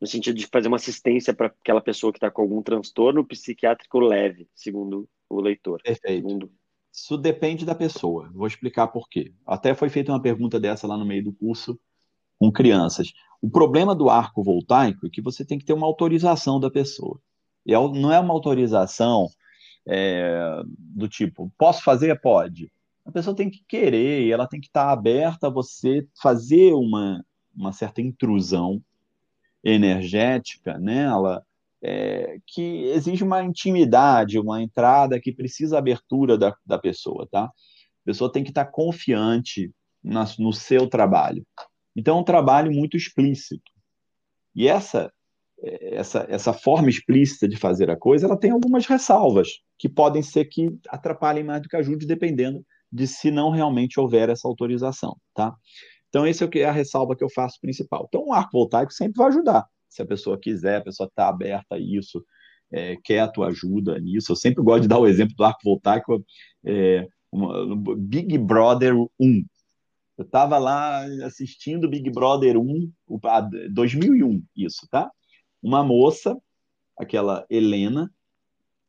No 0.00 0.06
sentido 0.06 0.36
de 0.36 0.46
fazer 0.46 0.68
uma 0.68 0.76
assistência 0.76 1.34
para 1.34 1.46
aquela 1.46 1.80
pessoa 1.80 2.12
que 2.12 2.18
está 2.18 2.30
com 2.30 2.42
algum 2.42 2.62
transtorno 2.62 3.24
psiquiátrico 3.24 3.98
leve, 3.98 4.48
segundo 4.54 5.08
o 5.28 5.40
leitor. 5.40 5.80
Perfeito. 5.82 6.28
Segundo... 6.28 6.52
Isso 7.02 7.18
depende 7.18 7.64
da 7.64 7.74
pessoa. 7.74 8.30
Vou 8.32 8.46
explicar 8.46 8.86
por 8.86 9.08
quê. 9.08 9.34
Até 9.44 9.74
foi 9.74 9.88
feita 9.88 10.12
uma 10.12 10.22
pergunta 10.22 10.60
dessa 10.60 10.86
lá 10.86 10.96
no 10.96 11.04
meio 11.04 11.24
do 11.24 11.32
curso 11.32 11.76
com 12.38 12.52
crianças. 12.52 13.12
O 13.40 13.50
problema 13.50 13.92
do 13.92 14.08
arco 14.08 14.40
voltaico 14.40 15.08
é 15.08 15.10
que 15.10 15.20
você 15.20 15.44
tem 15.44 15.58
que 15.58 15.64
ter 15.64 15.72
uma 15.72 15.84
autorização 15.84 16.60
da 16.60 16.70
pessoa. 16.70 17.20
E 17.66 17.74
é 17.74 17.76
não 17.76 18.12
é 18.12 18.20
uma 18.20 18.32
autorização 18.32 19.26
é, 19.84 20.62
do 20.78 21.08
tipo, 21.08 21.52
posso 21.58 21.82
fazer? 21.82 22.20
Pode. 22.20 22.72
A 23.04 23.10
pessoa 23.10 23.34
tem 23.34 23.50
que 23.50 23.64
querer 23.66 24.30
ela 24.30 24.46
tem 24.46 24.60
que 24.60 24.68
estar 24.68 24.92
aberta 24.92 25.48
a 25.48 25.50
você 25.50 26.06
fazer 26.22 26.72
uma, 26.72 27.26
uma 27.52 27.72
certa 27.72 28.00
intrusão 28.00 28.80
energética 29.64 30.78
nela, 30.78 31.44
é, 31.82 32.38
que 32.46 32.84
exige 32.86 33.24
uma 33.24 33.42
intimidade, 33.42 34.38
uma 34.38 34.62
entrada 34.62 35.20
que 35.20 35.32
precisa 35.32 35.78
abertura 35.78 36.38
da, 36.38 36.54
da 36.64 36.78
pessoa, 36.78 37.26
tá? 37.30 37.44
A 37.44 38.04
pessoa 38.04 38.30
tem 38.30 38.44
que 38.44 38.50
estar 38.50 38.66
confiante 38.66 39.72
na, 40.02 40.24
no 40.38 40.52
seu 40.52 40.88
trabalho. 40.88 41.44
Então, 41.96 42.18
é 42.18 42.20
um 42.20 42.24
trabalho 42.24 42.72
muito 42.72 42.96
explícito. 42.96 43.70
E 44.54 44.68
essa, 44.68 45.12
essa, 45.60 46.26
essa 46.28 46.52
forma 46.52 46.88
explícita 46.88 47.48
de 47.48 47.56
fazer 47.56 47.90
a 47.90 47.96
coisa, 47.96 48.26
ela 48.26 48.38
tem 48.38 48.50
algumas 48.50 48.86
ressalvas, 48.86 49.48
que 49.78 49.88
podem 49.88 50.22
ser 50.22 50.46
que 50.46 50.70
atrapalhem 50.88 51.44
mais 51.44 51.62
do 51.62 51.68
que 51.68 51.76
ajudem, 51.76 52.06
dependendo 52.06 52.64
de 52.90 53.06
se 53.06 53.30
não 53.30 53.50
realmente 53.50 53.98
houver 53.98 54.28
essa 54.28 54.46
autorização, 54.46 55.16
tá? 55.34 55.54
Então, 56.08 56.26
esse 56.26 56.44
é 56.44 56.64
a 56.64 56.72
ressalva 56.72 57.16
que 57.16 57.24
eu 57.24 57.30
faço 57.30 57.58
principal. 57.60 58.04
Então, 58.06 58.26
o 58.26 58.32
arco 58.34 58.50
voltaico 58.52 58.92
sempre 58.92 59.14
vai 59.16 59.28
ajudar. 59.28 59.66
Se 59.92 60.02
a 60.02 60.06
pessoa 60.06 60.38
quiser, 60.38 60.76
a 60.76 60.84
pessoa 60.84 61.06
está 61.06 61.28
aberta 61.28 61.74
a 61.74 61.78
isso, 61.78 62.24
é, 62.72 62.96
quer 63.04 63.20
a 63.20 63.28
tua 63.28 63.48
ajuda 63.48 63.98
nisso. 64.00 64.32
Eu 64.32 64.36
sempre 64.36 64.62
gosto 64.62 64.82
de 64.82 64.88
dar 64.88 64.98
o 64.98 65.06
exemplo 65.06 65.34
do 65.36 65.44
arco 65.44 65.60
voltaico, 65.62 66.24
é, 66.64 67.06
uma, 67.30 67.76
Big 67.96 68.38
Brother 68.38 68.94
1. 68.96 69.44
Eu 70.18 70.24
estava 70.24 70.58
lá 70.58 71.04
assistindo 71.24 71.88
Big 71.88 72.10
Brother 72.10 72.56
1, 72.58 72.90
2001, 73.70 74.42
isso, 74.56 74.86
tá? 74.90 75.10
Uma 75.62 75.84
moça, 75.84 76.38
aquela 76.98 77.44
Helena, 77.50 78.10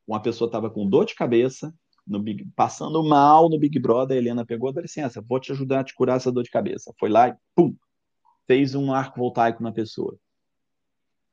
uma 0.08 0.22
pessoa 0.22 0.48
estava 0.48 0.70
com 0.70 0.88
dor 0.88 1.06
de 1.06 1.16
cabeça, 1.16 1.74
Big, 2.06 2.46
passando 2.56 3.02
mal 3.04 3.50
no 3.50 3.58
Big 3.58 3.80
Brother, 3.80 4.18
a 4.18 4.20
Helena 4.20 4.46
pegou, 4.46 4.72
dá 4.74 4.82
licença, 4.82 5.22
vou 5.22 5.40
te 5.40 5.52
ajudar 5.52 5.82
a 5.82 5.84
te 5.84 5.94
curar 5.94 6.18
essa 6.18 6.32
dor 6.32 6.44
de 6.44 6.50
cabeça. 6.50 6.94
Foi 7.00 7.10
lá 7.10 7.30
e, 7.30 7.36
pum, 7.56 7.76
fez 8.46 8.76
um 8.76 8.94
arco 8.94 9.20
voltaico 9.20 9.64
na 9.64 9.72
pessoa. 9.72 10.18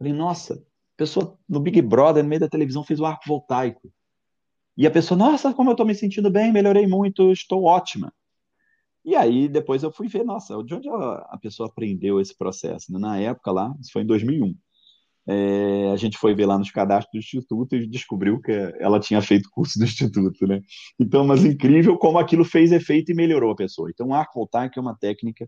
Falei, 0.00 0.14
nossa, 0.14 0.54
a 0.54 0.96
pessoa 0.96 1.38
no 1.46 1.60
Big 1.60 1.82
Brother, 1.82 2.22
no 2.22 2.28
meio 2.30 2.40
da 2.40 2.48
televisão, 2.48 2.82
fez 2.82 2.98
o 2.98 3.04
arco 3.04 3.22
voltaico. 3.26 3.92
E 4.74 4.86
a 4.86 4.90
pessoa, 4.90 5.18
nossa, 5.18 5.52
como 5.52 5.68
eu 5.68 5.72
estou 5.72 5.84
me 5.84 5.94
sentindo 5.94 6.30
bem, 6.30 6.50
melhorei 6.50 6.86
muito, 6.86 7.30
estou 7.30 7.64
ótima. 7.64 8.10
E 9.04 9.14
aí 9.14 9.46
depois 9.46 9.82
eu 9.82 9.92
fui 9.92 10.08
ver, 10.08 10.24
nossa, 10.24 10.62
de 10.64 10.74
onde 10.74 10.88
a 10.88 11.38
pessoa 11.40 11.68
aprendeu 11.68 12.18
esse 12.18 12.34
processo? 12.34 12.90
Né? 12.90 12.98
Na 12.98 13.18
época 13.18 13.52
lá, 13.52 13.74
isso 13.78 13.92
foi 13.92 14.02
em 14.02 14.06
2001. 14.06 14.56
É, 15.26 15.90
a 15.92 15.96
gente 15.96 16.16
foi 16.16 16.34
ver 16.34 16.46
lá 16.46 16.58
nos 16.58 16.70
cadastros 16.70 17.12
do 17.12 17.18
Instituto 17.18 17.76
e 17.76 17.86
descobriu 17.86 18.40
que 18.40 18.52
ela 18.78 18.98
tinha 18.98 19.20
feito 19.20 19.50
curso 19.50 19.78
do 19.78 19.84
Instituto, 19.84 20.46
né? 20.46 20.62
Então, 20.98 21.26
mas 21.26 21.44
incrível 21.44 21.98
como 21.98 22.18
aquilo 22.18 22.42
fez 22.42 22.72
efeito 22.72 23.12
e 23.12 23.14
melhorou 23.14 23.52
a 23.52 23.56
pessoa. 23.56 23.90
Então, 23.90 24.08
o 24.08 24.14
arco 24.14 24.32
voltaico 24.34 24.78
é 24.78 24.82
uma 24.82 24.96
técnica 24.96 25.46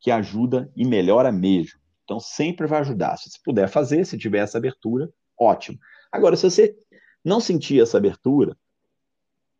que 0.00 0.10
ajuda 0.10 0.72
e 0.74 0.86
melhora 0.86 1.30
mesmo. 1.30 1.81
Então, 2.04 2.18
sempre 2.20 2.66
vai 2.66 2.80
ajudar. 2.80 3.16
Se 3.16 3.30
você 3.30 3.38
puder 3.44 3.68
fazer, 3.68 4.04
se 4.04 4.18
tiver 4.18 4.38
essa 4.38 4.58
abertura, 4.58 5.10
ótimo. 5.38 5.78
Agora, 6.10 6.36
se 6.36 6.42
você 6.42 6.76
não 7.24 7.40
sentir 7.40 7.80
essa 7.80 7.96
abertura, 7.96 8.56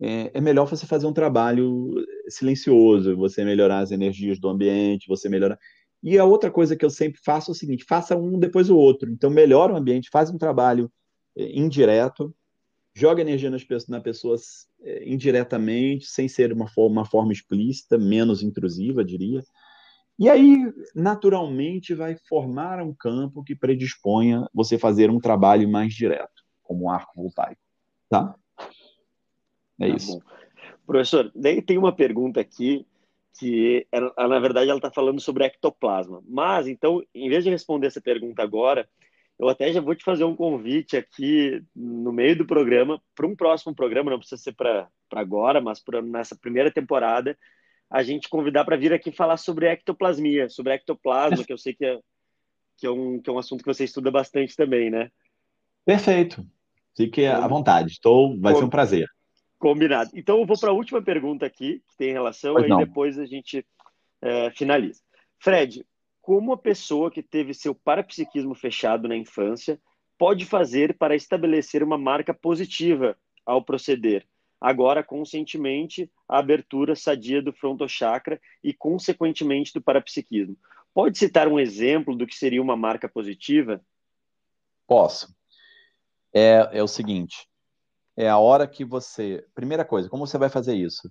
é, 0.00 0.32
é, 0.34 0.40
melhor 0.40 0.66
você 0.66 0.84
fazer 0.84 1.06
um 1.06 1.12
trabalho 1.12 1.94
silencioso, 2.28 3.16
você 3.16 3.44
melhorar 3.44 3.78
as 3.78 3.92
energias 3.92 4.38
do 4.38 4.48
ambiente, 4.48 5.06
você 5.06 5.28
melhorar. 5.28 5.58
E 6.02 6.18
a 6.18 6.24
outra 6.24 6.50
coisa 6.50 6.74
que 6.74 6.84
eu 6.84 6.90
sempre 6.90 7.20
faço 7.24 7.50
é 7.50 7.52
o 7.52 7.54
seguinte: 7.54 7.84
faça 7.84 8.16
um 8.16 8.38
depois 8.38 8.68
o 8.68 8.76
outro. 8.76 9.08
Então, 9.08 9.30
melhora 9.30 9.72
o 9.72 9.76
ambiente, 9.76 10.10
faz 10.10 10.28
um 10.28 10.38
trabalho 10.38 10.90
é, 11.36 11.56
indireto, 11.56 12.34
joga 12.92 13.22
energia 13.22 13.50
nas 13.50 13.62
pessoas, 13.62 13.88
na 13.88 14.00
pessoa 14.00 14.36
é, 14.82 15.08
indiretamente, 15.08 16.06
sem 16.06 16.26
ser 16.26 16.52
uma 16.52 16.66
forma, 16.66 17.00
uma 17.00 17.06
forma 17.06 17.32
explícita, 17.32 17.96
menos 17.96 18.42
intrusiva, 18.42 19.04
diria. 19.04 19.42
E 20.22 20.30
aí, 20.30 20.72
naturalmente, 20.94 21.96
vai 21.96 22.14
formar 22.28 22.80
um 22.80 22.94
campo 22.94 23.42
que 23.42 23.56
predisponha 23.56 24.48
você 24.54 24.78
fazer 24.78 25.10
um 25.10 25.18
trabalho 25.18 25.68
mais 25.68 25.92
direto, 25.92 26.44
como 26.62 26.84
um 26.84 26.90
arco 26.90 27.12
voltaico. 27.16 27.60
Tá? 28.08 28.32
É 29.80 29.88
tá 29.88 29.96
isso. 29.96 30.20
Bom. 30.20 30.24
Professor, 30.86 31.32
daí 31.34 31.60
tem 31.60 31.76
uma 31.76 31.92
pergunta 31.92 32.40
aqui 32.40 32.86
que, 33.36 33.84
na 34.16 34.38
verdade, 34.38 34.70
ela 34.70 34.78
está 34.78 34.92
falando 34.92 35.20
sobre 35.20 35.42
ectoplasma. 35.42 36.22
Mas, 36.28 36.68
então, 36.68 37.02
em 37.12 37.28
vez 37.28 37.42
de 37.42 37.50
responder 37.50 37.88
essa 37.88 38.00
pergunta 38.00 38.44
agora, 38.44 38.88
eu 39.40 39.48
até 39.48 39.72
já 39.72 39.80
vou 39.80 39.96
te 39.96 40.04
fazer 40.04 40.22
um 40.22 40.36
convite 40.36 40.96
aqui 40.96 41.64
no 41.74 42.12
meio 42.12 42.38
do 42.38 42.46
programa, 42.46 43.02
para 43.16 43.26
um 43.26 43.34
próximo 43.34 43.74
programa, 43.74 44.12
não 44.12 44.20
precisa 44.20 44.40
ser 44.40 44.52
para 44.52 44.88
agora, 45.10 45.60
mas 45.60 45.82
para 45.82 46.00
nessa 46.00 46.36
primeira 46.36 46.70
temporada, 46.70 47.36
a 47.92 48.02
gente 48.02 48.28
convidar 48.28 48.64
para 48.64 48.76
vir 48.76 48.92
aqui 48.92 49.12
falar 49.12 49.36
sobre 49.36 49.66
ectoplasmia, 49.66 50.48
sobre 50.48 50.72
ectoplasma, 50.72 51.44
que 51.44 51.52
eu 51.52 51.58
sei 51.58 51.74
que 51.74 51.84
é, 51.84 51.98
que, 52.78 52.86
é 52.86 52.90
um, 52.90 53.20
que 53.20 53.28
é 53.28 53.32
um 53.32 53.38
assunto 53.38 53.62
que 53.62 53.72
você 53.72 53.84
estuda 53.84 54.10
bastante 54.10 54.56
também, 54.56 54.90
né? 54.90 55.10
Perfeito. 55.84 56.44
Fique 56.96 57.26
à 57.26 57.46
vontade. 57.46 57.92
Estou, 57.92 58.38
vai 58.40 58.54
ser 58.54 58.64
um 58.64 58.70
prazer. 58.70 59.06
Combinado. 59.58 60.10
Então 60.14 60.40
eu 60.40 60.46
vou 60.46 60.58
para 60.58 60.70
a 60.70 60.74
última 60.74 61.02
pergunta 61.02 61.44
aqui, 61.44 61.82
que 61.86 61.96
tem 61.98 62.12
relação, 62.12 62.58
e 62.58 62.76
depois 62.78 63.18
a 63.18 63.26
gente 63.26 63.64
é, 64.22 64.50
finaliza. 64.52 65.02
Fred, 65.38 65.84
como 66.22 66.52
a 66.52 66.58
pessoa 66.58 67.10
que 67.10 67.22
teve 67.22 67.52
seu 67.52 67.74
parapsiquismo 67.74 68.54
fechado 68.54 69.06
na 69.06 69.16
infância 69.16 69.78
pode 70.16 70.46
fazer 70.46 70.96
para 70.96 71.14
estabelecer 71.14 71.82
uma 71.82 71.98
marca 71.98 72.32
positiva 72.32 73.16
ao 73.44 73.62
proceder? 73.62 74.26
Agora, 74.62 75.02
conscientemente, 75.02 76.08
a 76.28 76.38
abertura 76.38 76.94
sadia 76.94 77.42
do 77.42 77.52
frontochakra 77.52 78.40
e, 78.62 78.72
consequentemente, 78.72 79.72
do 79.72 79.82
parapsiquismo. 79.82 80.56
Pode 80.94 81.18
citar 81.18 81.48
um 81.48 81.58
exemplo 81.58 82.14
do 82.14 82.26
que 82.26 82.36
seria 82.36 82.62
uma 82.62 82.76
marca 82.76 83.08
positiva? 83.08 83.84
Posso. 84.86 85.34
É, 86.32 86.68
é 86.78 86.82
o 86.82 86.86
seguinte: 86.86 87.48
é 88.16 88.28
a 88.28 88.38
hora 88.38 88.68
que 88.68 88.84
você. 88.84 89.44
Primeira 89.54 89.84
coisa, 89.84 90.08
como 90.08 90.26
você 90.26 90.38
vai 90.38 90.48
fazer 90.48 90.76
isso? 90.76 91.10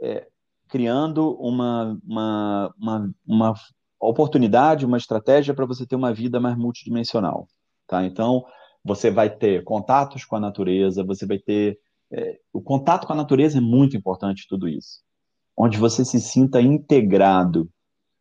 É, 0.00 0.28
criando 0.68 1.34
uma, 1.40 1.98
uma, 2.06 2.74
uma, 2.78 3.14
uma 3.26 3.54
oportunidade, 3.98 4.84
uma 4.84 4.98
estratégia 4.98 5.54
para 5.54 5.64
você 5.64 5.86
ter 5.86 5.96
uma 5.96 6.12
vida 6.12 6.38
mais 6.38 6.56
multidimensional. 6.56 7.48
Tá? 7.86 8.04
Então, 8.04 8.44
você 8.84 9.10
vai 9.10 9.30
ter 9.30 9.64
contatos 9.64 10.24
com 10.24 10.36
a 10.36 10.40
natureza, 10.40 11.02
você 11.02 11.26
vai 11.26 11.38
ter. 11.38 11.78
É, 12.10 12.38
o 12.52 12.60
contato 12.60 13.06
com 13.06 13.12
a 13.12 13.16
natureza 13.16 13.58
é 13.58 13.60
muito 13.60 13.96
importante, 13.96 14.46
tudo 14.48 14.68
isso. 14.68 15.02
Onde 15.56 15.78
você 15.78 16.04
se 16.04 16.20
sinta 16.20 16.60
integrado, 16.60 17.70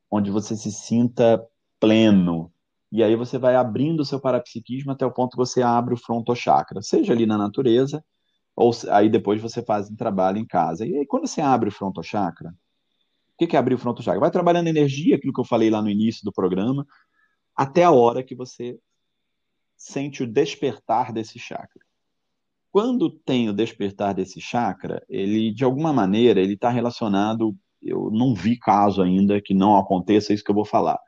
onde 0.09 0.31
você 0.31 0.55
se 0.55 0.71
sinta 0.71 1.43
pleno. 1.79 2.51
E 2.91 3.03
aí 3.03 3.15
você 3.15 3.37
vai 3.37 3.55
abrindo 3.55 4.01
o 4.01 4.05
seu 4.05 4.19
parapsiquismo 4.19 4.91
até 4.91 5.05
o 5.05 5.11
ponto 5.11 5.31
que 5.31 5.37
você 5.37 5.61
abre 5.61 5.93
o 5.93 5.97
frontochakra, 5.97 6.81
seja 6.81 7.13
ali 7.13 7.25
na 7.25 7.37
natureza, 7.37 8.03
ou 8.55 8.71
aí 8.89 9.09
depois 9.09 9.41
você 9.41 9.61
faz 9.61 9.89
um 9.89 9.95
trabalho 9.95 10.37
em 10.37 10.45
casa. 10.45 10.85
E 10.85 10.97
aí 10.97 11.05
quando 11.05 11.27
você 11.27 11.41
abre 11.41 11.69
o 11.69 11.71
frontochakra, 11.71 12.53
o 13.39 13.45
que 13.45 13.55
é 13.55 13.59
abrir 13.59 13.75
o 13.75 13.77
frontochakra? 13.77 14.19
Vai 14.19 14.31
trabalhando 14.31 14.67
energia, 14.67 15.15
aquilo 15.15 15.31
que 15.31 15.39
eu 15.39 15.45
falei 15.45 15.69
lá 15.69 15.79
no 15.79 15.89
início 15.89 16.23
do 16.23 16.31
programa, 16.31 16.87
até 17.55 17.83
a 17.83 17.91
hora 17.91 18.23
que 18.23 18.33
você 18.33 18.79
sente 19.75 20.23
o 20.23 20.27
despertar 20.27 21.13
desse 21.13 21.37
chakra. 21.37 21.86
Quando 22.77 23.09
tem 23.09 23.49
o 23.49 23.53
despertar 23.53 24.13
desse 24.13 24.39
chakra, 24.39 25.03
ele 25.09 25.51
de 25.51 25.63
alguma 25.63 25.91
maneira 25.91 26.39
ele 26.39 26.53
está 26.53 26.69
relacionado. 26.69 27.57
Eu 27.81 28.11
não 28.11 28.35
vi 28.35 28.55
caso 28.55 29.01
ainda 29.01 29.41
que 29.41 29.51
não 29.51 29.75
aconteça 29.75 30.31
isso 30.31 30.43
que 30.43 30.51
eu 30.51 30.55
vou 30.55 30.63
falar. 30.63 30.99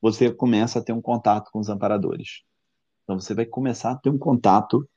Você 0.00 0.32
começa 0.32 0.78
a 0.78 0.82
ter 0.82 0.94
um 0.94 1.02
contato 1.02 1.50
com 1.52 1.58
os 1.58 1.68
amparadores. 1.68 2.40
Então 3.04 3.20
você 3.20 3.34
vai 3.34 3.44
começar 3.44 3.90
a 3.90 3.98
ter 3.98 4.08
um 4.08 4.16
contato 4.16 4.88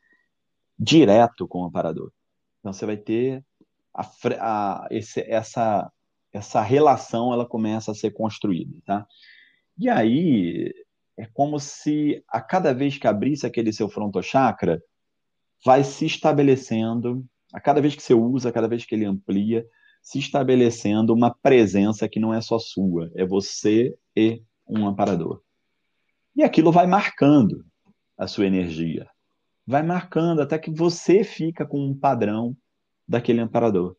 direto 0.79 1.49
com 1.49 1.63
o 1.63 1.65
amparador. 1.65 2.09
Então 2.61 2.71
você 2.71 2.85
vai 2.85 2.95
ter 2.95 3.43
a, 3.93 4.09
a, 4.39 4.87
esse, 4.91 5.19
essa 5.29 5.91
essa 6.31 6.61
relação 6.61 7.33
ela 7.33 7.45
começa 7.45 7.91
a 7.91 7.93
ser 7.93 8.11
construída, 8.11 8.73
tá? 8.85 9.05
E 9.77 9.89
aí 9.89 10.73
é 11.17 11.25
como 11.33 11.59
se 11.59 12.23
a 12.29 12.39
cada 12.39 12.73
vez 12.73 12.97
que 12.97 13.05
abrisse 13.05 13.45
aquele 13.45 13.73
seu 13.73 13.89
frontochakra, 13.89 14.81
vai 15.65 15.83
se 15.83 16.05
estabelecendo, 16.05 17.25
a 17.51 17.59
cada 17.59 17.81
vez 17.81 17.95
que 17.95 18.03
você 18.03 18.13
usa, 18.13 18.49
a 18.49 18.51
cada 18.51 18.67
vez 18.67 18.85
que 18.85 18.93
ele 18.93 19.05
amplia, 19.05 19.65
se 20.01 20.19
estabelecendo 20.19 21.11
uma 21.11 21.33
presença 21.33 22.07
que 22.07 22.19
não 22.19 22.31
é 22.31 22.39
só 22.39 22.59
sua, 22.59 23.11
é 23.15 23.25
você 23.25 23.97
e 24.15 24.43
um 24.67 24.85
amparador. 24.85 25.41
E 26.35 26.43
aquilo 26.43 26.71
vai 26.71 26.85
marcando 26.85 27.65
a 28.15 28.27
sua 28.27 28.45
energia. 28.45 29.09
Vai 29.65 29.81
marcando 29.81 30.41
até 30.41 30.59
que 30.59 30.69
você 30.69 31.23
fica 31.23 31.65
com 31.65 31.79
um 31.79 31.97
padrão 31.97 32.55
daquele 33.07 33.41
amparador. 33.41 33.95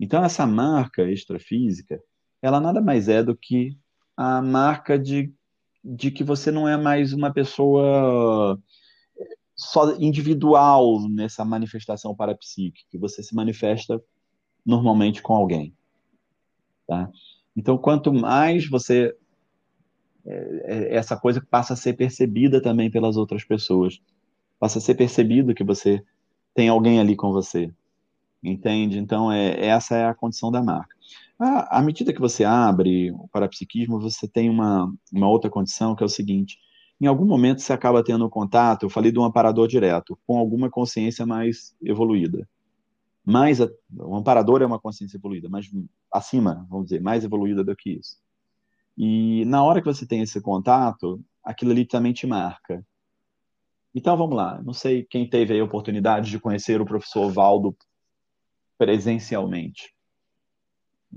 Então, 0.00 0.24
essa 0.24 0.44
marca 0.44 1.08
extrafísica, 1.08 2.02
ela 2.42 2.60
nada 2.60 2.80
mais 2.80 3.08
é 3.08 3.22
do 3.22 3.36
que 3.36 3.78
a 4.16 4.42
marca 4.42 4.98
de, 4.98 5.32
de 5.84 6.10
que 6.10 6.24
você 6.24 6.50
não 6.50 6.68
é 6.68 6.76
mais 6.76 7.12
uma 7.12 7.32
pessoa 7.32 8.60
só 9.56 9.96
individual 9.96 11.08
nessa 11.08 11.44
manifestação 11.44 12.14
parapsíquica, 12.14 12.86
que 12.90 12.98
você 12.98 13.22
se 13.22 13.34
manifesta 13.34 14.02
normalmente 14.64 15.22
com 15.22 15.34
alguém. 15.34 15.74
Tá? 16.86 17.10
Então, 17.56 17.78
quanto 17.78 18.12
mais 18.12 18.68
você. 18.68 19.16
É, 20.26 20.62
é, 20.64 20.96
essa 20.96 21.16
coisa 21.16 21.40
passa 21.48 21.72
a 21.72 21.76
ser 21.76 21.94
percebida 21.94 22.60
também 22.60 22.90
pelas 22.90 23.16
outras 23.16 23.44
pessoas. 23.44 24.00
Passa 24.58 24.78
a 24.78 24.82
ser 24.82 24.94
percebido 24.94 25.54
que 25.54 25.64
você 25.64 26.04
tem 26.54 26.68
alguém 26.68 27.00
ali 27.00 27.16
com 27.16 27.32
você. 27.32 27.72
Entende? 28.42 28.98
Então, 28.98 29.32
é, 29.32 29.66
essa 29.66 29.96
é 29.96 30.06
a 30.06 30.14
condição 30.14 30.50
da 30.50 30.62
marca. 30.62 30.94
À, 31.38 31.78
à 31.78 31.82
medida 31.82 32.12
que 32.12 32.20
você 32.20 32.44
abre 32.44 33.10
o 33.12 33.28
parapsiquismo, 33.28 34.00
você 34.00 34.28
tem 34.28 34.50
uma, 34.50 34.92
uma 35.12 35.28
outra 35.28 35.50
condição 35.50 35.94
que 35.94 36.02
é 36.02 36.06
o 36.06 36.10
seguinte: 36.10 36.58
em 37.00 37.06
algum 37.06 37.26
momento 37.26 37.60
você 37.60 37.72
acaba 37.72 38.02
tendo 38.02 38.28
contato, 38.30 38.84
eu 38.84 38.90
falei 38.90 39.12
de 39.12 39.18
um 39.18 39.24
amparador 39.24 39.68
direto, 39.68 40.18
com 40.26 40.38
alguma 40.38 40.70
consciência 40.70 41.26
mais 41.26 41.76
evoluída. 41.82 42.48
Mais, 43.24 43.60
um 43.60 44.16
amparador 44.16 44.62
é 44.62 44.66
uma 44.66 44.78
consciência 44.78 45.16
evoluída, 45.16 45.48
mas 45.48 45.68
acima, 46.12 46.66
vamos 46.70 46.86
dizer, 46.86 47.02
mais 47.02 47.24
evoluída 47.24 47.62
do 47.62 47.76
que 47.76 47.90
isso. 47.90 48.18
E 48.96 49.44
na 49.44 49.62
hora 49.62 49.80
que 49.80 49.86
você 49.86 50.06
tem 50.06 50.22
esse 50.22 50.40
contato, 50.40 51.20
aquilo 51.44 51.72
ali 51.72 51.84
também 51.84 52.12
te 52.12 52.26
marca. 52.26 52.84
Então 53.94 54.16
vamos 54.16 54.36
lá, 54.36 54.62
não 54.62 54.72
sei 54.72 55.04
quem 55.04 55.28
teve 55.28 55.58
a 55.58 55.64
oportunidade 55.64 56.30
de 56.30 56.38
conhecer 56.38 56.80
o 56.80 56.86
professor 56.86 57.30
Valdo 57.30 57.76
presencialmente. 58.78 59.94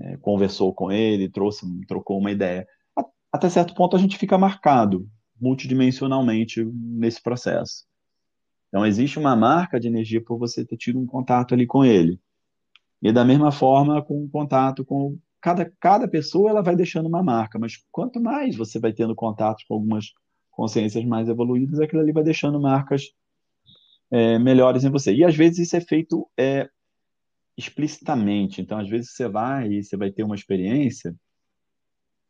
É, 0.00 0.16
conversou 0.18 0.74
com 0.74 0.90
ele, 0.90 1.28
trouxe, 1.28 1.66
trocou 1.86 2.18
uma 2.18 2.30
ideia. 2.30 2.66
Até 3.32 3.48
certo 3.48 3.74
ponto 3.74 3.96
a 3.96 3.98
gente 3.98 4.18
fica 4.18 4.36
marcado 4.36 5.08
multidimensionalmente 5.40 6.64
nesse 6.64 7.22
processo. 7.22 7.84
Então 8.68 8.86
existe 8.86 9.18
uma 9.18 9.34
marca 9.34 9.80
de 9.80 9.88
energia 9.88 10.22
por 10.22 10.38
você 10.38 10.64
ter 10.64 10.76
tido 10.76 10.98
um 10.98 11.06
contato 11.06 11.54
ali 11.54 11.66
com 11.66 11.84
ele. 11.84 12.20
E 13.02 13.12
da 13.12 13.24
mesma 13.24 13.50
forma 13.50 14.02
com 14.02 14.24
o 14.24 14.28
contato 14.28 14.84
com 14.84 15.18
cada 15.40 15.70
cada 15.80 16.06
pessoa 16.06 16.50
ela 16.50 16.62
vai 16.62 16.76
deixando 16.76 17.06
uma 17.06 17.22
marca, 17.22 17.58
mas 17.58 17.82
quanto 17.90 18.20
mais 18.20 18.56
você 18.56 18.78
vai 18.78 18.92
tendo 18.92 19.14
contato 19.14 19.64
com 19.66 19.74
algumas 19.74 20.12
consciências 20.50 21.04
mais 21.04 21.28
evoluídas, 21.28 21.80
aquilo 21.80 22.02
ali 22.02 22.12
vai 22.12 22.22
deixando 22.22 22.60
marcas 22.60 23.10
é, 24.10 24.38
melhores 24.38 24.84
em 24.84 24.90
você. 24.90 25.14
E 25.14 25.24
às 25.24 25.34
vezes 25.34 25.60
isso 25.66 25.76
é 25.76 25.80
feito 25.80 26.28
é, 26.36 26.68
explicitamente. 27.56 28.60
Então, 28.60 28.78
às 28.78 28.88
vezes, 28.88 29.12
você 29.12 29.28
vai 29.28 29.70
e 29.70 29.82
você 29.82 29.96
vai 29.96 30.10
ter 30.10 30.22
uma 30.22 30.34
experiência, 30.34 31.14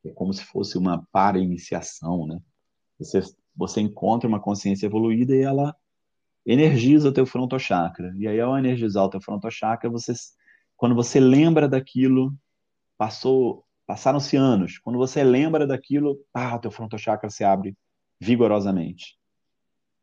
é 0.05 0.11
como 0.11 0.33
se 0.33 0.45
fosse 0.45 0.77
uma 0.77 1.07
para-iniciação, 1.13 2.27
né? 2.27 2.41
Você, 3.01 3.21
você 3.57 3.81
encontra 3.81 4.29
uma 4.29 4.41
consciência 4.41 4.87
evoluída 4.87 5.35
e 5.35 5.43
ela 5.43 5.75
energiza 6.47 7.09
o 7.09 7.13
teu 7.13 7.27
frontochakra. 7.27 8.15
E 8.17 8.29
aí, 8.29 8.41
ao 8.41 8.57
energizar 8.57 9.05
o 9.05 9.11
teu 9.11 9.21
frontochakra, 9.21 9.91
você, 9.91 10.13
quando 10.77 10.95
você 10.95 11.19
lembra 11.19 11.69
daquilo, 11.69 12.35
passou, 12.97 13.65
passaram-se 13.87 14.37
anos. 14.37 14.79
Quando 14.79 14.99
você 14.99 15.25
lembra 15.25 15.67
daquilo, 15.67 16.19
ah, 16.33 16.59
teu 16.59 16.71
frontochakra 16.71 17.31
se 17.31 17.43
abre 17.43 17.77
vigorosamente. 18.21 19.19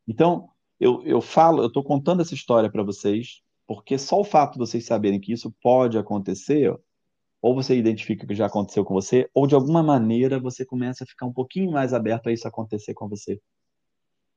Então, 0.08 0.50
eu, 0.80 1.04
eu 1.06 1.22
falo, 1.22 1.62
eu 1.62 1.68
estou 1.68 1.84
contando 1.84 2.22
essa 2.22 2.34
história 2.34 2.70
para 2.70 2.84
vocês 2.84 3.42
porque 3.68 3.98
só 3.98 4.22
o 4.22 4.24
fato 4.24 4.54
de 4.54 4.60
vocês 4.60 4.86
saberem 4.86 5.20
que 5.20 5.34
isso 5.34 5.54
pode 5.62 5.98
acontecer, 5.98 6.74
ou 7.42 7.56
você 7.56 7.78
identifica 7.78 8.26
que 8.26 8.36
já 8.36 8.48
aconteceu 8.48 8.84
com 8.84 8.94
você, 8.94 9.30
ou 9.34 9.48
de 9.48 9.56
alguma 9.56 9.84
maneira 9.84 10.40
você 10.40 10.66
começa 10.66 11.04
a 11.04 11.08
ficar 11.08 11.26
um 11.26 11.34
pouquinho 11.34 11.72
mais 11.72 11.94
aberto 11.94 12.28
a 12.28 12.32
isso 12.34 12.48
acontecer 12.48 12.94
com 12.94 13.08
você. 13.08 13.40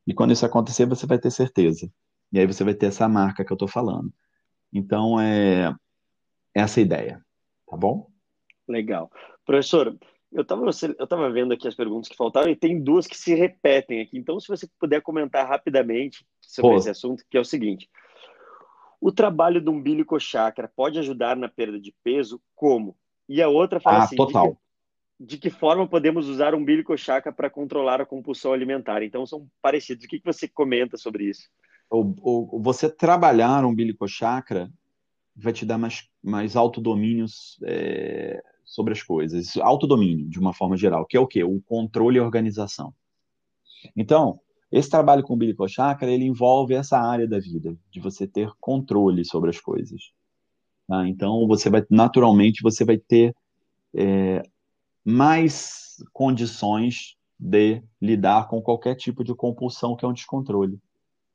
E 0.07 0.15
quando 0.15 0.33
isso 0.33 0.45
acontecer, 0.45 0.87
você 0.87 1.07
vai 1.07 1.19
ter 1.19 1.31
certeza. 1.31 1.91
E 2.33 2.39
aí 2.39 2.47
você 2.47 2.65
vai 2.65 2.75
ter 2.75 2.87
essa 2.87 3.09
marca 3.09 3.45
que 3.45 3.53
eu 3.53 3.55
estou 3.55 3.69
falando. 3.69 4.13
Então, 4.73 5.21
é 5.21 5.75
essa 6.55 6.81
a 6.81 6.83
ideia. 6.83 7.25
Tá 7.67 7.77
bom? 7.77 8.09
Legal. 8.69 9.11
Professor, 9.45 9.97
eu 10.33 10.43
estava 10.43 10.65
eu 10.99 11.07
tava 11.07 11.31
vendo 11.31 11.53
aqui 11.53 11.67
as 11.67 11.75
perguntas 11.75 12.09
que 12.09 12.17
faltaram 12.17 12.51
e 12.51 12.57
tem 12.57 12.81
duas 12.81 13.07
que 13.07 13.17
se 13.17 13.35
repetem 13.35 14.01
aqui. 14.01 14.19
Então, 14.19 14.39
se 14.39 14.49
você 14.49 14.69
puder 14.79 15.01
comentar 15.03 15.49
rapidamente 15.49 16.25
sobre 16.41 16.73
Pô. 16.73 16.77
esse 16.77 16.91
assunto, 16.91 17.25
que 17.29 17.37
é 17.37 17.41
o 17.41 17.45
seguinte. 17.45 17.89
O 19.01 19.11
trabalho 19.11 19.63
do 19.63 19.71
umbilico 19.71 20.19
chakra 20.21 20.71
pode 20.75 20.99
ajudar 20.99 21.37
na 21.37 21.49
perda 21.49 21.81
de 21.81 21.95
peso? 22.05 22.41
Como? 22.55 22.97
E 23.29 23.41
a 23.41 23.49
outra 23.49 23.81
fala 23.81 23.99
ah, 23.99 24.03
assim: 24.05 24.17
total. 24.17 24.49
De, 25.19 25.37
que, 25.37 25.37
de 25.37 25.39
que 25.39 25.51
forma 25.51 25.87
podemos 25.87 26.29
usar 26.29 26.55
o 26.55 26.59
umbilico 26.59 26.97
chakra 26.99 27.33
para 27.33 27.49
controlar 27.49 28.01
a 28.01 28.07
compulsão 28.07 28.53
alimentar? 28.53 29.03
Então 29.03 29.25
são 29.25 29.49
parecidos. 29.63 30.05
O 30.05 30.09
que, 30.09 30.19
que 30.19 30.27
você 30.27 30.47
comenta 30.47 30.97
sobre 30.97 31.25
isso? 31.25 31.49
O, 31.91 32.15
o, 32.23 32.61
você 32.61 32.89
trabalhar 32.89 33.65
o 33.65 33.69
umbilico 33.69 34.07
chakra 34.07 34.71
vai 35.35 35.53
te 35.53 35.65
dar 35.65 35.79
mais, 35.79 36.09
mais 36.23 36.55
autodomínios 36.55 37.59
é, 37.65 38.43
sobre 38.65 38.93
as 38.93 39.03
coisas. 39.03 39.57
Autodomínio, 39.57 40.29
de 40.29 40.39
uma 40.39 40.53
forma 40.53 40.77
geral, 40.77 41.07
que 41.07 41.17
é 41.17 41.21
o 41.21 41.27
quê? 41.27 41.43
O 41.43 41.61
controle 41.63 42.19
e 42.19 42.21
organização. 42.21 42.95
Então, 43.97 44.41
esse 44.71 44.89
trabalho 44.89 45.23
com 45.23 45.33
o 45.33 45.37
umbilical 45.37 45.69
chakra, 45.69 46.11
ele 46.11 46.25
envolve 46.25 46.75
essa 46.75 46.99
área 46.99 47.27
da 47.27 47.39
vida, 47.39 47.77
de 47.91 48.01
você 48.01 48.27
ter 48.27 48.51
controle 48.61 49.25
sobre 49.25 49.51
as 49.51 49.61
coisas. 49.61 50.13
Tá? 50.87 51.09
Então, 51.09 51.47
você 51.47 51.69
vai, 51.69 51.85
naturalmente, 51.91 52.63
você 52.63 52.85
vai 52.85 52.97
ter 52.97 53.35
é, 53.95 54.43
mais 55.05 55.97
condições 56.13 57.17
de 57.39 57.83
lidar 58.01 58.49
com 58.49 58.63
qualquer 58.63 58.95
tipo 58.95 59.25
de 59.25 59.35
compulsão 59.35 59.97
que 59.97 60.05
é 60.05 60.09
um 60.09 60.13
descontrole. 60.13 60.79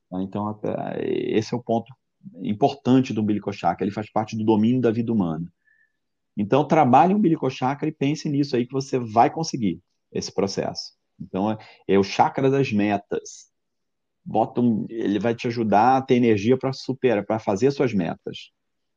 Tá? 0.09 0.21
Então, 0.21 0.59
esse 1.01 1.53
é 1.53 1.57
o 1.57 1.63
ponto 1.63 1.93
importante 2.41 3.13
do 3.13 3.21
umbilical 3.21 3.53
chakra, 3.53 3.85
ele 3.85 3.93
faz 3.93 4.09
parte 4.11 4.37
do 4.37 4.43
domínio 4.43 4.81
da 4.81 4.91
vida 4.91 5.11
humana. 5.11 5.51
Então, 6.37 6.67
trabalhe 6.67 7.13
o 7.13 7.17
umbilical 7.17 7.49
chakra 7.49 7.87
e 7.87 7.91
pense 7.91 8.29
nisso 8.29 8.55
aí 8.55 8.65
que 8.65 8.73
você 8.73 8.97
vai 8.99 9.29
conseguir 9.29 9.81
esse 10.11 10.33
processo. 10.33 10.93
Então, 11.19 11.51
é, 11.51 11.57
é 11.87 11.99
o 11.99 12.03
chakra 12.03 12.49
das 12.49 12.71
metas. 12.71 13.49
Bota 14.23 14.61
um, 14.61 14.85
ele 14.89 15.19
vai 15.19 15.35
te 15.35 15.47
ajudar 15.47 15.97
a 15.97 16.01
ter 16.01 16.15
energia 16.15 16.57
para 16.57 16.73
superar, 16.73 17.25
para 17.25 17.39
fazer 17.39 17.71
suas 17.71 17.93
metas. 17.93 18.51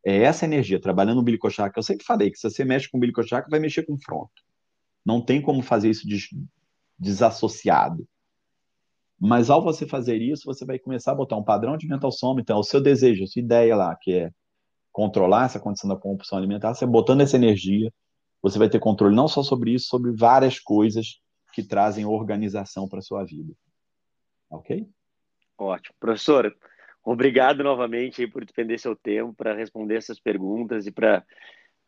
É 0.04 0.22
essa 0.22 0.44
energia, 0.44 0.80
trabalhando 0.80 1.16
no 1.16 1.22
umbilical 1.22 1.50
chakra. 1.50 1.78
Eu 1.78 1.82
sempre 1.82 2.04
falei 2.04 2.30
que 2.30 2.38
se 2.38 2.48
você 2.48 2.64
mexe 2.64 2.88
com 2.88 2.96
o 2.96 2.98
umbilical 2.98 3.26
chakra, 3.26 3.50
vai 3.50 3.60
mexer 3.60 3.84
com 3.84 3.94
o 3.94 4.02
fronto. 4.02 4.42
Não 5.04 5.20
tem 5.20 5.40
como 5.42 5.62
fazer 5.62 5.90
isso 5.90 6.06
des, 6.06 6.28
desassociado. 6.98 8.06
Mas 9.20 9.50
ao 9.50 9.62
você 9.62 9.86
fazer 9.86 10.22
isso, 10.22 10.44
você 10.46 10.64
vai 10.64 10.78
começar 10.78 11.12
a 11.12 11.14
botar 11.14 11.36
um 11.36 11.42
padrão 11.42 11.76
de 11.76 11.86
mental 11.88 12.12
soma. 12.12 12.40
Então, 12.40 12.58
o 12.58 12.64
seu 12.64 12.80
desejo, 12.80 13.24
a 13.24 13.26
sua 13.26 13.40
ideia 13.40 13.76
lá, 13.76 13.96
que 13.96 14.12
é 14.12 14.30
controlar 14.92 15.46
essa 15.46 15.60
condição 15.60 15.88
da 15.88 15.96
compulsão 15.96 16.38
alimentar, 16.38 16.74
você 16.74 16.86
botando 16.86 17.20
essa 17.20 17.36
energia, 17.36 17.92
você 18.40 18.58
vai 18.58 18.68
ter 18.68 18.78
controle 18.78 19.14
não 19.14 19.28
só 19.28 19.42
sobre 19.42 19.72
isso, 19.74 19.88
sobre 19.88 20.12
várias 20.12 20.58
coisas 20.60 21.20
que 21.58 21.66
trazem 21.66 22.06
organização 22.06 22.88
para 22.88 23.00
a 23.00 23.02
sua 23.02 23.24
vida. 23.24 23.52
Ok? 24.48 24.88
Ótimo. 25.58 25.96
Professor, 25.98 26.56
obrigado 27.02 27.64
novamente 27.64 28.28
por 28.28 28.44
despender 28.44 28.78
seu 28.78 28.94
tempo 28.94 29.34
para 29.34 29.56
responder 29.56 29.96
essas 29.96 30.20
perguntas 30.20 30.86
e 30.86 30.92
para 30.92 31.24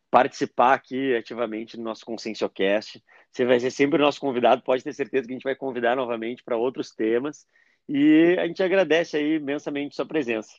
participar 0.09 0.73
aqui 0.73 1.15
ativamente 1.15 1.77
do 1.77 1.83
nosso 1.83 2.05
ConsciencioCast. 2.05 3.01
Você 3.31 3.45
vai 3.45 3.61
ser 3.61 3.71
sempre 3.71 3.97
o 3.97 4.01
nosso 4.01 4.19
convidado, 4.19 4.61
pode 4.61 4.83
ter 4.83 4.91
certeza 4.91 5.25
que 5.25 5.31
a 5.31 5.35
gente 5.35 5.43
vai 5.43 5.55
convidar 5.55 5.95
novamente 5.95 6.43
para 6.43 6.57
outros 6.57 6.91
temas. 6.91 7.45
E 7.87 8.35
a 8.37 8.45
gente 8.47 8.61
agradece 8.61 9.15
aí 9.15 9.35
imensamente 9.35 9.95
sua 9.95 10.05
presença. 10.05 10.51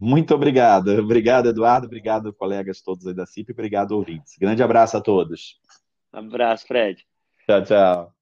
Muito 0.00 0.34
obrigado. 0.34 0.88
Obrigado, 0.98 1.50
Eduardo. 1.50 1.86
Obrigado, 1.86 2.32
colegas 2.32 2.80
todos 2.80 3.06
aí 3.06 3.12
da 3.12 3.26
CIP. 3.26 3.52
Obrigado, 3.52 3.92
ouvintes. 3.92 4.34
Grande 4.38 4.62
abraço 4.62 4.96
a 4.96 5.02
todos. 5.02 5.60
Um 6.14 6.20
abraço, 6.20 6.66
Fred. 6.66 7.04
Tchau, 7.46 7.62
tchau. 7.62 8.13